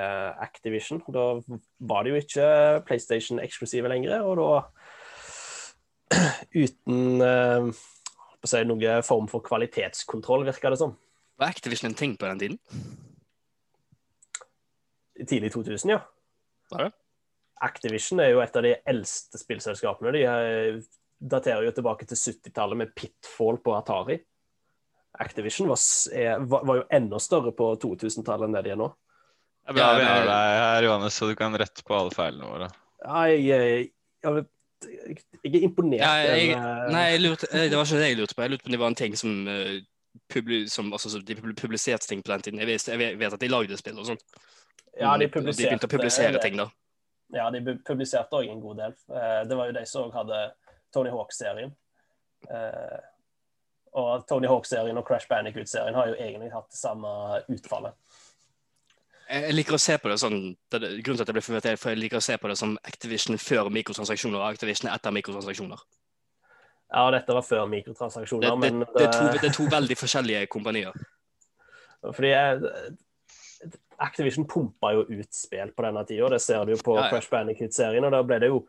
Activision. 0.45 1.01
Da 1.11 1.25
var 1.79 2.05
det 2.05 2.13
jo 2.13 2.21
ikke 2.21 2.47
PlayStation-eksklusive 2.87 3.91
lenger, 3.91 4.23
og 4.23 4.39
da 4.39 4.49
uten 6.55 7.23
eh, 7.25 7.69
å 8.45 8.49
si, 8.49 8.61
noe 8.67 8.99
form 9.05 9.29
for 9.31 9.43
kvalitetskontroll, 9.45 10.45
virka 10.47 10.71
det 10.73 10.81
som. 10.81 10.95
var 11.41 11.55
Activision 11.55 11.91
en 11.91 11.97
ting 11.97 12.15
på 12.19 12.29
den 12.29 12.43
tiden. 12.43 12.59
Tidlig 15.25 15.51
2000, 15.55 15.95
ja. 15.95 16.03
Var 16.71 16.87
det? 16.87 16.93
Activision 17.65 18.19
er 18.19 18.33
jo 18.33 18.41
et 18.43 18.55
av 18.59 18.65
de 18.65 18.73
eldste 18.91 19.39
spillselskapene. 19.39 20.11
De 20.15 20.23
eh, 20.27 20.79
daterer 21.19 21.67
jo 21.67 21.75
tilbake 21.75 22.07
til 22.09 22.19
70-tallet 22.19 22.81
med 22.81 22.95
Pitfall 22.97 23.61
på 23.63 23.75
Atari. 23.77 24.19
Activision 25.19 25.69
var, 25.69 25.79
er, 26.13 26.39
var, 26.51 26.65
var 26.67 26.79
jo 26.81 26.85
enda 26.97 27.19
større 27.23 27.51
på 27.55 27.71
2000-tallet 27.81 28.49
enn 28.49 28.57
det 28.57 28.63
de 28.67 28.73
er 28.75 28.79
nå. 28.79 28.89
Jeg 29.65 29.73
er 29.73 29.77
bra 29.77 29.85
Ja, 29.85 29.97
vi 29.97 30.05
har 30.05 30.27
deg 30.29 30.57
her, 30.61 30.87
Johannes, 30.89 31.15
så 31.17 31.29
du 31.29 31.35
kan 31.39 31.55
rette 31.57 31.85
på 31.85 31.95
alle 31.97 32.13
feilene 32.13 32.49
våre. 32.49 32.67
Nei, 33.05 33.29
jeg, 33.47 33.87
jeg, 34.25 34.45
jeg, 34.85 35.17
jeg 35.41 35.55
er 35.55 35.65
imponert. 35.65 36.03
Ja, 36.03 36.35
jeg, 36.35 36.55
nei, 36.93 37.03
jeg 37.15 37.23
lurte, 37.23 37.49
eh, 37.51 37.67
det 37.71 37.79
var 37.79 37.87
ikke 37.89 38.01
det 38.03 38.09
jeg 38.11 38.19
lurte 38.19 38.37
på. 38.37 38.45
Jeg 38.45 38.53
lurte 38.53 38.65
på 38.65 38.69
om 38.69 38.75
det 38.75 38.81
var 38.83 38.93
en 38.93 38.99
ting 39.01 39.17
som, 39.17 39.33
eh, 39.49 40.67
som 40.71 40.91
altså, 40.93 41.21
De 41.25 41.37
publiserte 41.57 42.07
ting 42.09 42.21
på 42.25 42.33
den 42.33 42.45
tiden. 42.45 42.61
Jeg 42.61 42.69
vet, 42.69 42.87
jeg 42.87 43.19
vet- 43.19 43.33
at 43.33 43.41
de 43.41 43.49
lagde 43.51 43.77
spill 43.81 43.99
og 44.03 44.09
sånn. 44.11 44.21
ja, 44.99 45.15
de 45.17 45.27
publiserte... 45.27 45.63
de 45.63 45.69
begynte 45.71 45.89
å 45.89 45.95
publisere 45.95 46.41
ting 46.43 46.61
da. 46.61 46.69
Ja, 47.33 47.49
de 47.51 47.63
publiserte 47.87 48.37
òg 48.37 48.51
en 48.51 48.61
god 48.61 48.83
del. 48.83 48.93
Eh, 49.09 49.41
Det 49.49 49.57
var 49.57 49.71
jo 49.71 49.77
de 49.79 49.85
som 49.89 50.13
hadde 50.13 50.43
Tony 50.93 51.09
Hawk-serien. 51.09 51.73
Eh, 53.95 54.01
Og 54.01 54.27
Tony 54.27 54.47
Hawk-serien 54.47 54.97
og 54.97 55.05
Crash 55.07 55.27
Bandicoot-serien 55.29 55.95
har 55.95 56.07
jo 56.11 56.15
egentlig 56.19 56.51
hatt 56.51 56.69
det 56.71 56.79
samme 56.79 57.07
utfallet. 57.49 57.93
Jeg 59.25 59.53
liker 59.55 59.73
å 59.73 59.79
se 59.81 59.95
på 59.97 60.09
det 60.11 60.19
sånn 60.21 60.55
det, 60.69 60.79
det- 60.81 60.89
Grunnen 61.03 61.17
til 61.17 61.23
at 61.23 61.27
jeg 61.31 61.33
ble 61.33 61.41
forvirret, 61.41 61.65
er 61.71 61.75
for 61.81 61.89
jeg 61.89 61.97
liker 61.97 62.17
å 62.17 62.21
se 62.21 62.35
på 62.37 62.47
det 62.47 62.57
som 62.57 62.77
Activision 62.85 63.37
før 63.37 63.71
mikrotransaksjoner 63.73 64.37
og 64.37 64.53
Activision 64.53 64.91
etter 64.91 65.11
mikrotransaksjoner. 65.11 65.79
Ja, 66.93 67.09
dette 67.11 67.33
var 67.33 67.41
før 67.41 67.65
mikrotransaksjoner, 67.67 68.51
det, 68.51 68.59
men 68.59 68.79
det, 68.85 69.07
er 69.07 69.11
to, 69.11 69.23
det 69.33 69.49
er 69.49 69.55
to 69.55 69.63
veldig 69.71 69.97
forskjellige 69.97 70.47
kompanier. 70.47 70.93
Fordi 72.05 72.33
Activision 73.97 74.45
pumpa 74.45 74.91
jo 74.93 75.05
ut 75.09 75.33
spill 75.33 75.71
på 75.73 75.83
denne 75.87 76.05
tida, 76.05 76.29
det 76.29 76.41
ser 76.43 76.65
du 76.65 76.75
jo 76.75 76.81
på 76.83 76.95
Ja, 76.99 77.07
ja. 77.07 77.09
Crash 77.09 77.31
Bandicoot-serien, 77.31 78.05
og 78.05 78.11
da 78.13 78.21
ble 78.27 78.39
det 78.43 78.49
jo 78.51 78.67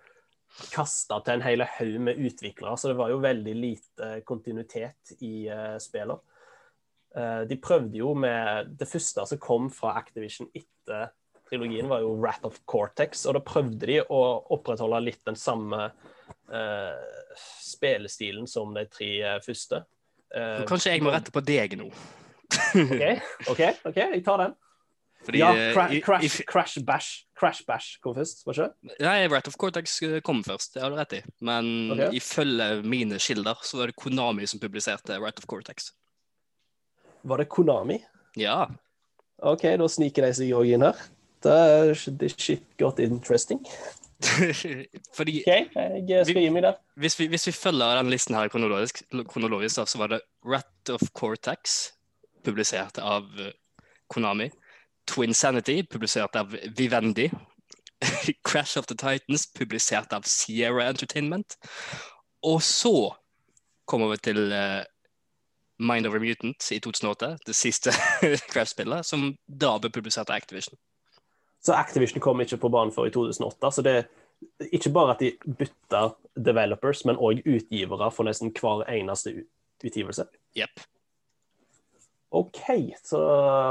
kasta 0.72 1.20
til 1.24 1.36
en 1.36 1.44
hel 1.44 1.64
haug 1.76 1.98
med 2.08 2.20
utviklere, 2.22 2.76
så 2.78 2.90
det 2.90 2.98
var 2.98 3.12
jo 3.12 3.20
veldig 3.24 3.54
lite 3.56 4.10
kontinuitet 4.28 5.16
i 5.20 5.48
uh, 5.50 5.76
spillene. 5.82 6.20
Eh, 7.16 7.42
de 7.48 7.56
prøvde 7.56 7.96
jo 7.96 8.12
med 8.14 8.74
Det 8.76 8.88
første 8.88 9.24
som 9.24 9.40
kom 9.40 9.70
fra 9.72 9.94
Activision 9.96 10.50
etter 10.54 11.08
trilogien, 11.48 11.88
var 11.88 12.02
jo 12.02 12.16
Wrath 12.18 12.44
of 12.44 12.58
Cortex, 12.66 13.24
og 13.26 13.36
da 13.36 13.42
prøvde 13.46 13.86
de 13.86 14.00
å 14.02 14.22
opprettholde 14.56 14.98
litt 15.04 15.22
den 15.28 15.38
samme 15.38 15.86
uh, 15.86 17.36
spillestilen 17.62 18.48
som 18.50 18.74
de 18.74 18.82
tre 18.90 19.10
eh, 19.22 19.36
første. 19.44 19.84
Eh, 20.34 20.64
Kanskje 20.66 20.96
jeg 20.96 21.04
må 21.06 21.12
rette 21.14 21.30
på 21.30 21.42
deg 21.46 21.76
nå. 21.78 21.86
OK, 22.82 23.04
OK, 23.52 23.62
ok, 23.92 24.00
jeg 24.00 24.24
tar 24.26 24.42
den. 24.42 24.56
Fordi, 25.26 25.40
ja, 25.42 25.50
eh, 25.52 25.72
cra 25.74 25.86
i- 25.90 26.00
crash, 26.00 26.40
i- 26.40 26.44
crash 26.46 26.78
Bash 26.86 27.24
Crash 27.36 27.64
Bash 27.66 27.98
kom 28.00 28.14
først, 28.16 28.44
var 28.46 28.54
ikke 28.54 28.66
det? 28.68 28.96
Nei, 29.04 29.26
Wrath 29.28 29.50
of 29.50 29.56
Cortex 29.60 29.98
eh, 30.06 30.20
kom 30.24 30.42
først, 30.46 30.74
det 30.74 30.82
har 30.84 30.90
du 30.92 30.96
rett 30.96 31.12
i. 31.18 31.22
Men 31.44 31.90
okay. 31.92 32.14
ifølge 32.16 32.82
mine 32.86 33.18
kilder 33.20 33.58
så 33.66 33.80
var 33.82 33.90
det 33.90 33.96
Konami 34.00 34.46
som 34.48 34.62
publiserte 34.62 35.18
Wrath 35.20 35.42
of 35.42 35.48
Cortex. 35.50 35.90
Var 37.26 37.42
det 37.42 37.48
Konami? 37.52 37.98
Ja. 38.38 38.68
OK, 39.42 39.66
da 39.76 39.88
sniker 39.90 40.24
de 40.24 40.32
seg 40.38 40.54
òg 40.56 40.70
inn 40.78 40.86
her. 40.86 40.96
Det 41.44 41.52
er 41.52 42.30
shit 42.32 42.62
got 42.80 42.98
interesting. 43.02 43.60
Fordi 45.16 45.42
OK, 45.44 45.74
jeg 46.08 46.24
skal 46.24 46.40
gi 46.40 46.48
meg 46.54 46.64
der. 46.64 46.78
hvis 46.96 47.18
vi, 47.20 47.26
hvis 47.28 47.44
vi 47.50 47.52
følger 47.52 47.98
den 48.00 48.08
listen 48.10 48.34
her 48.38 48.48
kronologisk, 48.48 49.02
kronologisk 49.28 49.82
så 49.84 50.00
var 50.00 50.14
det 50.14 50.22
Rat 50.46 50.94
of 50.94 51.04
Cortex, 51.12 51.90
publisert 52.46 52.96
av 53.02 53.28
eh, 53.42 53.52
Konami. 54.08 54.48
Twin 55.06 55.34
Sanity, 55.34 55.82
publisert 55.82 56.36
av 56.36 56.56
Vivendi. 56.76 57.30
Crash 58.48 58.78
of 58.78 58.86
the 58.86 58.94
Titans, 58.94 59.52
publisert 59.52 60.12
av 60.12 60.26
Sierra 60.28 60.88
Entertainment. 60.88 61.56
Og 62.42 62.62
så 62.62 63.14
kommer 63.86 64.12
vi 64.12 64.18
til 64.28 64.52
uh, 64.52 64.82
Mind 65.78 66.06
Over 66.06 66.18
Mutant 66.18 66.72
i 66.72 66.78
2008, 66.80 67.36
det 67.46 67.56
siste 67.56 67.94
Crash-spillet, 68.52 69.06
som 69.06 69.30
da 69.46 69.76
ble 69.80 69.90
publisert 69.94 70.30
av 70.30 70.40
Activision. 70.40 70.78
Så 71.64 71.74
Activision 71.74 72.22
kom 72.22 72.40
ikke 72.40 72.60
på 72.62 72.70
banen 72.72 72.94
før 72.94 73.08
i 73.08 73.14
2008. 73.14 73.70
Så 73.72 73.84
det 73.86 73.94
er 73.96 74.74
ikke 74.76 74.92
bare 74.94 75.16
at 75.16 75.22
de 75.22 75.32
bytta 75.58 76.02
developers, 76.36 77.04
men 77.08 77.18
òg 77.18 77.42
utgivere 77.46 78.10
for 78.14 78.28
nesten 78.28 78.52
hver 78.54 78.84
eneste 78.92 79.32
utgivelse. 79.84 80.28
Jepp. 80.56 80.84
OK, 82.30 82.60
så, 83.04 83.18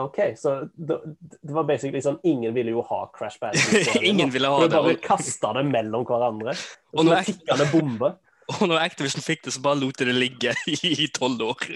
ok, 0.08 0.20
så 0.40 0.70
det, 0.74 0.96
det 1.44 1.54
var 1.54 1.66
basically 1.68 2.00
sånn 2.02 2.20
Ingen 2.24 2.54
ville 2.56 2.72
jo 2.72 2.82
ha 2.88 3.02
Crash 3.14 3.38
Bandicoot. 3.42 4.02
Ingen 4.12 4.30
ville 4.32 4.48
ha 4.50 4.62
det. 4.64 4.70
det. 4.72 4.82
bare 4.86 4.96
kasta 5.04 5.52
det 5.58 5.66
mellom 5.68 6.06
hverandre. 6.08 6.54
Og 6.94 7.00
Og 7.02 7.06
nå 7.06 7.12
så 7.12 7.18
er- 7.20 7.28
tikkende 7.30 7.68
bombe. 7.74 8.14
og 8.56 8.62
når 8.70 8.80
Activision 8.86 9.22
fikk 9.26 9.44
det, 9.48 9.54
så 9.54 9.62
bare 9.66 9.80
lot 9.82 9.98
de 10.00 10.06
det 10.08 10.16
ligge 10.16 10.54
i 10.88 11.08
tolv 11.14 11.42
år. 11.52 11.68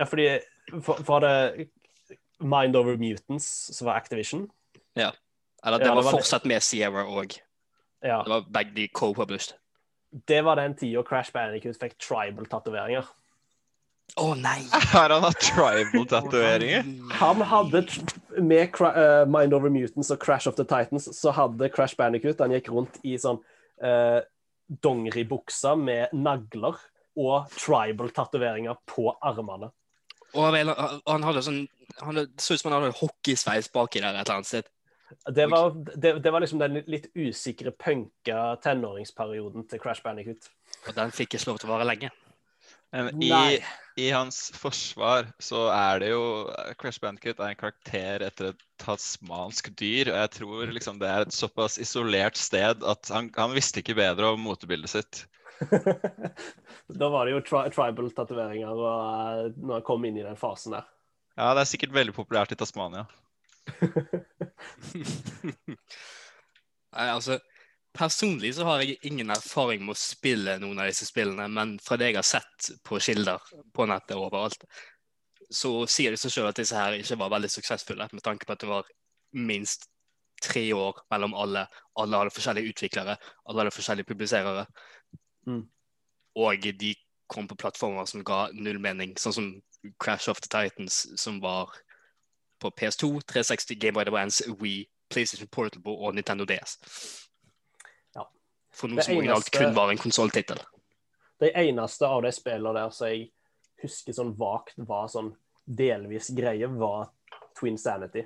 Ja, 0.00 0.04
fordi 0.08 0.26
for, 0.82 1.00
for 1.06 1.20
det 1.24 1.68
Mind 2.40 2.76
Over 2.76 2.96
Mutants, 2.96 3.46
som 3.76 3.86
var 3.90 4.00
Activision 4.00 4.48
Ja. 4.96 5.10
Eller 5.64 5.78
det 5.78 5.86
Ja, 5.86 5.92
det 5.92 5.96
var 5.96 6.02
var 6.02 6.10
det. 6.12 6.18
fortsatt 6.18 6.46
med 6.48 6.62
Sierra 6.64 7.02
òg. 7.04 7.34
Ja, 8.02 8.22
Det 8.24 8.30
var 8.32 8.46
begge 8.48 8.74
de 8.74 8.88
co-published. 8.96 9.54
Det 10.26 10.40
var 10.42 10.56
den 10.56 10.72
tida 10.74 11.02
Crash 11.06 11.30
Bandicoot 11.34 11.76
fikk 11.78 11.98
tribal-tatoveringer. 12.00 13.04
Å 14.18 14.32
nei! 14.38 14.64
Har 14.92 15.12
han 15.14 15.22
hatt 15.22 15.40
tribal-tatoveringer? 15.44 16.86
Han 17.20 17.42
hadde 17.46 17.84
Med 18.38 18.72
Cra 18.74 18.90
eh, 18.96 19.24
Mind 19.30 19.54
Over 19.54 19.72
Mutants 19.72 20.10
og 20.14 20.20
Crash 20.22 20.50
of 20.50 20.56
the 20.58 20.66
Titans 20.66 21.10
så 21.16 21.34
hadde 21.36 21.70
Crash 21.74 21.98
Bandicoot 21.98 22.40
Han 22.42 22.54
gikk 22.56 22.70
rundt 22.72 22.98
i 23.06 23.16
sånn 23.20 23.40
uh, 23.84 24.20
dongeribuksa 24.70 25.74
med 25.78 26.14
nagler 26.14 26.78
og 27.20 27.50
tribal-tatoveringer 27.56 28.78
på 28.88 29.10
armene. 29.26 29.70
Og 30.30 30.44
han, 30.46 30.70
han, 30.70 31.00
han 31.10 31.26
hadde 31.26 31.42
sånn 31.42 31.64
han 31.98 32.14
hadde, 32.14 32.28
så 32.38 32.54
ut 32.54 32.60
som 32.60 32.70
han 32.70 32.82
hadde 32.82 32.98
hockeysveis 33.00 33.70
baki 33.74 34.02
der 34.02 34.14
et 34.14 34.22
eller 34.22 34.38
annet 34.38 34.50
sted. 34.50 34.70
Det 35.26 35.46
var, 35.50 35.74
det, 35.74 36.12
det 36.22 36.30
var 36.30 36.42
liksom 36.42 36.60
den 36.62 36.84
litt 36.86 37.08
usikre, 37.18 37.72
punka 37.74 38.56
tenåringsperioden 38.62 39.66
til 39.70 39.82
Crash 39.82 40.04
Bandicoot. 40.04 40.50
Og 40.86 40.94
den 40.94 41.10
fikk 41.14 41.34
ikke 41.34 41.50
lov 41.50 41.58
til 41.58 41.70
å 41.70 41.72
vare 41.74 41.88
lenge. 41.88 42.12
Men 42.92 43.22
i, 43.22 43.60
i 43.96 44.10
hans 44.10 44.50
forsvar 44.58 45.28
så 45.38 45.68
er 45.70 46.00
det 46.02 46.08
jo 46.10 46.22
Crash 46.80 47.00
Bandkit 47.02 47.38
er 47.38 47.52
en 47.52 47.58
karakter 47.58 48.24
etter 48.26 48.50
et 48.50 48.64
tasmansk 48.82 49.70
dyr. 49.78 50.10
Og 50.10 50.18
jeg 50.18 50.32
tror 50.40 50.72
liksom 50.74 50.98
det 51.02 51.10
er 51.10 51.26
et 51.26 51.36
såpass 51.36 51.78
isolert 51.82 52.38
sted 52.40 52.82
at 52.82 53.12
han, 53.14 53.30
han 53.36 53.54
visste 53.54 53.82
ikke 53.82 53.98
bedre 53.98 54.32
om 54.34 54.42
motebildet 54.42 54.90
sitt. 54.94 55.22
da 57.00 57.10
var 57.12 57.28
det 57.28 57.36
jo 57.36 57.42
tri 57.44 57.66
tribal-tatoveringer 57.74 58.84
eh, 58.90 59.42
når 59.60 59.74
jeg 59.76 59.86
kom 59.86 60.06
inn 60.08 60.18
i 60.18 60.26
den 60.26 60.38
fasen 60.40 60.74
der. 60.78 60.88
Ja, 61.36 61.52
det 61.54 61.62
er 61.62 61.70
sikkert 61.70 61.94
veldig 61.94 62.14
populært 62.16 62.52
i 62.54 62.58
Tasmania. 62.58 63.06
Nei, 66.90 67.06
altså, 67.06 67.38
personlig 67.96 68.54
så 68.56 68.64
har 68.68 68.82
jeg 68.82 68.98
ingen 69.06 69.30
erfaring 69.34 69.82
med 69.84 69.94
å 69.96 70.00
spille 70.00 70.56
noen 70.62 70.78
av 70.82 70.90
disse 70.90 71.08
spillene, 71.08 71.48
men 71.50 71.76
fra 71.82 71.98
det 72.00 72.10
jeg 72.10 72.20
har 72.20 72.28
sett 72.28 72.70
på 72.86 73.00
kilder 73.02 73.42
på 73.74 73.86
nettet 73.90 74.16
og 74.16 74.28
overalt, 74.28 74.64
så 75.50 75.72
sier 75.90 76.14
de 76.14 76.20
seg 76.20 76.34
sjøl 76.34 76.50
at 76.50 76.60
disse 76.60 76.76
her 76.78 76.98
ikke 76.98 77.18
var 77.18 77.32
veldig 77.34 77.50
suksessfulle, 77.50 78.06
med 78.12 78.24
tanke 78.26 78.46
på 78.46 78.54
at 78.54 78.62
det 78.62 78.70
var 78.70 78.90
minst 79.34 79.88
tre 80.42 80.62
år 80.72 81.02
mellom 81.10 81.34
alle. 81.36 81.66
Alle 82.00 82.20
hadde 82.20 82.34
forskjellige 82.34 82.72
utviklere, 82.72 83.16
alle 83.46 83.64
hadde 83.64 83.74
forskjellige 83.74 84.08
publiserere. 84.08 84.66
Mm. 85.46 85.64
Og 86.40 86.68
de 86.80 86.94
kom 87.30 87.48
på 87.50 87.58
plattformer 87.58 88.06
som 88.10 88.24
ga 88.26 88.46
null 88.54 88.80
mening, 88.82 89.16
sånn 89.18 89.36
som 89.36 89.50
Crash 90.02 90.30
of 90.30 90.40
the 90.40 90.50
Titans, 90.50 91.02
som 91.20 91.40
var 91.42 91.74
på 92.60 92.70
PS2, 92.76 93.20
360, 93.26 93.78
Game 93.80 93.96
Boy 93.96 94.06
Advance, 94.06 94.44
Wii, 94.60 94.84
PlayStation 95.10 95.48
Portable 95.48 95.96
og 95.98 96.14
Nintendo 96.14 96.44
DS. 96.44 96.76
For 98.80 98.88
noe 98.88 99.04
som 99.04 99.18
originalt 99.20 99.50
kun 99.52 99.74
var 99.76 99.92
en 99.92 100.00
konsolltittel. 100.00 100.60
Det 101.40 101.52
eneste 101.56 102.08
av 102.08 102.22
de 102.24 102.32
spillene 102.32 102.76
der 102.76 102.92
som 102.92 103.08
jeg 103.08 103.28
husker 103.80 104.16
sånn 104.16 104.34
vagt 104.36 104.80
var 104.88 105.08
sånn 105.12 105.32
delvis 105.64 106.30
greie, 106.36 106.68
var 106.68 107.08
Twin 107.58 107.78
Sanity. 107.80 108.24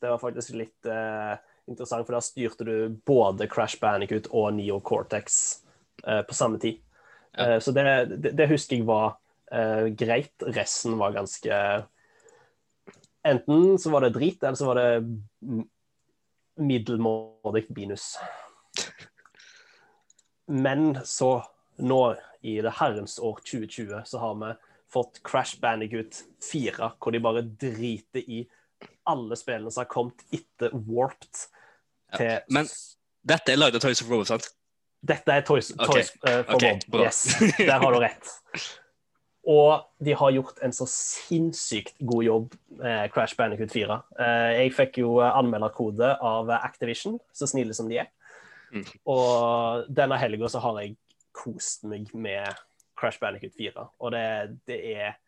Det 0.00 0.08
var 0.08 0.20
faktisk 0.20 0.56
litt 0.56 0.88
eh, 0.88 1.36
interessant, 1.68 2.06
for 2.06 2.16
der 2.16 2.24
styrte 2.24 2.66
du 2.66 2.74
både 3.06 3.48
Crash 3.50 3.80
Bandicoot 3.80 4.28
og 4.32 4.54
Neo 4.56 4.80
Cortex 4.84 5.40
eh, 6.06 6.22
på 6.26 6.36
samme 6.36 6.60
tid. 6.60 6.80
Ja. 7.32 7.54
Eh, 7.54 7.58
så 7.64 7.72
det, 7.76 7.86
det, 8.16 8.34
det 8.36 8.48
husker 8.50 8.80
jeg 8.80 8.88
var 8.88 9.18
eh, 9.52 9.88
greit. 9.92 10.34
Resten 10.48 10.98
var 11.00 11.16
ganske 11.16 11.62
Enten 13.20 13.74
så 13.76 13.90
var 13.92 14.00
det 14.00 14.14
drit, 14.14 14.40
eller 14.40 14.56
så 14.56 14.64
var 14.70 14.78
det 14.80 15.64
middelmådig 16.56 17.66
minus. 17.76 18.14
Men 20.50 20.98
så, 21.06 21.38
nå 21.78 22.00
i 22.42 22.56
det 22.64 22.72
herrens 22.80 23.18
år 23.18 23.38
2020, 23.44 24.02
så 24.04 24.18
har 24.18 24.38
vi 24.40 24.52
fått 24.90 25.20
Crash 25.22 25.60
Bandicoot 25.62 26.24
4, 26.52 26.92
hvor 26.98 27.14
de 27.14 27.20
bare 27.22 27.42
driter 27.42 28.24
i 28.24 28.40
alle 29.06 29.36
spillene 29.38 29.70
som 29.70 29.84
har 29.84 29.90
kommet 29.92 30.24
etter 30.34 30.74
Warped. 30.74 31.44
Ja, 32.18 32.40
men- 32.50 32.70
Dette 33.22 33.52
er 33.52 33.60
lagd 33.60 33.76
av 33.76 33.82
Toys 33.84 34.00
of 34.00 34.08
Robo, 34.08 34.24
sant? 34.24 34.46
Dette 35.04 35.32
er 35.32 35.42
Toys, 35.44 35.70
okay. 35.76 35.86
toys 35.86 36.10
uh, 36.24 36.42
for 36.48 36.56
okay, 36.56 36.78
Bob. 36.88 37.02
Yes, 37.04 37.36
der 37.58 37.78
har 37.78 37.92
du 37.92 38.00
rett. 38.00 38.30
Og 39.48 39.84
de 40.04 40.12
har 40.16 40.32
gjort 40.34 40.58
en 40.64 40.72
så 40.72 40.86
sinnssykt 40.88 41.94
god 42.04 42.24
jobb 42.24 42.56
med 42.80 43.12
Crash 43.12 43.36
Bandicoot 43.36 43.72
4. 43.72 43.96
Eh, 44.20 44.48
jeg 44.58 44.74
fikk 44.76 44.98
jo 45.00 45.14
eh, 45.24 45.32
anmelderkode 45.32 46.10
av 46.20 46.52
Activision, 46.58 47.16
så 47.32 47.48
snille 47.48 47.74
som 47.76 47.88
de 47.88 48.02
er. 48.02 48.10
Mm. 48.70 48.86
Og 49.10 49.88
denne 49.90 50.18
helga 50.20 50.50
så 50.50 50.62
har 50.62 50.80
jeg 50.82 50.96
kost 51.36 51.86
meg 51.88 52.10
med 52.14 52.48
Crash 52.98 53.20
Bandicoot 53.20 53.56
4. 53.58 53.86
Og 53.98 54.14
det, 54.14 54.24
det 54.68 54.80
er 54.94 55.18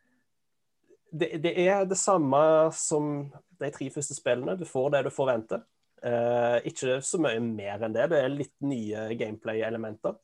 det, 1.12 1.42
det 1.44 1.52
er 1.68 1.85
det 1.85 1.98
samme 2.00 2.40
som 2.76 3.31
de 3.61 3.70
tre 3.72 3.88
første 3.92 4.16
spillene. 4.16 4.57
Du 4.57 4.64
får 4.68 4.94
det 4.94 5.05
du 5.07 5.12
forventer. 5.12 5.64
Uh, 6.02 6.59
ikke 6.66 6.98
så 7.05 7.20
mye 7.22 7.40
mer 7.44 7.85
enn 7.85 7.94
det. 7.94 8.09
Det 8.11 8.20
er 8.24 8.33
litt 8.33 8.55
nye 8.64 9.07
gameplay-elementer. 9.20 10.16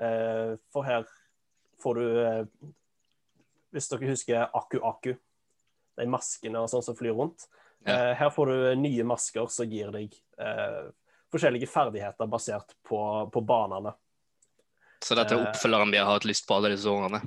Uh, 0.00 0.56
for 0.72 0.86
her 0.86 1.04
får 1.82 1.98
du 1.98 2.06
uh, 2.24 2.70
Hvis 3.74 3.90
dere 3.90 4.08
husker 4.10 4.48
Aku 4.56 4.80
Aku, 4.86 5.12
de 6.00 6.06
maskene 6.10 6.62
og 6.62 6.70
sånn 6.72 6.82
som 6.82 6.96
flyr 6.98 7.14
rundt. 7.14 7.46
Ja. 7.86 8.16
Her 8.18 8.32
får 8.34 8.50
du 8.50 8.80
nye 8.80 9.04
masker 9.08 9.46
som 9.48 9.70
gir 9.70 9.92
deg 9.94 10.16
forskjellige 11.32 11.68
ferdigheter 11.70 12.26
basert 12.30 12.74
på, 12.88 13.00
på 13.32 13.40
banene. 13.46 13.94
Så 15.04 15.16
dette 15.16 15.34
er 15.34 15.40
Eh. 15.40 15.50
oppfølgeren 15.50 15.90
vi 15.94 15.98
har 15.98 16.10
hatt 16.10 16.26
lyst 16.28 16.46
på 16.48 16.54
alle 16.58 16.72
disse 16.74 16.90
årene. 16.90 17.22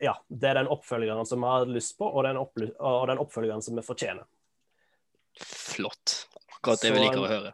Ja, 0.00 0.14
det 0.28 0.48
er 0.50 0.54
den 0.60 0.68
oppfølgeren 0.72 1.26
som 1.26 1.40
vi 1.40 1.46
har 1.50 1.66
lyst 1.66 1.96
på, 1.98 2.04
og 2.08 2.24
den, 2.24 2.36
og 2.36 3.06
den 3.08 3.18
oppfølgeren 3.22 3.62
som 3.64 3.76
vi 3.76 3.84
fortjener. 3.84 4.24
Flott. 5.40 6.26
Akkurat 6.56 6.80
det 6.82 6.92
vi 6.92 7.00
liker 7.04 7.22
å 7.24 7.30
høre. 7.30 7.52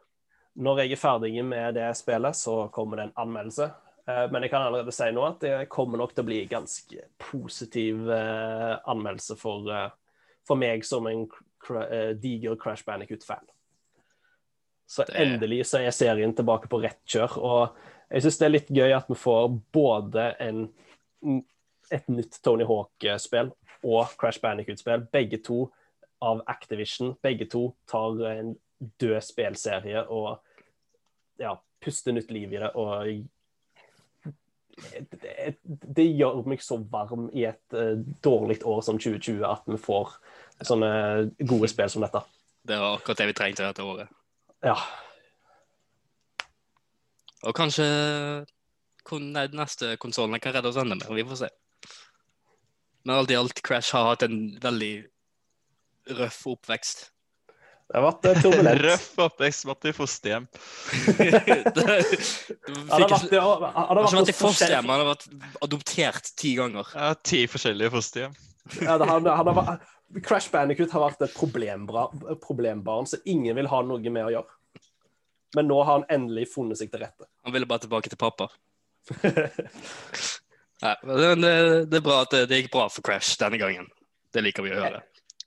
Når 0.63 0.83
jeg 0.83 0.93
er 0.93 1.01
ferdig 1.01 1.45
med 1.45 1.75
det 1.79 1.89
spillet, 1.97 2.37
så 2.37 2.69
kommer 2.75 2.99
det 3.01 3.09
en 3.09 3.17
anmeldelse. 3.25 3.71
Eh, 4.07 4.27
Men 4.31 4.43
jeg 4.43 4.51
kan 4.51 4.63
allerede 4.67 4.93
si 4.93 5.09
nå 5.15 5.25
at 5.27 5.41
det 5.41 5.69
kommer 5.71 5.99
nok 5.99 6.15
til 6.15 6.25
å 6.25 6.29
bli 6.29 6.41
ganske 6.51 7.07
positiv 7.19 8.11
eh, 8.11 8.75
anmeldelse 8.91 9.37
for, 9.39 9.67
eh, 9.73 9.91
for 10.47 10.57
meg 10.61 10.85
som 10.85 11.07
en 11.07 11.25
eh, 11.27 12.13
diger 12.19 12.57
Crash 12.57 12.85
Bandicoot-fan. 12.85 13.47
Så 14.93 15.07
endelig 15.17 15.63
så 15.71 15.81
er 15.81 15.95
serien 15.95 16.35
tilbake 16.37 16.69
på 16.69 16.83
rett 16.83 17.01
kjør. 17.09 17.37
Og 17.41 18.13
jeg 18.13 18.27
syns 18.27 18.41
det 18.41 18.47
er 18.47 18.53
litt 18.53 18.73
gøy 18.77 18.93
at 18.93 19.09
vi 19.09 19.17
får 19.17 19.55
både 19.73 20.27
en, 20.45 20.67
et 21.89 22.11
nytt 22.13 22.37
Tony 22.45 22.67
Hawk-spill 22.69 23.55
og 23.89 24.13
Crash 24.21 24.43
Bandicoot-spill. 24.43 25.07
Begge 25.15 25.41
to 25.47 25.65
av 26.23 26.45
Activision. 26.47 27.17
Begge 27.25 27.49
to 27.51 27.71
tar 27.89 28.21
en 28.35 28.55
død 29.01 29.21
spillserie 29.25 30.05
og 30.13 30.37
ja, 31.41 31.57
puster 31.83 32.13
nytt 32.13 32.31
liv 32.35 32.53
i 32.53 32.61
det. 32.61 32.73
Og 32.77 33.09
det, 35.23 35.55
det 35.65 36.09
gjør 36.13 36.45
meg 36.49 36.63
så 36.65 36.79
varm 36.93 37.29
i 37.33 37.47
et 37.49 37.77
uh, 37.77 37.97
dårlig 38.25 38.61
år 38.69 38.85
som 38.85 39.01
2020 39.01 39.45
at 39.49 39.69
vi 39.73 39.81
får 39.81 40.17
sånne 40.69 40.91
gode 41.41 41.71
spill 41.73 41.93
som 41.93 42.05
dette. 42.05 42.27
Det 42.63 42.79
var 42.79 42.99
akkurat 42.99 43.25
det 43.25 43.33
vi 43.33 43.41
trengte 43.41 43.67
dette 43.67 43.87
året. 43.87 44.19
Ja. 44.63 44.77
Og 47.43 47.55
kanskje 47.59 47.87
kon 49.09 49.33
nei, 49.35 49.49
den 49.51 49.59
neste 49.59 49.97
konsollen 50.03 50.39
kan 50.43 50.55
redde 50.55 50.71
oss 50.71 50.79
enda 50.79 50.95
mer. 51.01 51.15
Vi 51.17 51.25
får 51.27 51.41
se. 51.45 51.49
Men 53.03 53.17
alt 53.19 53.33
i 53.35 53.39
alt, 53.39 53.59
Crash 53.67 53.97
har 53.97 54.13
hatt 54.13 54.23
en 54.29 54.37
veldig 54.63 54.93
røff 56.21 56.45
oppvekst. 56.53 57.09
Det 57.93 57.99
har 57.99 58.05
vært 58.07 58.29
eh, 58.31 58.39
turbulent. 58.45 58.81
Røff 58.87 59.09
oppvekst, 59.21 59.67
måtte 59.69 59.91
i 59.91 59.97
fosterhjem. 59.97 60.47
Han 61.03 61.27
har 61.27 63.03
ikke, 63.05 63.43
vært, 63.43 64.15
vært 64.15 64.31
i 64.33 64.37
fosterhjem, 64.39 64.87
han 64.89 65.03
har 65.03 65.09
vært 65.11 65.27
adoptert 65.67 66.31
ti 66.41 66.55
ganger. 66.61 66.89
Ja, 66.97 67.11
ti 67.19 67.43
forskjellige 67.51 67.93
fosterhjem. 67.93 68.39
Ja, 68.79 68.95
det- 69.03 69.11
han, 69.11 69.27
han 69.27 69.51
har, 69.51 69.59
vært- 69.59 69.91
Crash 70.21 70.51
Bandicoot 70.53 70.93
har 70.93 71.07
vært 71.07 71.23
et 71.25 71.35
problembarn 72.43 73.07
som 73.09 73.23
ingen 73.25 73.57
vil 73.57 73.71
ha 73.73 73.81
noe 73.87 74.13
med 74.13 74.27
å 74.27 74.33
gjøre. 74.35 74.59
Men 75.57 75.69
nå 75.69 75.79
har 75.85 76.01
han 76.01 76.05
endelig 76.13 76.51
funnet 76.53 76.81
seg 76.81 76.91
til 76.93 77.01
rette. 77.05 77.29
Han 77.45 77.55
ville 77.55 77.69
bare 77.69 77.85
tilbake 77.85 78.13
til 78.13 78.21
pappa. 78.21 78.49
Nei, 80.83 80.95
men 81.07 81.43
det, 81.45 81.53
det 81.93 81.99
er 82.01 82.05
bra 82.05 82.23
at 82.25 82.33
det, 82.35 82.47
det 82.51 82.63
gikk 82.63 82.73
bra 82.75 82.89
for 82.91 83.05
Crash 83.07 83.37
denne 83.41 83.61
gangen. 83.61 83.87
Det 84.33 84.43
liker 84.43 84.65
vi 84.67 84.73
å 84.75 84.81
høre. 84.81 85.03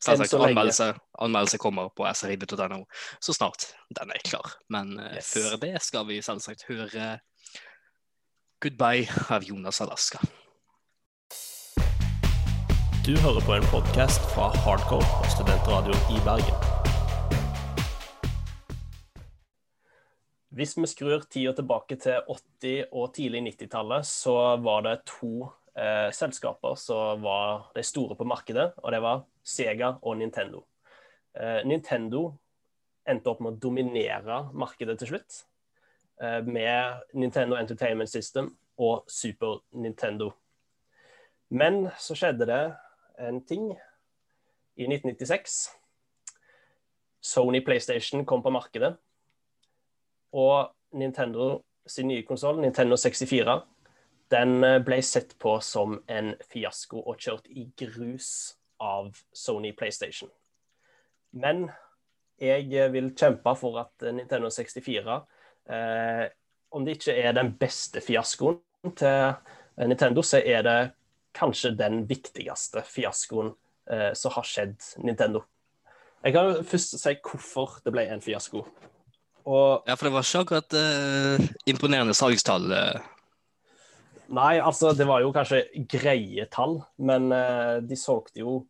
Selvsagt, 0.05 0.35
anmeldelse, 0.37 0.91
anmeldelse 1.25 1.57
kommer 1.59 1.89
på 1.97 2.05
srib.no 2.13 2.83
så 3.23 3.33
snart 3.33 3.65
den 3.97 4.11
er 4.13 4.21
klar. 4.27 4.53
Men 4.69 4.93
eh, 5.01 5.15
Yes. 5.17 5.31
før 5.33 5.57
det 5.61 5.73
skal 5.81 6.05
vi 6.09 6.21
selvsagt 6.21 6.67
høre 6.69 7.19
'Goodbye' 8.61 9.09
av 9.33 9.43
Jonas 9.43 9.81
Alaska. 9.81 10.21
Du 13.05 13.13
hører 13.21 13.43
på 13.45 13.53
en 13.53 13.65
podkast 13.69 14.23
fra 14.33 14.47
Hardcore 14.63 15.05
og 15.21 15.27
Studentradioen 15.29 16.07
i 16.09 16.15
Bergen. 16.25 16.55
Hvis 20.49 20.71
vi 20.73 20.87
skrur 20.89 21.27
tida 21.29 21.51
tilbake 21.53 21.99
til 22.01 22.31
80- 22.33 22.87
og 22.89 23.11
tidlig 23.13 23.43
90-tallet, 23.45 24.07
så 24.09 24.33
var 24.57 24.81
det 24.87 24.95
to 25.05 25.51
eh, 25.77 26.09
selskaper 26.17 26.73
som 26.81 27.21
var 27.21 27.67
de 27.75 27.83
store 27.85 28.17
på 28.17 28.25
markedet, 28.25 28.71
og 28.81 28.95
det 28.95 29.01
var 29.05 29.21
Sega 29.45 29.91
og 30.01 30.17
Nintendo. 30.17 30.63
Eh, 31.37 31.61
Nintendo 31.61 32.23
endte 33.05 33.29
opp 33.29 33.43
med 33.45 33.53
å 33.53 33.61
dominere 33.67 34.39
markedet 34.49 34.97
til 35.03 35.11
slutt, 35.11 35.43
eh, 36.23 36.41
med 36.41 37.05
Nintendo 37.13 37.61
Entertainment 37.61 38.09
System 38.09 38.49
og 38.81 39.05
Super 39.05 39.61
Nintendo. 39.77 40.31
Men 41.53 41.91
så 42.01 42.17
skjedde 42.17 42.49
det 42.49 42.63
en 43.17 43.41
ting 43.45 43.71
i 44.75 44.87
1996. 44.87 45.69
Sony 47.21 47.61
PlayStation 47.65 48.25
kom 48.25 48.43
på 48.43 48.53
markedet. 48.53 48.95
Og 50.35 50.71
Nintendo 50.93 51.63
sin 51.87 52.07
nye 52.07 52.25
konsoll, 52.25 52.59
Nintendo 52.61 52.97
64, 52.97 53.61
den 54.31 54.63
eh, 54.63 54.79
ble 54.83 54.99
sett 55.05 55.35
på 55.39 55.59
som 55.61 55.99
en 56.09 56.33
fiasko 56.49 56.99
og 57.03 57.19
kjørt 57.21 57.47
i 57.49 57.67
grus 57.77 58.55
av 58.81 59.13
Sony 59.33 59.71
PlayStation. 59.77 60.31
Men 61.35 61.67
jeg 62.41 62.67
eh, 62.73 62.91
vil 62.91 63.11
kjempe 63.15 63.55
for 63.59 63.79
at 63.83 64.05
eh, 64.05 64.15
Nintendo 64.15 64.49
64, 64.51 65.19
eh, 65.71 66.25
om 66.75 66.85
det 66.85 66.97
ikke 66.97 67.15
er 67.21 67.35
den 67.35 67.53
beste 67.59 68.01
fiaskoen 68.03 68.59
til 68.97 69.35
Nintendo, 69.87 70.21
så 70.21 70.41
er 70.43 70.63
det 70.65 70.79
kanskje 71.35 71.75
den 71.77 72.03
viktigste 72.09 72.83
fiaskoen 72.87 73.53
eh, 73.91 74.11
som 74.17 74.33
har 74.35 74.47
skjedd 74.47 74.77
Nintendo. 75.03 75.43
Jeg 76.25 76.33
kan 76.33 76.49
jo 76.49 76.65
først 76.65 76.95
si 76.97 77.15
hvorfor 77.21 77.79
det 77.85 77.93
ble 77.93 78.07
en 78.09 78.23
fiasko. 78.23 78.63
Og 79.45 79.83
Ja, 79.85 79.93
for 79.93 80.07
det 80.07 80.13
var 80.15 80.25
ikke 80.25 80.45
akkurat 80.45 80.77
eh, 80.79 81.49
imponerende 81.69 82.15
salgstall. 82.17 82.71
eh. 82.73 83.11
Nei, 84.33 84.55
altså 84.57 84.95
det 84.97 85.05
var 85.05 85.21
jo 85.21 85.33
kanskje 85.35 85.61
greie 85.91 86.47
tall, 86.49 86.79
men 86.97 87.29
eh, 87.35 87.77
de 87.85 87.97
solgte 87.99 88.41
jo 88.41 88.63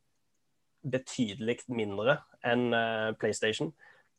betydelig 0.86 1.62
mindre 1.72 2.20
enn 2.46 2.74
eh, 2.76 3.12
PlayStation. 3.22 3.72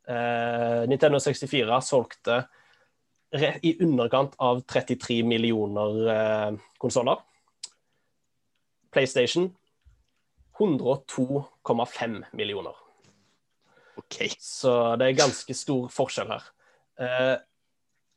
Eh, 0.09 0.87
Nintendo 0.89 1.21
64 1.21 1.81
solgte 1.85 2.47
i 3.37 3.75
underkant 3.83 4.37
av 4.41 4.63
33 4.65 5.21
millioner 5.27 5.97
eh, 6.15 6.53
konsoller. 6.81 7.21
PlayStation 8.97 9.51
102,5 10.59 12.23
millioner. 12.33 12.77
OK. 13.97 14.23
Så 14.41 14.97
det 14.97 15.11
er 15.11 15.19
ganske 15.19 15.57
stor 15.57 15.91
forskjell 15.93 16.33
her. 16.33 16.49
Eh, 17.01 17.35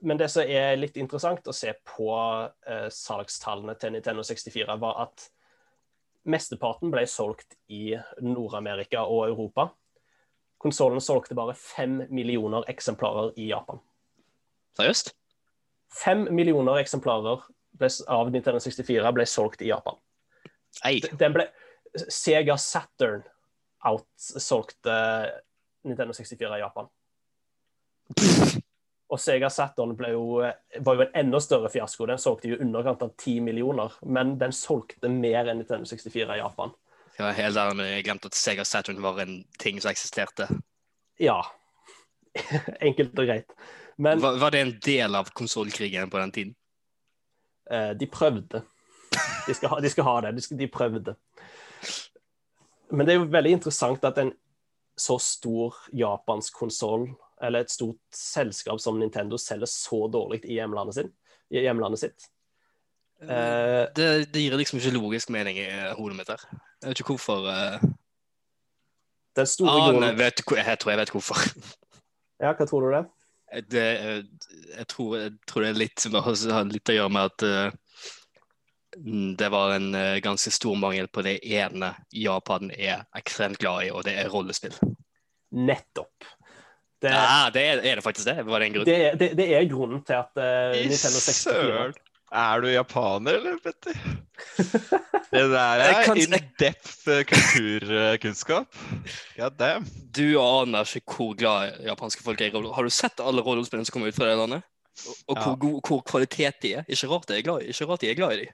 men 0.08 0.20
det 0.20 0.30
som 0.32 0.48
er 0.48 0.80
litt 0.80 0.98
interessant 1.00 1.48
å 1.48 1.56
se 1.56 1.74
på 1.88 2.08
eh, 2.16 2.88
salgstallene 2.94 3.76
til 3.80 3.96
Nintendo 3.96 4.24
64, 4.24 4.78
var 4.80 5.04
at 5.08 5.28
mesteparten 6.30 6.92
ble 6.94 7.04
solgt 7.10 7.58
i 7.68 7.98
Nord-Amerika 8.24 9.04
og 9.04 9.26
Europa. 9.28 9.70
Konsollen 10.60 11.04
solgte 11.04 11.36
bare 11.36 11.56
fem 11.56 12.02
millioner 12.12 12.68
eksemplarer 12.72 13.34
i 13.40 13.50
Japan. 13.52 13.80
Seriøst? 14.80 15.14
Fem 15.92 16.28
millioner 16.36 16.80
eksemplarer 16.80 17.44
ble, 17.80 17.90
av 18.12 18.32
Nintendo 18.32 18.62
64 18.64 19.16
ble 19.16 19.28
solgt 19.28 19.64
i 19.66 19.72
Japan. 19.72 19.98
Ei. 20.86 21.00
Den 21.20 21.36
ble, 21.36 21.46
Sega 22.10 22.58
Saturn 22.58 23.24
outsolgte 23.90 24.96
Nintendo 25.88 26.14
64 26.14 26.58
i 26.58 26.64
Japan. 26.64 26.90
Og 29.10 29.18
Sega 29.22 29.50
Saturn 29.50 29.96
jo, 30.12 30.44
var 30.86 31.00
jo 31.00 31.06
en 31.08 31.16
enda 31.24 31.40
større 31.42 31.72
fiasko. 31.74 32.06
Den 32.06 32.22
solgte 32.22 32.52
i 32.52 32.60
underkant 32.62 33.02
av 33.02 33.16
10 33.18 33.40
millioner, 33.42 33.96
men 34.06 34.36
den 34.38 34.54
solgte 34.54 35.10
mer 35.10 35.50
enn 35.50 35.64
Nintendo 35.64 35.90
64 35.90 36.36
i 36.36 36.42
Japan. 36.44 36.76
Jeg 37.18 37.26
var 37.26 37.36
helt 37.36 37.58
ærlig, 37.58 37.78
men 37.80 37.90
jeg 37.90 38.06
glemte 38.06 38.30
at 38.30 38.38
Sega 38.38 38.64
Saturn 38.68 39.02
var 39.04 39.18
en 39.24 39.42
ting 39.60 39.82
som 39.82 39.90
eksisterte. 39.92 40.46
Ja. 41.20 41.42
Enkelt 42.88 43.18
og 43.18 43.26
greit. 43.28 43.58
Men 43.98 44.22
Var, 44.24 44.38
var 44.40 44.54
det 44.54 44.62
en 44.62 44.78
del 44.86 45.18
av 45.18 45.34
konsollkrigen 45.36 46.10
på 46.14 46.22
den 46.22 46.32
tiden? 46.32 46.56
eh, 47.72 47.92
de 48.00 48.08
prøvde. 48.08 48.62
De 49.50 49.56
skal, 49.58 49.74
ha, 49.74 49.80
de 49.82 49.90
skal 49.92 50.06
ha 50.08 50.16
det. 50.26 50.36
De, 50.38 50.44
skal, 50.46 50.60
de 50.60 50.70
prøvde. 50.72 51.16
Men 52.94 53.06
det 53.06 53.14
er 53.14 53.20
jo 53.20 53.30
veldig 53.34 53.58
interessant 53.58 54.06
at 54.08 54.22
en 54.22 54.32
så 55.00 55.16
stor 55.22 55.78
japansk 55.96 56.58
konsoll, 56.60 57.08
eller 57.42 57.64
et 57.64 57.72
stort 57.72 58.00
selskap 58.16 58.82
som 58.84 59.00
Nintendo, 59.00 59.38
selger 59.40 59.70
så 59.72 60.08
dårlig 60.12 60.42
i 60.44 60.58
hjemlandet, 60.58 60.98
sin, 60.98 61.14
i 61.54 61.64
hjemlandet 61.64 62.04
sitt. 62.04 62.28
Uh, 63.22 63.88
Det, 63.96 64.10
det 64.34 64.44
gir 64.44 64.56
liksom 64.60 64.80
ikke 64.80 64.96
logisk 64.96 65.32
mening 65.36 65.60
i 65.60 65.70
hodet 65.98 66.18
mitt 66.18 66.32
her. 66.32 66.44
Jeg 66.82 66.92
vet 66.92 67.02
ikke 67.04 67.16
hvorfor. 67.16 67.48
Uh... 67.48 67.90
den 69.36 69.48
store 69.48 69.76
Ah, 69.76 69.92
nei, 69.96 70.14
vet, 70.16 70.44
jeg 70.44 70.80
tror 70.80 70.94
jeg 70.94 71.04
vet 71.04 71.16
hvorfor. 71.16 71.46
Ja, 72.40 72.54
hva 72.56 72.64
tror 72.64 72.86
du 72.86 72.94
det? 72.94 73.02
Det, 73.68 73.82
eh, 74.00 74.20
jeg, 74.78 74.86
tror, 74.88 75.18
jeg 75.18 75.34
tror 75.50 75.64
det 75.66 75.70
er 75.74 75.80
litt, 75.82 76.06
har 76.08 76.70
litt 76.70 76.92
å 76.92 76.94
gjøre 76.96 77.12
med 77.12 77.32
at 77.34 77.44
mm, 77.44 77.80
det 79.38 79.50
var 79.54 79.76
en 79.76 79.96
eh, 79.96 80.18
ganske 80.26 80.52
stor 80.52 80.76
mangel 80.76 81.08
på 81.08 81.22
det 81.26 81.38
ene 81.46 81.92
Japan 82.16 82.72
er 82.74 83.04
ekstremt 83.18 83.58
glad 83.62 83.86
i, 83.86 83.92
og 83.94 84.04
det 84.08 84.16
er 84.18 84.30
rollespill. 84.34 84.74
Nettopp. 85.52 86.26
Det, 87.02 87.12
Ja, 87.14 87.50
det 87.54 87.62
er, 87.64 87.78
er 87.86 87.96
det 87.96 88.04
faktisk 88.04 88.28
det? 88.28 88.42
Var 88.46 88.60
det 88.60 88.66
en 88.68 88.74
grunn? 88.74 88.86
det, 88.90 88.98
det, 89.22 89.30
det 89.40 89.46
er 89.56 89.68
grunnen 89.72 90.02
til 90.04 90.18
at 90.18 90.34
uh, 90.36 90.74
Nintendo 90.76 91.22
64! 91.24 91.94
Er 92.30 92.62
du 92.62 92.68
japaner, 92.70 93.38
eller, 93.40 93.56
Petter? 93.64 93.96
Det 95.30 95.44
der 95.52 95.82
er 95.86 96.04
kan- 96.06 96.18
in 96.18 96.34
depth 96.60 97.08
eh, 97.10 97.24
kulturkunnskap. 97.30 98.76
God 99.38 99.56
damn. 99.60 99.86
Du 100.18 100.26
aner 100.42 100.90
ikke 100.98 101.16
hvor 101.20 101.36
glad 101.38 101.80
japanske 101.86 102.24
folk 102.26 102.42
er 102.42 102.50
i 102.50 102.54
roller. 102.54 102.74
Har 102.74 102.84
du 102.86 102.90
sett 102.94 103.22
alle 103.22 103.42
rollespillene 103.46 103.86
som 103.86 103.94
kommer 103.96 104.10
ut 104.10 104.18
fra 104.18 104.26
det 104.30 104.38
landet? 104.40 104.66
Og, 105.08 105.14
og 105.28 105.38
Ja. 105.38 105.44
hvor, 105.46 105.56
god, 105.62 105.82
hvor 105.88 106.02
kvalitet 106.10 106.58
de 106.66 106.74
er? 106.82 106.84
Ikke 106.90 107.08
rart, 107.12 107.28
de 107.30 107.38
er 107.38 107.46
glad, 107.46 107.62
i- 107.64 107.70
ikke 107.74 107.86
rart 107.90 108.02
de 108.02 108.10
er 108.12 108.18
glad 108.18 108.34
i 108.36 108.42
de. 108.44 108.48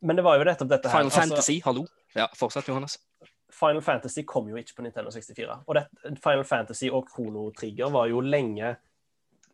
Men 0.00 0.16
det 0.16 0.22
var 0.22 0.38
jo 0.38 0.44
nettopp 0.44 0.68
dette 0.68 0.88
her. 0.88 0.98
Final 0.98 1.10
altså- 1.10 1.20
Fantasy, 1.20 1.60
hallo? 1.64 1.86
Ja, 2.14 2.28
fortsett, 2.36 2.68
Johannes. 2.68 2.98
Final 3.50 3.82
Fantasy 3.82 4.22
kom 4.26 4.48
jo 4.48 4.56
ikke 4.56 4.74
på 4.76 4.82
Nintendo 4.82 5.10
64. 5.10 5.62
Og 5.66 5.74
det, 5.74 5.86
Final 6.22 6.44
Fantasy 6.44 6.88
og 6.90 7.08
Chrono 7.14 7.50
Trigger 7.50 7.90
var 7.90 8.06
jo 8.08 8.20
lenge 8.20 8.76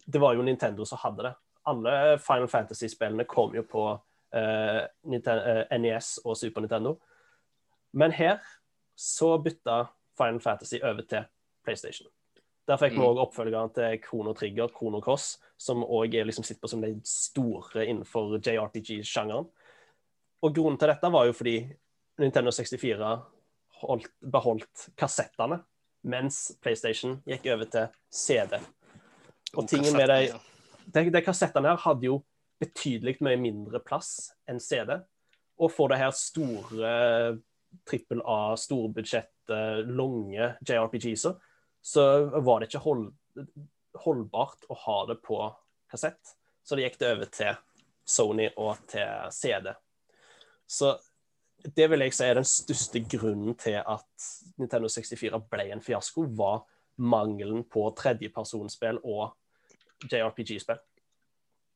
Det 0.07 0.21
var 0.21 0.35
jo 0.35 0.43
Nintendo 0.43 0.85
som 0.85 0.99
hadde 1.03 1.23
det. 1.23 1.35
Alle 1.67 2.19
Final 2.19 2.49
Fantasy-spillene 2.49 3.25
kom 3.27 3.55
jo 3.55 3.63
på 3.63 3.87
uh, 4.37 4.81
Nintendo, 5.05 5.43
uh, 5.43 5.79
NES 5.81 6.19
og 6.25 6.37
Super 6.37 6.61
Nintendo. 6.61 6.93
Men 7.93 8.13
her 8.13 8.39
så 8.97 9.33
bytta 9.43 9.89
Final 10.17 10.41
Fantasy 10.41 10.79
over 10.83 11.03
til 11.03 11.25
PlayStation. 11.65 12.07
Der 12.69 12.77
fikk 12.77 12.93
vi 12.93 12.99
Mm. 12.99 13.05
òg 13.07 13.19
oppfølgeren 13.19 13.75
til 13.75 13.99
Chrono 14.09 14.33
Trigger, 14.33 14.69
Chrono 14.69 15.01
Cross, 15.01 15.39
som 15.59 15.83
òg 15.83 16.11
liksom 16.25 16.45
sitter 16.45 16.61
på 16.61 16.69
som 16.69 16.81
de 16.81 17.01
store 17.05 17.87
innenfor 17.87 18.39
JRPG-sjangeren. 18.39 19.47
Og 20.45 20.55
grunnen 20.55 20.79
til 20.81 20.91
dette 20.93 21.11
var 21.13 21.27
jo 21.29 21.35
fordi 21.37 21.57
Nintendo 22.21 22.53
64 22.53 23.11
holdt, 23.83 24.11
beholdt 24.21 24.89
kassettene, 24.99 25.61
mens 26.07 26.57
PlayStation 26.63 27.19
gikk 27.29 27.49
over 27.55 27.69
til 27.73 27.91
CD. 28.13 28.59
Og 29.57 29.69
tingen 29.69 29.97
med 29.97 30.11
de, 30.11 30.39
de, 30.93 31.05
de 31.13 31.23
kassettene 31.25 31.73
her 31.73 31.83
hadde 31.87 32.09
jo 32.09 32.21
betydelig 32.61 33.19
mye 33.25 33.39
mindre 33.41 33.81
plass 33.85 34.31
enn 34.49 34.61
CD. 34.63 34.95
Og 35.61 35.73
for 35.73 35.93
det 35.93 36.01
her 36.01 36.13
store 36.17 36.93
trippel 37.89 38.23
A, 38.25 38.57
storbudsjett, 38.57 39.35
eh, 39.53 39.81
lange 39.89 40.57
JRPG-er, 40.69 41.37
så 41.83 42.05
var 42.41 42.61
det 42.61 42.71
ikke 42.71 42.83
hold, 42.83 43.09
holdbart 44.05 44.67
å 44.73 44.77
ha 44.87 44.99
det 45.11 45.21
på 45.25 45.39
kassett. 45.91 46.35
Så 46.65 46.77
det 46.77 46.89
gikk 46.89 46.99
det 47.01 47.13
over 47.15 47.31
til 47.31 47.59
Sony 48.07 48.49
og 48.57 48.81
til 48.91 49.29
CD. 49.35 49.71
Så 50.67 50.97
det 51.77 51.89
vil 51.91 52.05
jeg 52.05 52.15
si 52.15 52.27
er 52.27 52.39
den 52.39 52.49
største 52.49 53.03
grunnen 53.11 53.57
til 53.59 53.79
at 53.81 54.29
Nintendo 54.61 54.91
64 54.93 55.41
ble 55.51 55.69
en 55.73 55.83
fiasko, 55.83 56.27
var 56.39 56.65
mangelen 56.97 57.65
på 57.71 57.89
tredjepersonsspill 57.99 59.01
og 59.05 59.35
JRPG-spill. 60.11 60.79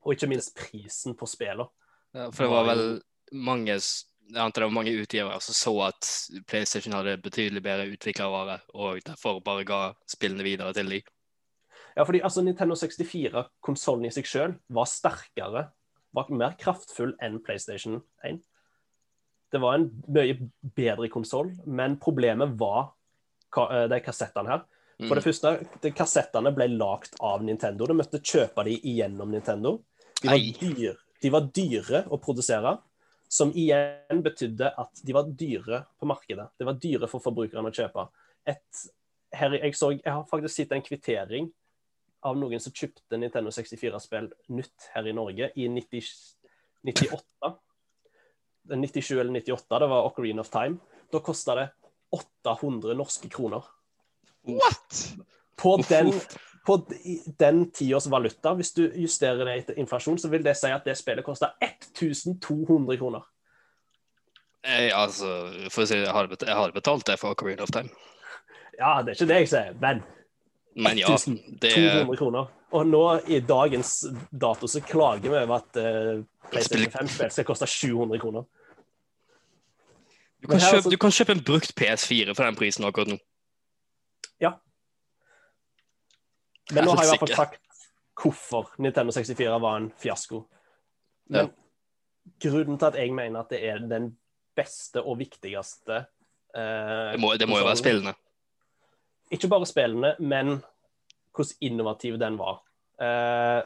Og 0.00 0.14
ikke 0.14 0.30
minst 0.30 0.54
prisen 0.56 1.16
på 1.18 1.28
spillene. 1.28 1.68
Ja, 2.14 2.30
for 2.34 2.46
det 2.46 2.52
var 2.52 2.68
vel 2.70 2.84
mange 3.36 3.76
jeg 4.30 4.38
antar 4.38 4.62
det 4.62 4.68
var 4.68 4.74
mange 4.74 4.94
utgivere 4.94 5.40
som 5.42 5.56
så 5.56 5.72
at 5.88 6.08
PlayStation 6.46 6.94
hadde 6.94 7.16
betydelig 7.22 7.62
bedre 7.64 7.88
utviklervare, 7.90 8.60
og 8.78 9.00
derfor 9.06 9.40
bare 9.42 9.66
ga 9.66 9.80
spillene 10.08 10.46
videre 10.46 10.74
til 10.76 10.92
de. 10.92 11.00
Ja, 11.96 12.04
fordi 12.04 12.20
altså, 12.22 12.42
Nintendo 12.42 12.76
64, 12.78 13.44
konsollen 13.60 14.06
i 14.06 14.12
seg 14.14 14.28
sjøl, 14.30 14.54
var 14.70 14.86
sterkere, 14.86 15.64
var 16.14 16.30
mer 16.30 16.54
kraftfull 16.60 17.16
enn 17.22 17.40
PlayStation 17.42 17.98
1. 18.26 18.38
Det 19.50 19.58
var 19.58 19.76
en 19.76 19.88
mye 20.14 20.36
bedre 20.76 21.08
konsoll, 21.10 21.52
men 21.66 21.98
problemet 22.02 22.54
var 22.60 22.92
ka 23.52 23.66
eh, 23.74 23.86
de 23.90 23.98
kassettene 24.04 24.52
her. 24.52 24.66
For 25.08 25.16
det 25.16 25.24
første, 25.24 25.52
de 25.80 25.92
kassettene 25.96 26.52
ble 26.52 26.66
lagd 26.74 27.14
av 27.24 27.44
Nintendo. 27.44 27.86
Du 27.88 27.96
måtte 27.96 28.20
kjøpe 28.20 28.66
de 28.66 28.76
igjennom 28.76 29.30
Nintendo. 29.32 29.78
De 30.20 30.28
var, 30.28 30.42
dyr, 30.60 30.98
de 31.22 31.30
var 31.32 31.46
dyre 31.56 32.02
å 32.12 32.18
produsere, 32.20 32.74
som 33.30 33.52
igjen 33.56 34.20
betydde 34.26 34.72
at 34.82 35.00
de 35.06 35.14
var 35.16 35.30
dyre 35.38 35.84
på 35.96 36.08
markedet. 36.10 36.50
Det 36.58 36.66
var 36.68 36.76
dyre 36.82 37.08
for 37.08 37.24
forbrukerne 37.24 37.70
å 37.70 37.76
kjøpe. 37.76 38.04
Et, 38.50 38.82
her, 39.32 39.56
jeg, 39.56 39.76
så, 39.78 39.92
jeg 39.96 40.10
har 40.10 40.26
faktisk 40.28 40.56
sett 40.56 40.74
en 40.76 40.84
kvittering 40.84 41.48
av 42.26 42.36
noen 42.36 42.60
som 42.60 42.74
kjøpte 42.74 43.16
Nintendo 43.16 43.52
64-spill 43.54 44.28
nytt 44.52 44.90
her 44.92 45.08
i 45.08 45.16
Norge 45.16 45.48
i 45.56 45.68
90, 45.72 46.10
98. 46.90 47.54
97 48.76 49.20
eller 49.20 49.32
98, 49.32 49.78
det 49.78 49.88
var 49.90 50.06
Ocarina 50.06 50.44
of 50.44 50.50
Time. 50.50 50.78
Da 51.12 51.20
kosta 51.24 51.54
det 51.58 51.68
800 52.10 52.94
norske 52.94 53.28
kroner. 53.28 53.64
What?! 54.46 55.02
På 55.56 55.76
den, 55.88 56.12
på 56.66 56.86
den 57.38 57.70
tiårs 57.70 58.06
valuta, 58.06 58.54
hvis 58.54 58.72
du 58.72 58.86
justerer 58.94 59.44
det 59.44 59.56
etter 59.58 59.80
inflasjon, 59.82 60.18
så 60.18 60.30
vil 60.32 60.44
det 60.44 60.56
si 60.56 60.70
at 60.72 60.86
det 60.86 60.96
spillet 60.98 61.26
koster 61.26 61.52
1200 61.60 62.96
kroner. 63.00 63.26
Jeg, 64.64 64.92
altså, 64.92 65.34
for 65.72 65.84
å 65.84 65.88
si 65.88 65.98
jeg 66.00 66.12
har, 66.12 66.28
jeg 66.28 66.56
hadde 66.56 66.76
betalt 66.76 67.06
det 67.08 67.18
for 67.20 67.36
Ocarina 67.36 67.64
of 67.64 67.72
Time. 67.74 67.92
Ja, 68.78 69.00
det 69.04 69.12
er 69.12 69.18
ikke 69.18 69.28
det 69.28 69.38
jeg 69.42 69.52
sier, 69.52 69.76
men 69.80 70.02
Men 70.76 70.98
ja, 70.98 71.10
det 71.60 71.72
1200 71.74 72.16
kroner. 72.16 72.50
Og 72.70 72.86
nå 72.86 73.04
i 73.26 73.40
dagens 73.42 74.04
dato 74.30 74.68
så 74.70 74.80
klager 74.86 75.26
vi 75.26 75.38
over 75.40 75.56
at 75.56 75.78
uh, 75.82 76.20
PlayStation 76.52 76.92
5-spill 76.92 77.32
skal 77.34 77.48
koste 77.48 77.66
700 77.66 78.20
kroner. 78.22 78.46
Du, 80.40 80.46
kan 80.48 80.60
kjøpe, 80.60 80.76
altså- 80.76 80.90
du 80.90 80.96
kan 80.96 81.10
kjøpe 81.10 81.32
en 81.36 81.44
brukt 81.44 81.74
PS4 81.76 82.34
for 82.34 82.44
den 82.44 82.56
prisen 82.56 82.84
akkurat 82.84 83.08
nå. 83.12 83.18
Ja. 84.40 84.52
Men 86.72 86.84
nå 86.84 86.94
har 86.96 87.04
jeg 87.04 87.14
i 87.14 87.18
hvert 87.18 87.28
fall 87.28 87.36
sagt 87.36 87.60
hvorfor 88.20 88.70
Nintendo 88.78 89.12
64 89.12 89.60
var 89.60 89.76
en 89.76 89.90
fiasko. 89.98 90.42
Men 91.30 91.52
grunnen 92.42 92.78
til 92.78 92.86
at 92.86 92.98
jeg 92.98 93.14
mener 93.14 93.40
at 93.40 93.50
det 93.50 93.60
er 93.64 93.78
den 93.78 94.10
beste 94.56 95.02
og 95.02 95.18
viktigste 95.20 96.04
eh, 96.54 97.12
Det 97.12 97.20
må, 97.20 97.32
det 97.38 97.48
må 97.48 97.58
jo 97.60 97.68
være 97.68 97.80
spillene. 97.80 98.14
Ikke 99.30 99.48
bare 99.48 99.66
spillene, 99.66 100.16
men 100.18 100.58
hvordan 101.34 101.56
innovativ 101.60 102.18
den 102.18 102.38
var. 102.38 102.62
Eh, 103.00 103.62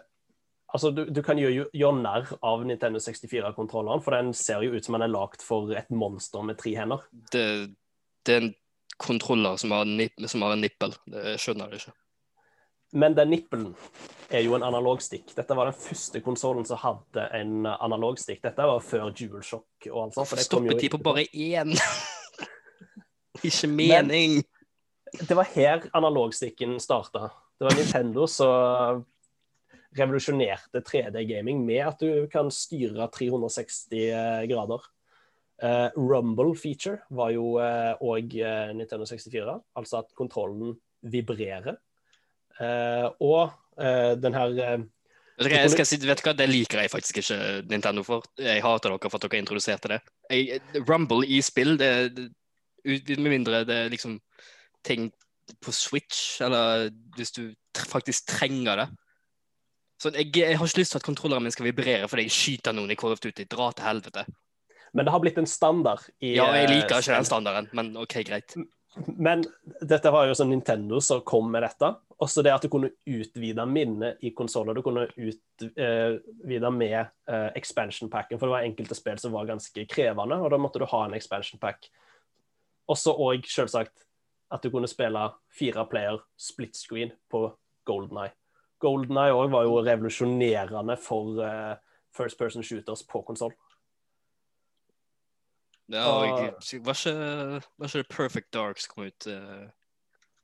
altså, 0.75 0.91
du, 0.91 1.05
du 1.15 1.23
kan 1.25 1.39
gjøre, 1.41 1.69
gjøre 1.73 2.03
narr 2.03 2.35
av 2.45 2.65
Nintendo 2.67 3.01
64-kontrolleren, 3.03 4.03
for 4.05 4.17
den 4.17 4.35
ser 4.37 4.65
jo 4.67 4.75
ut 4.75 4.87
som 4.87 4.99
den 4.99 5.07
er 5.07 5.15
lagd 5.15 5.45
for 5.45 5.73
et 5.77 5.91
monster 5.95 6.45
med 6.47 6.59
tre 6.61 6.75
hender. 6.77 7.05
Det, 7.33 7.47
det 8.27 8.37
er 8.37 8.47
en 8.49 8.55
kontroller 9.01 9.59
som 9.61 9.75
har, 9.75 9.87
nip, 9.89 10.19
som 10.31 10.43
har 10.47 10.55
en 10.55 10.65
nippel. 10.65 10.95
Det 11.11 11.37
skjønner 11.43 11.73
jeg 11.73 11.85
ikke. 11.85 11.97
Men 12.95 13.17
den 13.17 13.33
nippelen 13.33 13.73
er 14.31 14.45
jo 14.45 14.55
en 14.55 14.63
analogstikk. 14.63 15.33
Dette 15.35 15.57
var 15.59 15.67
den 15.67 15.79
første 15.79 16.21
konsollen 16.23 16.67
som 16.69 16.79
hadde 16.79 17.25
en 17.35 17.67
analogstikk. 17.67 18.39
Dette 18.45 18.67
var 18.71 18.85
før 18.87 19.09
DualShock 19.11 19.89
og 19.91 19.97
alt 20.05 20.19
sånt. 20.19 20.31
for 20.31 20.43
stoppet 20.43 20.83
de 20.83 20.91
på 20.93 21.01
bare 21.03 21.25
én? 21.35 21.75
ikke 23.49 23.71
mening. 23.71 24.45
Det 25.15 25.35
var 25.35 25.51
her 25.57 25.89
analogstikken 25.95 26.79
starta. 26.83 27.33
Det 27.59 27.67
var 27.67 27.77
Nintendo 27.79 28.29
som 28.31 29.03
revolusjonerte 29.95 30.83
3D-gaming 30.85 31.63
med 31.67 31.83
at 31.87 32.03
du 32.03 32.27
kan 32.33 32.51
styre 32.53 33.09
360 33.15 34.49
grader. 34.51 34.91
Uh, 35.63 35.89
Rumble 35.95 36.57
feature 36.59 37.05
var 37.15 37.31
jo 37.31 37.55
òg 37.57 38.35
Nintendo 38.75 39.07
64, 39.07 39.59
altså 39.79 40.01
at 40.03 40.11
kontrollen 40.19 40.75
vibrerer. 41.13 41.79
Eh, 42.63 43.07
og 43.21 43.51
eh, 43.83 44.13
den 44.23 44.37
her 44.37 44.53
eh, 44.63 44.83
Vet 45.35 45.49
du, 45.49 45.51
hva, 45.51 45.63
jeg 45.65 45.71
skal 45.73 45.87
si, 45.91 45.97
vet 46.07 46.21
du 46.23 46.29
Det 46.39 46.47
liker 46.47 46.85
jeg 46.85 46.91
faktisk 46.93 47.17
ikke 47.19 47.39
Nintendo 47.67 48.05
for. 48.07 48.23
Jeg 48.39 48.63
hater 48.63 48.93
dere 48.93 49.11
for 49.11 49.19
at 49.19 49.25
dere 49.27 49.41
introduserte 49.43 49.91
det. 49.91 49.97
Jeg, 50.31 50.61
Rumble 50.87 51.27
i 51.27 51.41
spill, 51.43 51.75
med 51.75 53.19
mindre 53.19 53.65
det 53.67 53.79
er 53.81 53.91
liksom 53.91 54.21
ting 54.87 55.09
på 55.59 55.75
Switch, 55.75 56.39
eller 56.45 56.87
hvis 57.17 57.35
du 57.35 57.49
faktisk 57.91 58.29
trenger 58.31 58.85
det. 58.85 58.87
Så 60.01 60.11
jeg, 60.15 60.31
jeg 60.37 60.59
har 60.59 60.67
ikke 60.67 60.83
lyst 60.83 60.95
til 60.95 61.01
at 61.01 61.07
kontrolleren 61.07 61.45
min 61.45 61.55
skal 61.55 61.69
vibrere 61.69 62.09
fordi 62.11 62.27
jeg 62.27 62.35
skyter 62.35 62.75
noen 62.77 62.93
i 62.93 62.99
Call 62.99 63.15
of 63.15 63.23
Duty. 63.23 63.47
Dra 63.51 63.71
til 63.73 63.87
helvete. 63.87 64.25
Men 64.95 65.07
det 65.07 65.13
har 65.15 65.23
blitt 65.23 65.39
en 65.39 65.51
standard. 65.51 66.05
I, 66.21 66.37
Ja, 66.37 66.49
jeg 66.55 66.69
eh, 66.69 66.73
liker 66.77 67.03
ikke 67.03 67.17
den 67.17 67.27
standarden, 67.27 67.71
men 67.75 67.95
OK, 67.99 68.21
greit. 68.27 68.55
Men 69.11 69.43
dette 69.83 70.11
var 70.15 70.29
jo 70.29 70.37
sånn 70.39 70.53
Nintendo 70.53 71.01
som 71.03 71.25
kom 71.27 71.49
med 71.51 71.65
dette. 71.67 71.89
Også 72.23 72.45
det 72.47 72.53
at 72.55 72.63
du 72.63 72.71
kunne 72.71 72.93
utvide 73.11 73.65
minnet 73.67 74.23
i 74.23 74.31
konsoller. 74.39 74.77
Du 74.77 74.85
kunne 74.87 75.09
utvide 75.11 76.71
med 76.77 77.01
eh, 77.01 77.49
expansion 77.59 78.11
packen, 78.13 78.39
for 78.39 78.47
det 78.47 78.55
var 78.55 78.69
enkelte 78.69 78.95
spill 78.99 79.19
som 79.19 79.35
var 79.35 79.51
ganske 79.51 79.87
krevende, 79.91 80.39
og 80.39 80.55
da 80.55 80.61
måtte 80.63 80.83
du 80.83 80.87
ha 80.91 81.05
en 81.09 81.19
expansion 81.19 81.59
pack. 81.63 81.91
Også 82.91 83.17
òg 83.19 83.49
selvsagt 83.51 84.07
at 84.55 84.63
du 84.63 84.71
kunne 84.71 84.91
spille 84.91 85.27
fire 85.51 85.89
player 85.91 86.23
split 86.39 86.79
screen 86.79 87.11
på 87.33 87.49
Golden 87.89 88.29
Eye. 88.29 88.37
Golden 88.85 89.19
Eye 89.21 89.35
òg 89.35 89.53
var 89.55 89.65
jo 89.67 89.81
revolusjonerende 89.85 90.97
for 91.01 91.41
uh, 91.41 91.75
first 92.15 92.39
person 92.41 92.65
shooters 92.65 93.03
på 93.09 93.23
konsoll. 93.27 93.55
Ja, 95.93 96.05
var, 96.09 96.25
ikke, 96.25 96.81
var 96.87 97.89
ikke 97.89 97.99
det 98.01 98.09
Perfect 98.09 98.53
Darks 98.57 98.87
kom 98.89 99.05
ut 99.05 99.27
uh, 99.29 99.67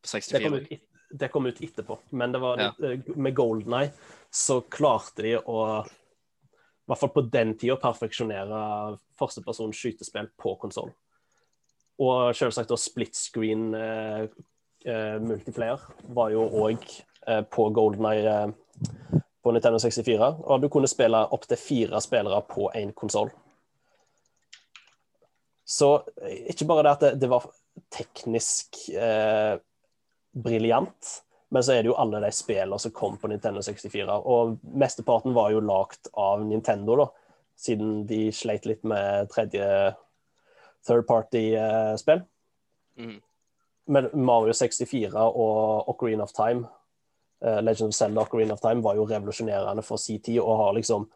på 0.04 0.18
Det 0.28 0.42
kom 0.44 0.56
64? 0.56 0.56
ut, 0.56 0.72
et, 0.76 0.82
det 1.20 1.28
kom 1.32 1.48
ut 1.48 1.62
etterpå, 1.64 1.96
men 2.10 2.32
det 2.34 2.40
var 2.42 2.60
Ja. 2.60 2.68
litt, 2.78 3.08
eh, 3.08 3.16
med 3.16 3.34
Golden 3.34 3.72
Eye 3.80 3.92
så 4.30 4.60
klarte 4.70 5.24
de 5.24 5.36
å 5.40 5.62
i 5.86 6.90
hvert 6.90 7.00
fall 7.00 7.12
på 7.14 7.22
den 7.30 7.54
tida 7.58 7.76
perfeksjonere 7.78 8.60
førstepersons 9.18 9.78
skytespill 9.78 10.28
på 10.38 10.56
konsoll. 10.58 10.90
Og 12.02 12.32
selvsagt 12.34 12.70
da 12.72 12.78
split 12.80 13.14
screen 13.14 13.74
eh, 13.74 14.24
eh, 14.86 15.18
multiplayer 15.22 15.82
var 16.16 16.32
jo 16.34 16.46
òg 16.64 16.86
på 17.50 17.68
Golden 17.76 18.06
Eye 18.10 18.32
eh, 18.32 19.20
på 19.42 19.52
Nintendo 19.52 19.78
64. 19.78 20.34
Og 20.40 20.60
du 20.60 20.68
kunne 20.68 20.90
spille 20.90 21.22
opptil 21.34 21.60
fire 21.60 22.00
spillere 22.00 22.42
på 22.48 22.70
én 22.76 22.92
konsoll. 22.96 23.30
Så 25.70 25.94
eh, 26.22 26.50
ikke 26.50 26.66
bare 26.68 26.86
det 26.86 26.92
at 26.92 27.06
det, 27.06 27.12
det 27.22 27.30
var 27.30 27.46
teknisk 27.94 28.82
eh, 28.90 29.56
briljant, 30.30 31.14
men 31.50 31.64
så 31.66 31.74
er 31.74 31.82
det 31.82 31.90
jo 31.90 31.98
alle 31.98 32.20
de 32.22 32.30
spillene 32.34 32.78
som 32.78 32.94
kom 32.94 33.16
på 33.18 33.30
Nintendo 33.30 33.62
64. 33.62 34.18
Og 34.30 34.58
mesteparten 34.62 35.34
var 35.34 35.50
jo 35.54 35.62
lagd 35.64 36.10
av 36.18 36.44
Nintendo, 36.46 36.98
da, 37.00 37.08
siden 37.58 38.04
de 38.10 38.28
sleit 38.34 38.68
litt 38.68 38.84
med 38.86 39.30
tredje 39.32 39.64
third 40.86 41.06
party-spill. 41.08 42.22
Mhm. 42.98 43.18
Men 43.90 44.06
Mario 44.14 44.52
64 44.54 45.18
og 45.18 45.88
Ocarina 45.90 46.22
of 46.22 46.32
Time, 46.36 46.68
eh, 46.68 46.79
Legend 47.40 47.88
of 47.88 47.96
Zelda 47.96 48.20
Ocarina 48.20 48.52
of 48.52 48.60
Time, 48.60 48.82
var 48.84 48.98
jo 48.98 49.06
revolusjonerende 49.08 49.84
for 49.86 50.00
sin 50.00 50.20
tid 50.20 50.40
og 50.42 50.58
har 50.60 50.74
liksom 50.76 51.06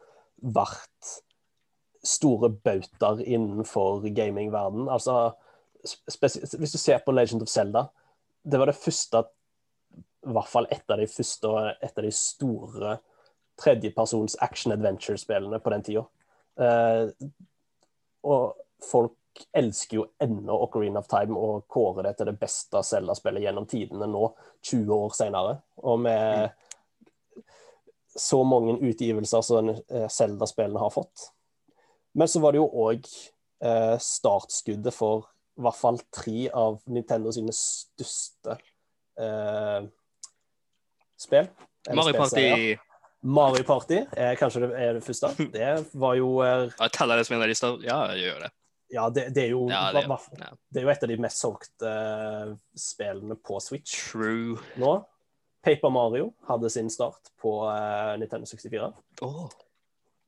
vært 0.55 1.11
store 2.05 2.49
bautaer 2.49 3.21
innenfor 3.25 4.05
gamingverden. 4.15 4.89
Altså, 4.89 5.33
hvis 5.81 6.73
du 6.73 6.77
ser 6.77 7.01
på 7.05 7.13
Legend 7.13 7.45
of 7.45 7.49
Zelda, 7.49 7.87
det 8.45 8.59
var 8.59 8.69
det 8.69 8.77
første 8.77 9.23
i 10.25 10.33
hvert 10.33 10.49
fall 10.49 10.67
et 10.73 10.89
av 10.89 10.97
de 10.97 11.07
første 11.09 11.49
et 11.85 11.99
av 11.99 12.05
de 12.05 12.11
store 12.13 12.97
tredjepersons 13.61 14.35
action 14.43 14.73
adventure-spillene 14.73 15.59
på 15.61 15.73
den 15.73 15.85
tida. 15.85 16.03
Eh, 16.59 17.29
og 18.25 18.55
folk 18.83 19.13
elsker 19.53 19.97
jo 19.99 20.05
ennå 20.21 20.55
Ocarina 20.65 21.01
of 21.01 21.09
Time 21.11 21.37
og 21.39 21.65
kårer 21.71 22.09
det 22.09 22.15
til 22.19 22.29
det 22.29 22.37
beste 22.39 22.81
Zelda-spillet 22.85 23.43
gjennom 23.45 23.67
tidene 23.69 24.07
nå, 24.09 24.29
20 24.65 24.93
år 24.95 25.15
senere. 25.17 25.57
Og 25.83 25.99
med 26.05 26.49
så 28.15 28.41
mange 28.47 28.77
utgivelser 28.79 29.43
som 29.43 29.73
eh, 29.73 30.07
Zelda-spillene 30.11 30.79
har 30.79 30.93
fått. 30.93 31.29
Men 32.15 32.31
så 32.31 32.39
var 32.39 32.55
det 32.55 32.61
jo 32.61 32.69
òg 32.85 33.03
eh, 33.03 33.97
startskuddet 33.99 34.95
for 34.95 35.27
i 35.55 35.63
hvert 35.63 35.79
fall 35.79 35.99
tre 36.15 36.47
av 36.51 36.81
Nintendo 36.91 37.31
sine 37.35 37.53
største 37.55 38.57
eh, 39.19 39.87
spill. 41.19 41.47
Mario. 41.91 42.17
Party 42.17 42.75
Mario 43.25 43.63
Party 43.63 43.99
er 44.17 44.35
kanskje 44.37 44.65
det, 44.65 44.71
er 44.77 44.93
det 44.97 45.03
første. 45.05 45.31
Det 45.55 45.69
var 45.93 46.15
jo 46.19 46.39
eh, 46.45 46.69
Jeg 46.69 46.93
teller 46.93 47.17
det 47.17 47.25
som 47.27 47.35
en 47.37 47.45
av 47.45 47.49
de 47.49 47.57
største. 47.57 47.87
Ja, 47.87 47.99
jeg 48.13 48.29
gjør 48.29 48.45
det. 48.45 48.51
Ja, 48.93 49.07
det, 49.09 49.29
det 49.33 49.43
er 49.47 49.49
jo 49.55 49.63
Ja, 49.69 49.87
det, 49.95 50.03
ja. 50.05 50.49
det 50.69 50.79
er 50.81 50.85
jo 50.85 50.91
et 50.93 51.03
av 51.03 51.09
de 51.09 51.17
mest 51.23 51.41
solgte 51.41 51.89
eh, 51.89 52.51
spillene 52.77 53.35
på 53.41 53.57
Switch 53.63 53.95
True. 54.11 54.59
nå. 54.77 54.95
Paper 55.65 55.89
Mario 55.89 56.27
hadde 56.47 56.69
sin 56.69 56.89
start 56.93 57.31
på 57.41 57.55
eh, 57.71 58.11
Nintendo 58.21 58.45
64. 58.45 58.91
Åh. 59.25 59.45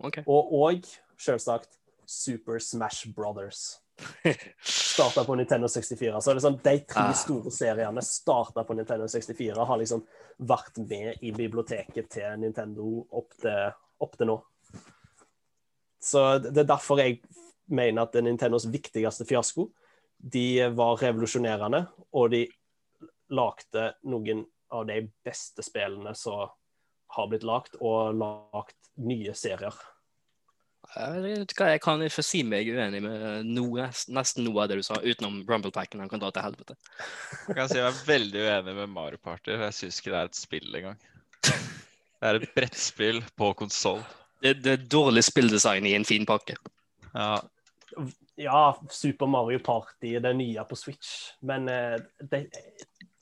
OK. 0.07 0.17
Og, 0.25 0.53
og 0.63 0.87
selvsagt 1.21 1.77
Super 2.09 2.57
Smash 2.63 3.11
Brothers. 3.13 3.77
Starta 4.61 5.23
på 5.25 5.35
Nintendo 5.37 5.67
64. 5.69 6.17
Så 6.21 6.33
det 6.33 6.41
sånn, 6.45 6.57
De 6.65 6.73
tre 6.89 7.05
Ah. 7.11 7.13
store 7.17 7.51
seriene 7.53 8.01
starta 8.05 8.63
på 8.65 8.75
Nintendo 8.77 9.05
64. 9.09 9.65
Har 9.69 9.77
liksom 9.81 10.01
vært 10.49 10.77
med 10.89 11.21
i 11.25 11.31
biblioteket 11.33 12.09
til 12.17 12.37
Nintendo 12.41 13.03
opp 13.17 13.33
til, 13.41 13.73
opp 14.01 14.17
til 14.17 14.29
nå. 14.33 14.39
Så 16.01 16.23
det 16.45 16.63
er 16.63 16.69
derfor 16.69 17.01
jeg 17.01 17.21
mener 17.67 18.03
at 18.03 18.13
det 18.13 18.21
er 18.21 18.27
Nintendos 18.29 18.67
viktigste 18.71 19.27
fiasko. 19.27 19.67
De 20.17 20.67
var 20.75 20.97
revolusjonerende, 21.01 21.83
og 22.17 22.31
de 22.33 22.45
lagde 23.33 23.91
noen 24.07 24.45
av 24.73 24.87
de 24.87 25.01
beste 25.25 25.63
spillene 25.63 26.13
som 26.17 26.47
har 27.15 27.29
blitt 27.31 27.45
lagd, 27.47 27.77
og 27.79 28.17
lagd 28.17 28.75
nye 29.07 29.35
serier. 29.37 29.75
Jeg 30.95 31.21
vet 31.23 31.51
ikke 31.51 31.65
hva, 31.65 31.73
jeg 31.73 31.81
kan 31.83 32.03
ikke 32.05 32.23
si 32.23 32.41
meg 32.47 32.69
uenig 32.71 33.01
med 33.03 33.49
noe, 33.49 33.89
nesten 34.15 34.45
noe 34.47 34.63
av 34.63 34.69
det 34.71 34.77
du 34.79 34.85
sa, 34.87 34.99
utenom 35.03 35.41
Rumble 35.49 35.71
Packen. 35.75 35.99
Han 36.03 36.11
kan 36.11 36.21
dra 36.21 36.31
til 36.31 36.45
helvete. 36.45 36.77
Jeg 37.49 37.57
kan 37.57 37.67
si 37.69 37.79
jeg 37.79 37.89
er 37.89 37.99
veldig 38.07 38.45
uenig 38.45 38.75
med 38.79 38.93
Mario 38.93 39.19
Party. 39.21 39.51
Jeg 39.51 39.75
syns 39.75 39.99
ikke 39.99 40.13
det 40.13 40.21
er 40.21 40.31
et 40.31 40.39
spill 40.39 40.79
engang. 40.79 41.01
Det 41.43 42.29
er 42.29 42.39
et 42.39 42.55
brettspill 42.55 43.21
på 43.37 43.51
konsoll. 43.59 44.01
Det, 44.41 44.55
det 44.63 44.73
er 44.73 44.87
dårlig 44.89 45.25
spilldesign 45.27 45.85
i 45.89 45.95
en 45.97 46.07
fin 46.07 46.25
pakke. 46.29 46.55
Ja, 47.11 47.41
Ja, 48.37 48.73
Super 48.91 49.25
Mario 49.25 49.59
Party, 49.65 50.15
det 50.21 50.35
nye 50.37 50.63
på 50.69 50.75
Switch, 50.75 51.33
men 51.41 51.69
eh, 51.69 51.97
det, 52.31 52.47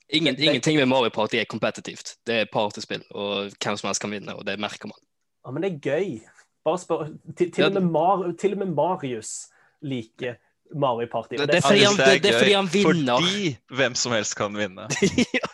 Ingen, 0.10 0.36
Det- 0.36 0.44
ingenting 0.44 0.78
med 0.78 0.86
Mario 0.88 1.10
Party 1.10 1.36
er 1.36 1.46
kompetitivt. 1.50 2.16
Det 2.28 2.36
er 2.36 2.46
partyspill, 2.54 3.02
og 3.12 3.50
hvem 3.64 3.78
som 3.78 3.88
helst 3.88 4.02
kan 4.02 4.12
vinne, 4.12 4.36
og 4.36 4.46
det 4.46 4.60
merker 4.60 4.88
man. 4.92 5.00
ja, 5.46 5.52
men 5.52 5.64
det 5.64 5.72
er 5.74 5.80
gøy. 5.80 6.20
Bare 6.66 6.78
spør 6.80 7.08
Til, 7.38 7.52
til, 7.52 7.62
Ja. 7.62 7.68
og, 7.68 7.74
med 7.74 7.82
Mar, 7.92 8.32
til 8.40 8.52
og 8.54 8.58
med 8.58 8.68
Marius 8.76 9.48
liker 9.82 10.36
Mario 10.76 11.08
Party. 11.12 11.36
Det, 11.38 11.48
Det 11.48 11.56
er 11.56 11.62
fordi 11.62 11.84
han- 11.84 11.98
det- 11.98 12.24
det 12.24 12.34
er 12.36 12.40
fordi 12.40 12.54
han 12.54 12.70
vinner. 12.74 13.20
Fordi 13.22 13.58
hvem 13.76 13.96
som 13.96 14.12
helst 14.12 14.36
kan 14.36 14.58
vinne. 14.58 14.82
ja, 15.34 15.48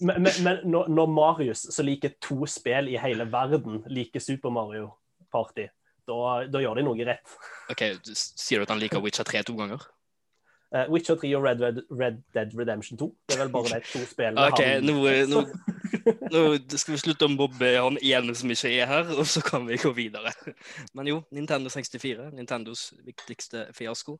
men 0.00 0.22
men, 0.22 0.32
men 0.44 0.56
når, 0.64 0.88
når 0.88 1.06
Marius, 1.06 1.58
som 1.74 1.86
liker 1.86 2.10
to 2.22 2.46
spill 2.46 2.88
i 2.88 2.96
hele 2.96 3.24
verden, 3.32 3.82
liker 3.88 4.20
Super 4.20 4.50
Mario 4.50 4.90
Party, 5.32 5.66
da, 6.08 6.18
da 6.48 6.64
gjør 6.64 6.80
de 6.80 6.84
noe 6.88 7.06
rett. 7.08 7.38
OK, 7.72 7.84
sier 8.16 8.60
du 8.60 8.66
at 8.66 8.74
han 8.74 8.82
liker 8.82 9.02
Witcher 9.04 9.28
3 9.28 9.44
to 9.48 9.56
ganger? 9.58 9.84
Uh, 10.68 10.84
Witcher 10.92 11.16
3 11.16 11.30
og 11.38 11.44
Red, 11.46 11.62
Red, 11.64 11.78
Red 11.90 12.16
Dead 12.36 12.50
Redemption 12.58 12.98
2. 13.00 13.06
Det 13.28 13.36
er 13.36 13.40
vel 13.40 13.52
bare 13.54 13.78
de 13.78 13.86
to 13.88 14.02
spillene 14.04 14.48
OK, 14.52 14.60
han- 14.60 14.84
nå, 14.84 14.96
nå, 15.32 15.44
nå 16.34 16.42
skal 16.74 16.92
vi 16.92 17.00
slutte 17.00 17.24
å 17.24 17.32
mobbe 17.32 17.70
han 17.72 17.96
ene 18.04 18.34
som 18.36 18.52
ikke 18.52 18.72
er 18.76 18.90
her, 18.90 19.14
og 19.16 19.24
så 19.28 19.40
kan 19.44 19.64
vi 19.68 19.78
gå 19.80 19.92
videre. 19.96 20.32
Men 20.92 21.08
jo, 21.08 21.22
Nintendo 21.32 21.72
64, 21.72 22.28
Nintendos 22.36 22.90
viktigste 23.06 23.68
fiasko. 23.76 24.18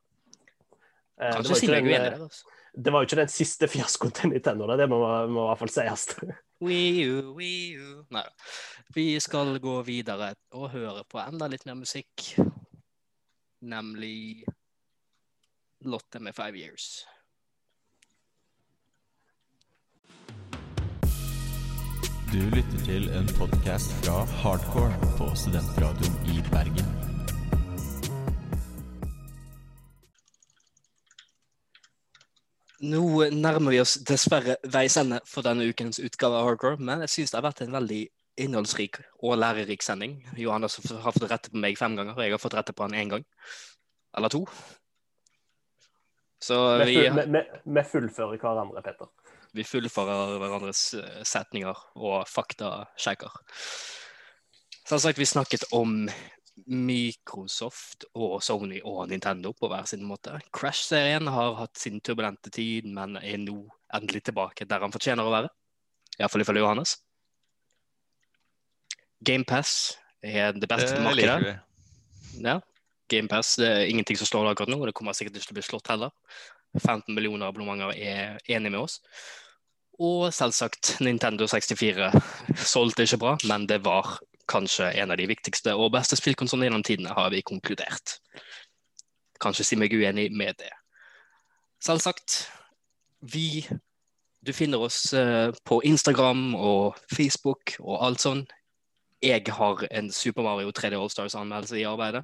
Eh, 1.20 1.34
Kanskje 1.34 1.52
uh, 1.52 1.60
si 1.60 1.68
er 1.68 1.82
uenig 1.82 1.96
eh, 1.98 2.06
der, 2.06 2.24
altså. 2.28 2.56
Det 2.78 2.92
var 2.92 3.02
jo 3.02 3.08
ikke 3.08 3.18
den 3.18 3.30
siste 3.32 3.66
fiaskoen 3.66 4.12
til 4.14 4.30
Nintendo, 4.30 4.68
det 4.78 4.86
må, 4.90 5.00
må 5.26 5.42
i 5.42 5.48
hvert 5.50 5.62
fall 5.64 5.72
sies. 5.74 6.04
Wii 6.66 7.06
U, 7.10 7.16
Wii 7.34 7.78
U 7.78 7.88
Nei 8.14 8.22
da. 8.22 8.30
Vi 8.94 9.10
skal 9.22 9.58
gå 9.62 9.74
videre 9.86 10.32
og 10.54 10.70
høre 10.72 11.02
på 11.10 11.20
enda 11.22 11.48
litt 11.50 11.66
mer 11.66 11.76
musikk. 11.78 12.32
Nemlig 13.66 14.46
Lotte 15.86 16.22
med 16.22 16.34
Five 16.34 16.58
Years. 16.58 17.06
Du 22.32 22.40
lytter 22.54 22.80
til 22.86 23.10
en 23.18 23.28
podkast 23.38 23.94
fra 24.04 24.22
Hardcore 24.42 25.14
på 25.18 25.30
Studentradioen 25.34 26.18
i 26.34 26.42
Bergen. 26.52 26.97
Nå 32.78 33.02
nærmer 33.34 33.74
vi 33.74 33.80
oss 33.82 33.96
dessverre 34.06 34.54
veis 34.70 34.94
ende 35.00 35.18
for 35.26 35.42
denne 35.42 35.66
ukens 35.66 35.98
utgave 35.98 36.38
av 36.38 36.46
Hardcore, 36.46 36.78
men 36.78 37.02
jeg 37.06 37.14
syns 37.14 37.32
det 37.32 37.40
har 37.40 37.48
vært 37.48 37.62
en 37.64 37.74
veldig 37.74 38.02
innholdsrik 38.38 39.00
og 39.26 39.38
lærerik 39.40 39.82
sending. 39.82 40.20
Johannes 40.38 40.78
har 40.78 41.14
fått 41.16 41.26
rette 41.30 41.50
på 41.50 41.58
meg 41.58 41.78
fem 41.80 41.96
ganger, 41.98 42.14
og 42.14 42.22
jeg 42.22 42.36
har 42.36 42.42
fått 42.42 42.54
rette 42.54 42.74
på 42.76 42.86
han 42.86 42.94
én 42.94 43.10
gang. 43.10 43.24
Eller 44.16 44.30
to. 44.30 44.44
Så 46.38 46.54
Vi, 46.84 46.94
vi, 46.94 47.08
full, 47.10 47.22
vi, 47.34 47.42
vi 47.74 47.84
fullfører 47.92 48.38
hverandre, 48.38 48.82
Petter. 48.82 49.10
vi 49.58 49.64
fullfører 49.66 50.38
hverandres 50.38 50.82
eh, 50.94 51.22
setninger 51.26 51.80
og 51.98 52.28
faktasjekker. 52.30 53.40
sagt, 54.86 55.18
vi 55.18 55.26
snakket 55.26 55.66
om 55.74 56.04
Microsoft 56.66 58.08
og 58.18 58.40
Sony 58.42 58.80
og 58.84 59.06
Nintendo 59.10 59.52
på 59.56 59.70
hver 59.70 59.86
sin 59.88 60.04
måte. 60.06 60.38
Crash-serien 60.54 61.30
har 61.30 61.56
hatt 61.60 61.78
sin 61.78 62.00
turbulente 62.04 62.50
tid, 62.54 62.88
men 62.90 63.16
er 63.20 63.38
nå 63.42 63.60
endelig 63.94 64.26
tilbake 64.28 64.66
der 64.68 64.84
han 64.84 64.94
fortjener 64.94 65.26
å 65.26 65.34
være. 65.34 65.52
Iallfall 66.18 66.44
ifølge 66.44 66.64
Johannes. 66.64 66.96
GamePass 69.24 69.98
er 70.22 70.52
det 70.54 70.68
beste 70.70 70.96
Det 70.96 71.04
markedet. 71.04 71.58
Ja. 72.42 72.60
GamePass 73.08 73.58
er 73.64 73.86
ingenting 73.88 74.18
som 74.20 74.28
slår 74.28 74.46
det 74.46 74.54
akkurat 74.54 74.72
nå, 74.72 74.78
og 74.82 74.88
det 74.90 74.94
kommer 74.98 75.16
sikkert 75.16 75.38
ikke 75.38 75.48
til 75.48 75.56
å 75.56 75.58
bli 75.58 75.66
slått 75.66 75.92
heller. 75.92 76.14
15 76.78 77.14
millioner 77.16 77.48
abonnementer 77.48 77.96
er 77.96 78.40
enig 78.52 78.74
med 78.74 78.82
oss. 78.82 78.98
Og 79.98 80.28
selvsagt, 80.34 80.98
Nintendo 81.02 81.48
64 81.50 82.12
solgte 82.68 83.06
ikke 83.06 83.20
bra, 83.24 83.34
men 83.50 83.66
det 83.70 83.80
var 83.86 84.18
kanskje 84.48 84.90
en 85.02 85.12
av 85.12 85.20
de 85.20 85.28
viktigste 85.30 85.74
og 85.76 85.92
beste 85.94 86.18
spillkonsollene 86.18 86.68
gjennom 86.68 86.84
tidene, 86.86 87.14
har 87.16 87.30
vi 87.34 87.44
konkludert. 87.46 88.18
Kanskje 89.42 89.66
si 89.66 89.78
meg 89.78 89.94
uenig 89.94 90.28
med 90.34 90.58
det. 90.58 90.72
Selvsagt, 91.84 92.48
vi 93.20 93.66
Du 94.46 94.52
finner 94.54 94.78
oss 94.78 95.12
eh, 95.12 95.50
på 95.66 95.80
Instagram 95.82 96.54
og 96.54 96.94
Facebook 97.10 97.74
og 97.80 98.04
alt 98.06 98.22
sånn. 98.22 98.44
Jeg 99.20 99.50
har 99.50 99.82
en 99.90 100.12
Super 100.14 100.46
Mario 100.46 100.70
3D 100.70 100.94
Allstars-anmeldelse 100.94 101.80
i 101.80 101.82
arbeidet. 101.90 102.22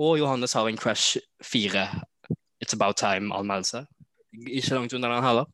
Og 0.00 0.16
Johannes 0.18 0.56
har 0.56 0.66
en 0.66 0.80
Crash 0.80 1.20
4 1.44 1.84
It's 2.64 2.72
About 2.72 2.96
Time-anmeldelse. 2.96 3.84
Ikke 4.48 4.74
langt 4.74 4.96
under 4.96 5.12
den 5.12 5.24
heller. 5.28 5.44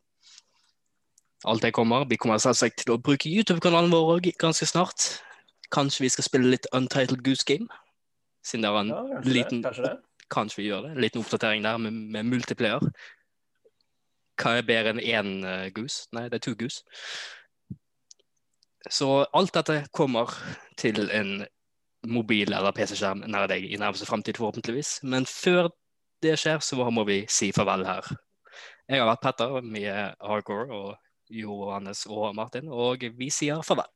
Alt 1.45 1.63
det 1.63 1.75
kommer. 1.75 2.07
Vi 2.09 2.17
kommer 2.17 2.39
selvsagt 2.39 2.85
til 2.85 2.95
å 2.95 3.01
bruke 3.03 3.31
YouTube-kanalen 3.31 3.91
vår 3.91 4.23
ganske 4.39 4.67
snart. 4.71 5.09
Kanskje 5.73 6.05
vi 6.07 6.13
skal 6.13 6.27
spille 6.27 6.53
litt 6.53 6.69
Untitled 6.77 7.25
Goose 7.25 7.47
Game? 7.49 7.69
Siden 8.45 8.67
det 8.67 8.71
er 8.71 8.81
en 8.81 8.93
Ja, 8.93 9.03
kanskje 9.15 9.33
liten 9.33 9.63
det. 9.63 9.69
Kanskje 9.69 9.85
det. 9.87 9.97
Kanskje 10.33 10.61
vi 10.61 10.69
gjør 10.69 10.87
det. 10.87 10.91
En 10.95 11.05
liten 11.05 11.21
oppdatering 11.23 11.65
der 11.65 11.77
med, 11.79 11.93
med 11.93 12.29
multiplayer. 12.29 12.89
Hva 14.41 14.57
er 14.59 14.67
bedre 14.67 14.95
enn 14.95 15.03
én 15.03 15.33
uh, 15.45 15.69
goose? 15.75 16.09
Nei, 16.17 16.27
det 16.33 16.41
er 16.41 16.45
to 16.47 16.55
goose. 16.59 16.83
Så 18.91 19.09
alt 19.33 19.55
dette 19.55 19.85
kommer 19.95 20.33
til 20.81 21.07
en 21.15 21.45
mobil- 22.09 22.53
eller 22.53 22.75
PC-skjerm 22.75 23.23
nær 23.31 23.47
deg 23.47 23.69
i 23.69 23.79
nærmeste 23.79 24.09
framtid, 24.09 24.41
forhåpentligvis. 24.41 24.99
Men 25.07 25.29
før 25.29 25.71
det 26.23 26.35
skjer, 26.41 26.59
så 26.59 26.91
må 26.91 27.05
vi 27.07 27.23
si 27.31 27.53
farvel 27.55 27.87
her. 27.87 28.09
Jeg 28.89 28.99
har 28.99 29.07
vært 29.07 29.23
Petter 29.23 29.61
med 29.63 30.17
Hardcore 30.21 30.67
og 30.75 30.97
Johannes 31.31 32.07
og 32.11 32.35
Martin, 32.35 32.69
og 32.69 33.05
vi 33.17 33.31
sier 33.31 33.63
farvel. 33.63 33.87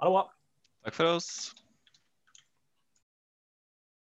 Ha 0.00 0.08
det 0.08 0.14
bra. 0.16 0.24
Takk 0.84 0.94
for 0.94 1.06
oss. 1.06 1.54